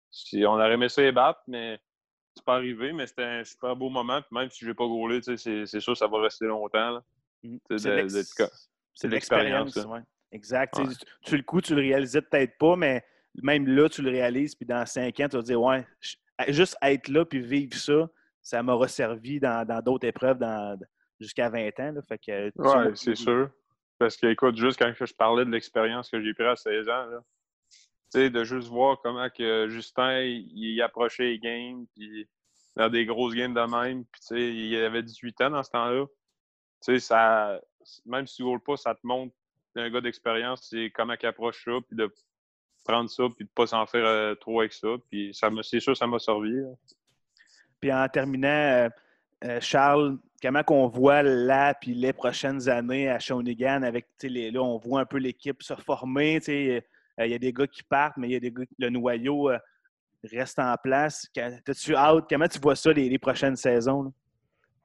si 0.10 0.46
on 0.46 0.54
aurait 0.54 0.74
aimé 0.74 0.90
ça 0.90 1.02
et 1.04 1.12
battre, 1.12 1.40
mais 1.48 1.80
c'est 2.36 2.44
pas 2.44 2.56
arrivé. 2.56 2.92
Mais 2.92 3.08
c'était 3.08 3.24
un 3.24 3.44
super 3.44 3.76
beau 3.76 3.90
moment. 3.90 4.22
Puis 4.22 4.30
même 4.32 4.50
si 4.50 4.66
je 4.66 4.70
n'ai 4.70 4.76
pas 4.76 4.86
gaulé, 4.86 5.22
tu 5.22 5.38
sais, 5.38 5.66
c'est 5.66 5.80
sûr 5.80 5.94
que 5.94 6.00
ça 6.00 6.08
va 6.08 6.22
rester 6.22 6.46
longtemps. 6.46 7.02
C'est 7.74 9.08
l'expérience. 9.08 9.80
Exact. 10.34 10.80
Tu, 11.26 11.38
le 11.38 11.44
coup, 11.44 11.62
tu 11.62 11.76
le 11.76 11.82
réalisais 11.82 12.22
peut-être 12.22 12.58
pas, 12.58 12.76
mais 12.76 13.04
même 13.42 13.68
là, 13.68 13.90
tu 13.90 14.02
le 14.02 14.10
réalises, 14.10 14.56
puis 14.56 14.66
dans 14.66 14.86
cinq 14.86 15.20
ans, 15.20 15.28
tu 15.30 15.38
vas 15.38 15.44
dire, 15.44 15.62
ouais, 15.62 15.86
juste 16.50 16.78
être 16.82 17.08
là 17.08 17.26
puis 17.26 17.40
vivre 17.40 17.76
ça, 17.76 18.10
ça 18.42 18.64
m'aura 18.64 18.88
servi 18.88 19.40
dans 19.40 19.82
d'autres 19.84 20.08
épreuves 20.08 20.40
jusqu'à 21.22 21.50
20 21.50 21.80
ans. 21.80 21.92
Là, 21.94 22.02
fait 22.02 22.18
que, 22.18 22.52
ouais, 22.56 22.96
c'est 22.96 23.16
sûr. 23.16 23.50
Parce 23.98 24.18
que, 24.18 24.28
écoute, 24.28 24.58
juste 24.58 24.80
quand 24.80 24.92
je 24.94 25.14
parlais 25.14 25.46
de 25.46 25.52
l'expérience 25.52 26.10
que 26.10 26.22
j'ai 26.22 26.34
prise 26.34 26.48
à 26.48 26.56
16 26.56 26.90
ans, 26.90 27.06
là, 27.06 28.30
de 28.30 28.44
juste 28.44 28.68
voir 28.68 29.00
comment 29.02 29.30
que 29.30 29.68
Justin, 29.70 30.22
il, 30.22 30.82
approchait 30.82 31.24
les 31.24 31.40
games, 31.40 31.86
puis 31.96 32.28
dans 32.76 32.90
des 32.90 33.06
grosses 33.06 33.36
games 33.36 33.54
de 33.54 33.62
même, 33.62 34.06
puis 34.06 34.70
il 34.70 34.76
avait 34.84 35.04
18 35.04 35.42
ans 35.42 35.50
dans 35.52 35.64
ce 35.64 35.70
temps-là. 35.72 36.06
Ça, 36.82 37.62
même 38.06 38.28
si 38.28 38.38
tu 38.38 38.44
ne 38.44 38.58
pas, 38.58 38.76
ça 38.76 38.96
te 38.96 39.02
montre 39.04 39.34
un 39.76 39.90
gars 39.90 40.02
d'expérience, 40.02 40.68
c'est 40.70 40.92
comment 40.94 41.14
il 41.22 41.26
approche 41.26 41.64
ça, 41.64 41.72
puis 41.88 41.96
de 41.96 42.12
prendre 42.84 43.10
ça 43.10 43.24
puis 43.36 43.46
de 43.46 43.50
ne 43.50 43.54
pas 43.54 43.68
s'en 43.68 43.86
faire 43.86 44.06
euh, 44.06 44.36
trop 44.36 44.62
avec 44.62 44.74
ça. 44.74 44.90
Puis 45.10 45.34
ça 45.34 45.50
c'est 45.62 45.80
sûr, 45.80 45.96
ça 45.96 46.08
m'a 46.08 46.20
servi. 46.20 46.54
Puis 47.80 47.94
en 47.94 48.08
terminant, 48.10 48.48
euh, 48.48 48.90
euh, 49.44 49.60
Charles, 49.62 50.18
comment 50.42 50.64
qu'on 50.64 50.88
voit 50.88 51.24
là 51.24 51.74
puis 51.74 51.94
les 51.94 52.14
prochaines 52.14 52.70
années 52.70 53.10
à 53.10 53.20
Shawinigan 53.20 53.84
avec 53.84 54.08
les, 54.24 54.52
là, 54.52 54.62
on 54.62 54.78
voit 54.78 55.02
un 55.02 55.06
peu 55.06 55.18
l'équipe 55.18 55.62
se 55.62 55.74
former. 55.76 56.40
Il 56.48 56.82
y 57.18 57.34
a 57.34 57.40
des 57.40 57.54
gars 57.54 57.68
qui 57.68 57.84
partent, 57.84 58.18
mais 58.18 58.30
il 58.30 58.32
y 58.34 58.36
a 58.36 58.40
des 58.40 58.52
gars, 58.52 58.64
le 58.80 58.90
noyau 58.90 59.52
reste 60.24 60.60
en 60.60 60.76
place. 60.82 61.28
tu 61.34 61.96
out? 61.96 62.26
Comment 62.30 62.48
tu 62.48 62.60
vois 62.60 62.76
ça 62.76 62.92
les, 62.94 63.20
prochaines 63.20 63.56
saisons? 63.56 64.12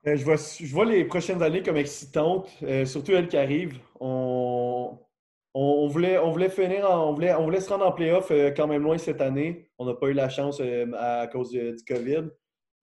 je, 0.04 0.24
vois, 0.24 0.36
je 0.36 0.72
vois 0.72 0.84
les 0.84 1.04
prochaines 1.04 1.42
années 1.42 1.62
comme 1.62 1.76
excitantes, 1.76 2.48
surtout 2.84 3.12
elles 3.12 3.28
qui 3.28 3.36
arrivent. 3.36 3.78
On, 4.00 4.98
on, 5.58 5.86
voulait, 5.88 6.18
on 6.18 6.30
voulait 6.30 6.50
finir, 6.50 6.86
on, 6.90 7.14
voulait, 7.14 7.34
on 7.34 7.44
voulait 7.44 7.60
se 7.60 7.70
rendre 7.70 7.86
en 7.86 7.92
playoff 7.92 8.30
euh, 8.30 8.50
quand 8.50 8.66
même 8.66 8.82
loin 8.82 8.98
cette 8.98 9.22
année. 9.22 9.70
On 9.78 9.86
n'a 9.86 9.94
pas 9.94 10.08
eu 10.08 10.12
la 10.12 10.28
chance 10.28 10.60
euh, 10.60 10.86
à 10.98 11.26
cause 11.28 11.50
du 11.50 11.74
COVID. 11.88 12.28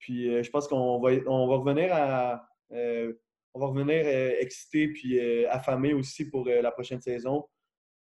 Puis 0.00 0.28
euh, 0.28 0.42
je 0.42 0.50
pense 0.50 0.66
qu'on 0.66 1.00
va, 1.00 1.10
on 1.28 1.46
va 1.46 1.56
revenir 1.56 1.90
à, 1.92 2.48
on 2.70 3.60
va 3.60 3.66
revenir 3.66 4.06
excité 4.40 4.88
puis 4.88 5.20
affamé 5.46 5.94
aussi 5.94 6.28
pour 6.28 6.46
la 6.46 6.70
prochaine 6.70 7.00
saison. 7.00 7.44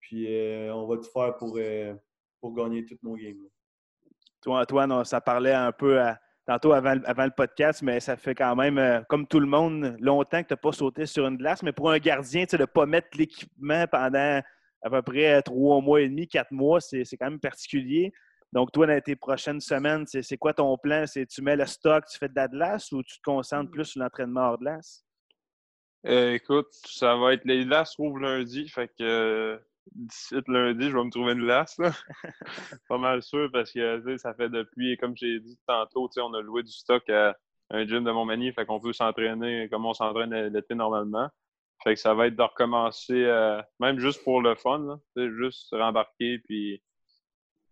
Puis 0.00 0.26
on 0.70 0.86
va 0.86 0.96
tout 0.96 1.10
faire 1.12 1.36
pour, 1.36 1.58
pour 2.40 2.54
gagner 2.54 2.84
toutes 2.84 3.02
nos 3.02 3.16
games. 3.16 3.48
Toi, 4.42 4.60
Antoine, 4.60 5.04
ça 5.04 5.20
parlait 5.20 5.52
un 5.52 5.72
peu 5.72 6.00
tantôt 6.46 6.72
avant, 6.72 6.96
avant, 7.04 7.24
le 7.24 7.30
podcast, 7.30 7.82
mais 7.82 8.00
ça 8.00 8.16
fait 8.16 8.34
quand 8.34 8.56
même, 8.56 9.04
comme 9.08 9.26
tout 9.26 9.40
le 9.40 9.46
monde, 9.46 9.96
longtemps 10.00 10.42
que 10.42 10.48
tu 10.48 10.52
n'as 10.54 10.58
pas 10.58 10.72
sauté 10.72 11.06
sur 11.06 11.26
une 11.26 11.36
glace. 11.36 11.62
Mais 11.62 11.72
pour 11.72 11.90
un 11.90 11.98
gardien, 11.98 12.44
de 12.50 12.56
ne 12.56 12.64
pas 12.64 12.86
mettre 12.86 13.08
l'équipement 13.18 13.86
pendant 13.86 14.40
à 14.82 14.90
peu 14.90 15.02
près 15.02 15.42
trois 15.42 15.80
mois 15.80 16.00
et 16.00 16.08
demi, 16.08 16.26
quatre 16.26 16.52
mois, 16.52 16.80
c'est 16.80 17.04
quand 17.18 17.30
même 17.30 17.40
particulier. 17.40 18.12
Donc, 18.52 18.72
toi, 18.72 18.86
dans 18.86 19.00
tes 19.00 19.16
prochaines 19.16 19.60
semaines, 19.60 20.06
c'est 20.06 20.36
quoi 20.38 20.54
ton 20.54 20.76
plan? 20.78 21.04
C'est 21.06 21.26
tu 21.26 21.42
mets 21.42 21.56
le 21.56 21.66
stock, 21.66 22.04
tu 22.10 22.18
fais 22.18 22.28
de 22.28 22.34
la 22.34 22.48
glace 22.48 22.92
ou 22.92 23.02
tu 23.02 23.16
te 23.16 23.22
concentres 23.22 23.70
plus 23.70 23.84
sur 23.84 24.00
l'entraînement 24.00 24.48
hors 24.48 24.58
glace? 24.58 25.04
Euh, 26.06 26.34
écoute, 26.34 26.68
ça 26.72 27.16
va 27.16 27.34
être 27.34 27.44
les 27.44 27.64
glaces 27.64 27.96
rouvrent 27.96 28.20
lundi, 28.20 28.68
fait 28.68 28.88
que 28.88 29.02
euh, 29.02 29.58
d'ici 29.92 30.34
lundi, 30.46 30.88
je 30.88 30.96
vais 30.96 31.04
me 31.04 31.10
trouver 31.10 31.32
une 31.32 31.40
glace. 31.40 31.76
Pas 32.88 32.98
mal 32.98 33.22
sûr 33.22 33.50
parce 33.52 33.72
que 33.72 34.16
ça 34.16 34.32
fait 34.34 34.48
depuis, 34.48 34.96
comme 34.96 35.16
j'ai 35.16 35.40
dit 35.40 35.58
tantôt, 35.66 36.08
on 36.18 36.34
a 36.34 36.40
loué 36.40 36.62
du 36.62 36.72
stock 36.72 37.08
à 37.10 37.36
un 37.70 37.86
gym 37.86 38.04
de 38.04 38.10
Montmagny, 38.10 38.52
fait 38.52 38.64
qu'on 38.64 38.80
peut 38.80 38.92
s'entraîner 38.92 39.68
comme 39.68 39.84
on 39.84 39.92
s'entraîne 39.92 40.34
l'été 40.48 40.74
normalement. 40.74 41.28
Fait 41.84 41.94
que 41.94 42.00
ça 42.00 42.14
va 42.14 42.26
être 42.26 42.36
de 42.36 42.42
recommencer, 42.42 43.24
euh, 43.24 43.60
même 43.78 43.98
juste 43.98 44.24
pour 44.24 44.40
le 44.40 44.54
fun, 44.54 44.78
là, 45.16 45.28
juste 45.28 45.68
rembarquer, 45.72 46.38
puis 46.40 46.82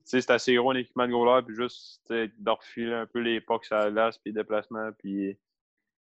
c'est 0.06 0.30
assez 0.30 0.54
gros 0.54 0.70
un 0.70 0.76
équipement 0.76 1.06
de 1.06 1.12
goaler, 1.12 1.42
puis 1.44 1.56
juste 1.56 2.00
de 2.10 2.50
refiler 2.50 2.94
un 2.94 3.06
peu 3.06 3.18
les 3.18 3.40
pucks 3.40 3.66
à 3.72 3.86
la 3.86 3.90
glace, 3.90 4.18
puis 4.18 4.32
déplacement, 4.32 4.92
puis 4.92 5.36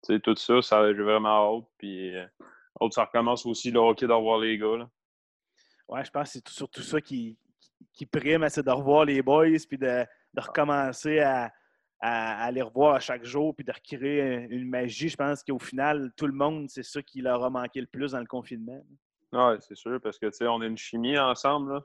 tout 0.03 0.35
ça, 0.35 0.63
ça 0.63 0.95
j'ai 0.95 1.03
vraiment 1.03 1.59
hâte. 1.59 1.67
Puis 1.77 2.17
euh, 2.17 2.27
ça 2.91 3.05
recommence 3.05 3.45
aussi 3.45 3.71
le 3.71 3.79
hockey 3.79 4.07
de 4.07 4.13
revoir 4.13 4.39
les 4.39 4.57
gars. 4.57 4.79
Là. 4.79 4.91
Ouais, 5.89 6.05
je 6.05 6.11
pense 6.11 6.33
que 6.33 6.33
c'est 6.33 6.49
surtout 6.49 6.83
ça 6.83 7.01
qui, 7.01 7.37
qui 7.93 8.07
prime, 8.07 8.49
c'est 8.49 8.65
de 8.65 8.71
revoir 8.71 9.05
les 9.05 9.21
boys, 9.21 9.59
puis 9.69 9.79
de, 9.79 10.07
de 10.35 10.41
recommencer 10.41 11.21
à, 11.21 11.53
à, 12.01 12.51
les 12.51 12.63
revoir 12.63 12.95
à 12.95 13.01
chaque 13.01 13.25
jour 13.25 13.55
puis 13.55 13.65
de 13.65 13.73
recréer 13.73 14.47
une 14.49 14.69
magie. 14.69 15.11
Je 15.11 15.17
pense 15.17 15.45
qu'au 15.45 15.59
final, 15.59 16.13
tout 16.17 16.27
le 16.27 16.33
monde, 16.33 16.71
c'est 16.71 16.83
ça 16.83 17.03
qui 17.03 17.21
leur 17.21 17.45
a 17.45 17.51
manqué 17.51 17.81
le 17.83 17.87
plus 17.87 18.13
dans 18.13 18.21
le 18.21 18.27
confinement. 18.27 18.83
Oui, 19.33 19.55
c'est 19.61 19.77
sûr, 19.77 20.01
parce 20.01 20.19
que 20.19 20.27
on 20.47 20.63
a 20.63 20.67
une 20.67 20.79
chimie 20.79 21.19
ensemble. 21.19 21.83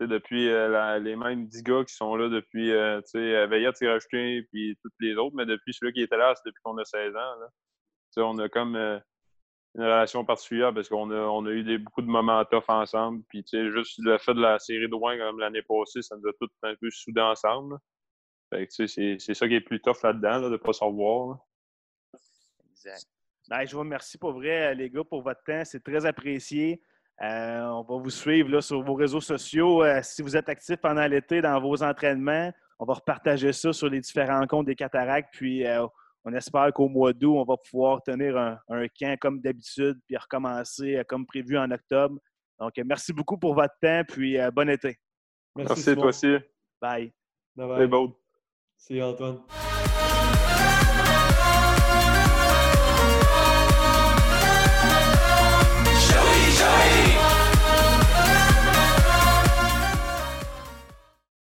Depuis 0.00 0.50
euh, 0.50 0.98
les 0.98 1.16
mêmes 1.16 1.46
dix 1.46 1.62
gars 1.62 1.82
qui 1.82 1.94
sont 1.94 2.16
là 2.16 2.28
depuis 2.28 2.70
euh, 2.70 3.00
Veillat, 3.14 3.72
rajouté, 3.80 4.42
puis 4.52 4.76
tous 4.82 4.90
les 5.00 5.14
autres, 5.14 5.34
mais 5.34 5.46
depuis 5.46 5.72
celui 5.72 5.94
qui 5.94 6.02
était 6.02 6.18
là, 6.18 6.34
c'est 6.36 6.46
depuis 6.46 6.60
qu'on 6.62 6.76
a 6.76 6.84
16 6.84 7.16
ans. 7.16 7.36
Là. 7.40 7.48
On 8.18 8.38
a 8.38 8.48
comme 8.50 8.76
euh, 8.76 8.98
une 9.74 9.84
relation 9.84 10.22
particulière 10.24 10.74
parce 10.74 10.90
qu'on 10.90 11.10
a, 11.10 11.50
eu 11.50 11.78
beaucoup 11.78 12.02
de 12.02 12.08
moments 12.08 12.44
tough 12.44 12.64
ensemble. 12.68 13.22
Puis 13.28 13.42
juste 13.50 13.98
le 13.98 14.18
fait 14.18 14.34
de 14.34 14.40
la 14.40 14.58
série 14.58 14.88
de 14.88 14.94
Rouen 14.94 15.16
comme 15.16 15.38
l'année 15.38 15.62
passée, 15.62 16.02
ça 16.02 16.14
nous 16.16 16.28
a 16.28 16.32
tous 16.38 16.50
un 16.62 16.74
peu 16.76 16.90
soudés 16.90 17.22
ensemble. 17.22 17.78
c'est 18.68 19.34
ça 19.34 19.48
qui 19.48 19.54
est 19.54 19.60
plus 19.62 19.80
tough 19.80 20.02
là-dedans, 20.02 20.42
de 20.42 20.50
ne 20.50 20.56
pas 20.58 20.74
savoir. 20.74 21.38
Exact. 22.70 23.06
Ben, 23.48 23.64
je 23.64 23.72
vous 23.72 23.80
remercie 23.80 24.18
pour 24.18 24.32
vrai, 24.32 24.74
les 24.74 24.90
gars, 24.90 25.04
pour 25.04 25.22
votre 25.22 25.42
temps. 25.44 25.64
C'est 25.64 25.82
très 25.82 26.04
apprécié. 26.04 26.82
Euh, 27.22 27.62
on 27.62 27.82
va 27.82 27.96
vous 27.96 28.10
suivre 28.10 28.50
là, 28.50 28.60
sur 28.60 28.82
vos 28.82 28.94
réseaux 28.94 29.20
sociaux. 29.20 29.82
Euh, 29.82 30.00
si 30.02 30.22
vous 30.22 30.36
êtes 30.36 30.48
actif 30.48 30.76
pendant 30.76 31.06
l'été 31.06 31.40
dans 31.40 31.58
vos 31.60 31.82
entraînements, 31.82 32.52
on 32.78 32.84
va 32.84 32.94
repartager 32.94 33.52
ça 33.52 33.72
sur 33.72 33.88
les 33.88 34.00
différents 34.00 34.46
comptes 34.46 34.66
des 34.66 34.74
cataractes. 34.74 35.30
Puis 35.32 35.66
euh, 35.66 35.86
on 36.24 36.32
espère 36.34 36.72
qu'au 36.74 36.88
mois 36.88 37.12
d'août, 37.12 37.36
on 37.36 37.44
va 37.44 37.56
pouvoir 37.56 38.02
tenir 38.02 38.36
un, 38.36 38.58
camp 38.98 39.16
comme 39.18 39.40
d'habitude, 39.40 39.98
puis 40.06 40.16
recommencer 40.16 41.02
comme 41.08 41.24
prévu 41.24 41.56
en 41.56 41.70
octobre. 41.70 42.18
Donc, 42.58 42.72
merci 42.84 43.12
beaucoup 43.12 43.38
pour 43.38 43.54
votre 43.54 43.74
temps, 43.80 44.02
puis 44.08 44.36
bon 44.52 44.68
été. 44.68 44.96
Merci, 45.54 45.94
toi 45.94 46.06
aussi. 46.06 46.36
Bye. 46.80 47.12
Bye 47.54 47.86
bye. 47.86 48.08
C'est 48.76 49.00
Antoine. 49.02 49.40